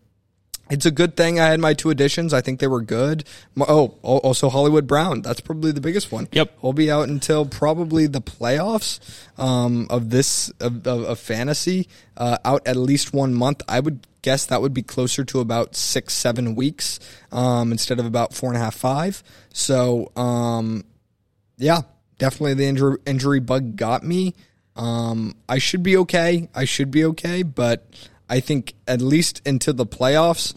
it's 0.72 0.86
a 0.86 0.92
good 0.92 1.18
thing 1.18 1.38
I 1.38 1.48
had 1.48 1.60
my 1.60 1.74
two 1.74 1.90
additions. 1.90 2.34
I 2.34 2.40
think 2.40 2.62
they 2.62 2.68
were 2.68 2.82
good. 2.82 3.26
Oh, 3.60 3.98
also 4.04 4.50
Hollywood 4.50 4.88
Brown. 4.88 5.22
That's 5.22 5.42
probably 5.42 5.74
the 5.74 5.82
biggest 5.82 6.14
one. 6.14 6.30
Yep. 6.32 6.60
He'll 6.62 6.72
be 6.72 6.90
out 6.90 7.10
until 7.10 7.46
probably 7.46 8.08
the 8.08 8.22
playoffs 8.22 9.02
um, 9.38 9.88
of 9.90 10.12
this 10.12 10.50
of, 10.62 10.88
of, 10.88 11.04
of 11.04 11.20
fantasy. 11.20 11.90
Uh, 12.16 12.38
out 12.46 12.66
at 12.66 12.78
least 12.78 13.14
one 13.14 13.34
month. 13.34 13.62
I 13.68 13.82
would 13.82 14.08
guess 14.22 14.46
that 14.46 14.62
would 14.62 14.74
be 14.74 14.82
closer 14.82 15.26
to 15.26 15.42
about 15.42 15.76
six, 15.76 16.14
seven 16.14 16.56
weeks 16.56 17.00
um, 17.34 17.74
instead 17.74 18.00
of 18.00 18.06
about 18.06 18.34
four 18.34 18.50
and 18.50 18.58
a 18.58 18.62
half, 18.62 18.76
five. 18.76 19.24
So, 19.52 20.12
um, 20.16 20.86
yeah, 21.58 21.82
definitely 22.18 22.54
the 22.54 22.66
injury 22.66 22.98
injury 23.06 23.40
bug 23.42 23.76
got 23.76 24.04
me. 24.04 24.36
Um, 24.76 25.36
I 25.50 25.58
should 25.58 25.84
be 25.84 25.98
okay. 25.98 26.50
I 26.56 26.66
should 26.66 26.92
be 26.92 27.04
okay, 27.06 27.44
but 27.44 27.86
I 28.30 28.40
think 28.40 28.74
at 28.88 29.02
least 29.02 29.42
into 29.46 29.74
the 29.74 29.86
playoffs, 29.86 30.54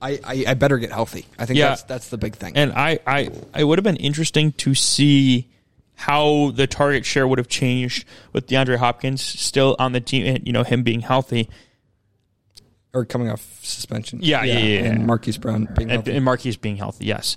I, 0.00 0.18
I, 0.24 0.44
I 0.48 0.54
better 0.54 0.78
get 0.78 0.90
healthy. 0.92 1.26
I 1.38 1.44
think 1.46 1.58
Yeah. 1.58 1.70
that's 1.70 1.82
that's 1.82 2.08
the 2.08 2.18
big 2.18 2.36
thing. 2.36 2.56
And 2.56 2.72
I, 2.72 2.98
I, 3.06 3.30
it 3.56 3.64
would 3.64 3.78
have 3.78 3.84
been 3.84 3.96
interesting 3.96 4.52
to 4.52 4.74
see 4.74 5.48
how 5.94 6.52
the 6.52 6.66
target 6.66 7.04
share 7.04 7.26
would 7.26 7.38
have 7.38 7.48
changed 7.48 8.04
with 8.32 8.46
DeAndre 8.46 8.76
Hopkins 8.76 9.20
still 9.20 9.74
on 9.78 9.92
the 9.92 10.00
team, 10.00 10.24
and 10.26 10.46
you 10.46 10.52
know 10.52 10.62
him 10.62 10.82
being 10.84 11.00
healthy, 11.00 11.50
or 12.94 13.04
coming 13.04 13.28
off 13.28 13.58
suspension. 13.62 14.20
Yeah, 14.22 14.44
yeah, 14.44 14.58
yeah, 14.58 14.78
And 14.84 15.00
yeah. 15.00 15.04
Marquise 15.06 15.36
Brown 15.38 15.64
being 15.76 15.90
and, 15.90 15.90
healthy. 15.90 16.12
and 16.16 16.24
Marquise 16.24 16.56
being 16.56 16.76
healthy. 16.76 17.04
Yes. 17.06 17.36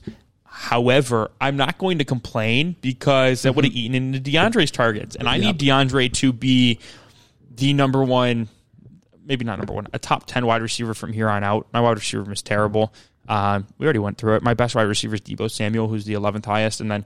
However, 0.54 1.32
I'm 1.40 1.56
not 1.56 1.78
going 1.78 2.00
to 2.00 2.06
complain 2.06 2.76
because 2.82 3.44
that 3.44 3.56
would 3.56 3.64
have 3.64 3.74
eaten 3.74 3.96
into 3.96 4.20
DeAndre's 4.20 4.70
targets, 4.70 5.16
and 5.16 5.28
I 5.30 5.38
need 5.38 5.58
DeAndre 5.58 6.12
to 6.16 6.34
be 6.34 6.78
the 7.56 7.74
number 7.74 8.04
one, 8.04 8.50
maybe 9.26 9.46
not 9.46 9.60
number 9.60 9.72
one, 9.72 9.88
a 9.94 10.00
top 10.00 10.26
ten 10.26 10.46
wide 10.46 10.62
receiver 10.62 10.94
from 10.94 11.14
here 11.14 11.30
on 11.30 11.46
out. 11.46 11.68
My 11.72 11.80
wide 11.80 11.96
receiver 11.96 12.30
is 12.34 12.42
terrible. 12.42 12.94
Um, 13.30 13.66
we 13.78 13.86
already 13.86 14.00
went 14.00 14.18
through 14.18 14.36
it. 14.36 14.44
My 14.44 14.54
best 14.54 14.76
wide 14.76 14.84
receiver 14.90 15.16
is 15.16 15.22
Deebo 15.22 15.50
Samuel, 15.50 15.88
who's 15.88 16.04
the 16.04 16.16
11th 16.16 16.46
highest, 16.46 16.82
and 16.82 16.92
then 16.92 17.06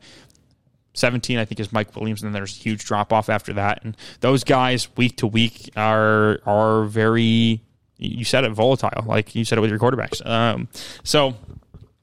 17, 0.96 1.38
I 1.38 1.46
think, 1.46 1.60
is 1.60 1.72
Mike 1.72 1.96
Williams, 1.96 2.24
and 2.24 2.34
then 2.34 2.40
there's 2.40 2.58
a 2.58 2.60
huge 2.60 2.84
drop 2.84 3.14
off 3.14 3.30
after 3.30 3.54
that. 3.54 3.84
And 3.84 3.96
those 4.22 4.44
guys, 4.44 4.88
week 4.98 5.18
to 5.18 5.28
week, 5.28 5.70
are 5.76 6.40
are 6.48 6.86
very. 6.86 7.62
You 7.98 8.26
said 8.26 8.44
it, 8.44 8.52
volatile. 8.52 9.04
Like 9.06 9.36
you 9.36 9.46
said 9.46 9.58
it 9.58 9.62
with 9.62 9.70
your 9.70 9.80
quarterbacks. 9.80 10.26
Um, 10.26 10.68
so 11.04 11.36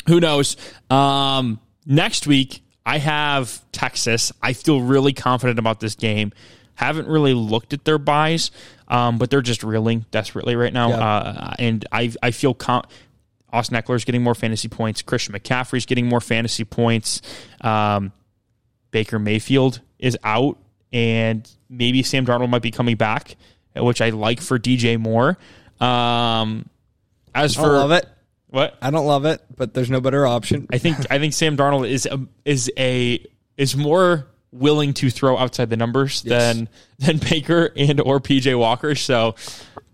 who 0.07 0.21
knows? 0.21 0.57
Um, 0.91 1.61
next 1.87 2.27
week, 2.27 2.63
I 2.85 2.99
have 2.99 3.61
Texas. 3.73 4.33
I 4.43 4.53
feel 4.53 4.81
really 4.81 5.13
confident 5.13 5.59
about 5.59 5.81
this 5.81 5.95
game. 5.95 6.33
Haven't 6.75 7.07
really 7.07 7.35
looked 7.35 7.73
at 7.73 7.85
their 7.85 7.99
byes, 7.99 8.51
um, 8.89 9.19
but 9.19 9.31
they're 9.31 9.43
just 9.43 9.63
reeling 9.63 10.07
desperately 10.11 10.57
right 10.57 10.73
now. 10.73 10.89
Yeah. 10.89 10.97
Uh, 10.99 11.55
and 11.59 11.85
I 11.93 12.13
I 12.23 12.31
feel 12.31 12.55
com- 12.55 12.85
Austin 13.53 13.77
Ekeler's 13.77 14.05
getting 14.05 14.23
more 14.23 14.35
fantasy 14.35 14.69
points. 14.69 15.03
Christian 15.03 15.35
McCaffrey 15.35 15.77
is 15.77 15.87
getting 15.87 16.07
more 16.07 16.21
fantasy 16.21 16.65
points. 16.65 17.21
Um, 17.61 18.13
Baker 18.91 19.19
Mayfield 19.19 19.81
is 19.99 20.17
out, 20.25 20.59
and 20.93 21.49
maybe 21.69 22.03
Sam 22.03 22.27
Darnold 22.27 22.49
might 22.49 22.63
be 22.63 22.71
coming 22.71 22.97
back, 22.97 23.37
which 23.77 24.01
I 24.01 24.11
like 24.11 24.41
for 24.41 24.59
DJ 24.59 24.99
Moore. 24.99 25.39
Um, 25.81 26.69
as 27.35 27.57
I 27.57 27.63
for 27.63 27.69
love 27.69 27.93
it. 27.93 28.07
What 28.53 28.77
I 28.83 28.91
don't 28.91 29.07
love 29.07 29.25
it, 29.25 29.43
but 29.57 29.73
there's 29.75 29.91
no 29.91 30.01
better 30.01 30.27
option. 30.27 30.67
I 30.71 30.77
think 30.79 30.99
I 31.11 31.19
think 31.19 31.33
Sam 31.33 31.57
Darnold 31.57 31.89
is 31.89 32.07
a, 32.07 32.21
is 32.45 32.71
a 32.79 33.25
is 33.57 33.75
more 33.77 34.27
willing 34.53 34.93
to 34.93 35.09
throw 35.09 35.39
outside 35.39 35.71
the 35.71 35.77
numbers 35.79 36.23
Yes. 36.25 36.55
than 36.55 36.69
than 36.99 37.17
Baker 37.19 37.73
and 37.75 37.99
or 38.01 38.21
PJ 38.21 38.57
Walker. 38.59 38.95
So 38.95 39.35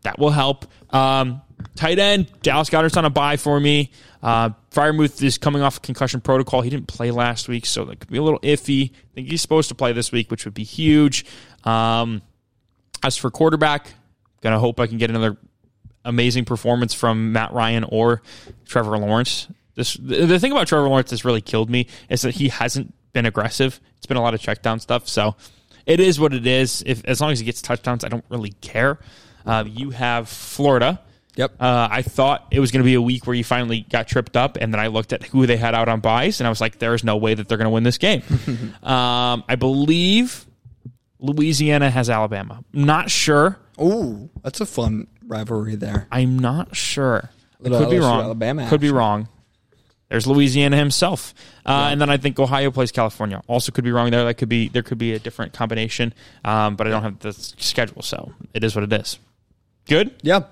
that 0.03 0.19
will 0.19 0.31
help. 0.31 0.67
Um, 0.93 1.41
tight 1.77 1.99
end 2.01 2.33
Dallas 2.43 2.69
Goedert's 2.69 2.97
on 2.97 3.05
a 3.05 3.11
bye 3.11 3.37
for 3.37 3.61
me. 3.61 3.93
Uh, 4.21 4.51
Freiermuth 4.73 5.23
is 5.23 5.39
coming 5.39 5.63
off 5.63 5.81
concussion 5.81 6.21
protocol. 6.21 6.61
He 6.61 6.71
didn't 6.71 6.89
play 6.89 7.13
last 7.13 7.47
week, 7.49 7.65
so 7.65 7.85
that 7.85 8.01
could 8.01 8.11
be 8.11 8.19
a 8.19 8.23
little 8.23 8.41
iffy. 8.41 8.91
I 8.91 8.95
think 9.15 9.29
he's 9.29 9.41
supposed 9.41 9.69
to 9.69 9.77
play 9.77 9.93
this 9.93 10.11
week, 10.11 10.33
which 10.33 10.45
would 10.45 10.55
be 10.55 10.65
huge. 10.65 11.25
Um, 11.63 12.23
as 13.05 13.17
for 13.17 13.31
quarterback, 13.31 13.93
gonna 14.41 14.59
hope 14.59 14.81
I 14.81 14.89
can 14.89 14.99
get 14.99 15.11
another 15.11 15.37
amazing 16.09 16.45
performance 16.45 16.95
from 16.95 17.33
Matt 17.33 17.53
Ryan 17.53 17.85
or 17.85 18.23
Trevor 18.65 18.99
Lawrence. 18.99 19.47
This 19.77 19.95
the 19.95 20.41
thing 20.41 20.51
about 20.51 20.67
Trevor 20.67 20.89
Lawrence 20.89 21.11
that's 21.11 21.25
really 21.25 21.43
killed 21.43 21.71
me 21.71 21.87
is 22.09 22.23
that 22.23 22.35
he 22.35 22.49
hasn't 22.49 22.93
been 23.13 23.27
aggressive. 23.27 23.81
It's 23.99 24.07
been 24.07 24.17
a 24.17 24.23
lot 24.23 24.35
of 24.35 24.41
check 24.41 24.63
down 24.63 24.81
stuff. 24.81 25.07
So 25.07 25.37
it 25.87 26.01
is 26.01 26.19
what 26.19 26.33
it 26.33 26.47
is. 26.47 26.83
If 26.85 27.05
as 27.05 27.21
long 27.21 27.31
as 27.31 27.39
he 27.39 27.45
gets 27.45 27.63
touchdowns, 27.63 28.03
I 28.05 28.09
don't 28.09 28.25
really 28.29 28.53
care. 28.61 28.99
Uh, 29.47 29.65
you 29.67 29.91
have 29.91 30.29
Florida. 30.29 31.01
Yep. 31.37 31.53
Uh, 31.61 31.87
I 31.89 32.03
thought 32.03 32.49
it 32.51 32.59
was 32.59 32.73
going 32.73 32.83
to 32.83 32.85
be 32.85 32.95
a 32.95 33.03
week 33.03 33.25
where 33.25 33.37
you 33.37 33.45
finally 33.45 33.87
got 33.89 34.09
tripped 34.09 34.37
up, 34.37 34.59
and 34.61 34.75
then 34.75 34.81
I 34.81 34.89
looked 34.89 35.13
at 35.13 35.23
who 35.23 35.47
they 35.47 35.57
had 35.57 35.73
out 35.73 35.89
on 35.89 36.01
byes, 36.01 36.41
and 36.41 36.49
I 36.49 36.51
was 36.51 36.61
like, 36.61 36.81
"There 36.81 36.95
is 36.95 37.05
no 37.05 37.17
way 37.17 37.35
that 37.35 37.49
they're 37.49 37.59
going 37.59 37.67
to 37.67 37.71
win 37.71 37.85
this 37.85 37.99
game." 37.99 38.23
um, 38.83 39.45
I 39.49 39.55
believe 39.57 40.47
Louisiana 41.21 41.91
has 41.91 42.11
Alabama. 42.11 42.65
Not 42.73 43.09
sure. 43.09 43.59
Ooh, 43.81 44.29
that's 44.43 44.61
a 44.61 44.67
fun 44.67 45.07
rivalry 45.29 45.77
there. 45.77 46.07
I'm 46.11 46.39
not 46.39 46.75
sure. 46.75 47.31
I 47.31 47.63
Little 47.63 47.81
could 47.81 47.91
be 47.91 47.99
wrong. 47.99 48.23
Alabama 48.23 48.69
could 48.69 48.81
be 48.81 48.91
wrong. 48.91 49.29
There's 50.09 50.27
Louisiana 50.27 50.77
himself, 50.77 51.35
uh, 51.67 51.89
and 51.91 52.01
then 52.01 52.09
I 52.09 52.17
think 52.17 52.39
Ohio 52.39 52.71
plays 52.71 52.91
California. 52.93 53.43
Also, 53.47 53.73
could 53.73 53.85
be 53.85 53.93
wrong 53.93 54.11
there. 54.11 54.25
That 54.25 54.35
could 54.35 54.49
be 54.49 54.69
there 54.69 54.83
could 54.83 54.97
be 54.97 55.13
a 55.13 55.19
different 55.19 55.53
combination, 55.53 56.15
um, 56.45 56.77
but 56.77 56.87
I 56.87 56.91
don't 56.91 57.03
have 57.03 57.19
the 57.19 57.35
schedule, 57.35 58.01
so 58.01 58.33
it 58.55 58.65
is 58.65 58.75
what 58.75 58.85
it 58.85 58.93
is. 58.93 59.19
Good. 59.87 60.15
Yeah. 60.23 60.45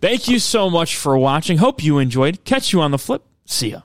Thank 0.00 0.28
you 0.28 0.38
so 0.38 0.70
much 0.70 0.96
for 0.96 1.16
watching. 1.18 1.58
Hope 1.58 1.82
you 1.82 1.98
enjoyed. 1.98 2.44
Catch 2.44 2.72
you 2.72 2.80
on 2.80 2.90
the 2.90 2.98
flip. 2.98 3.22
See 3.44 3.70
ya. 3.70 3.80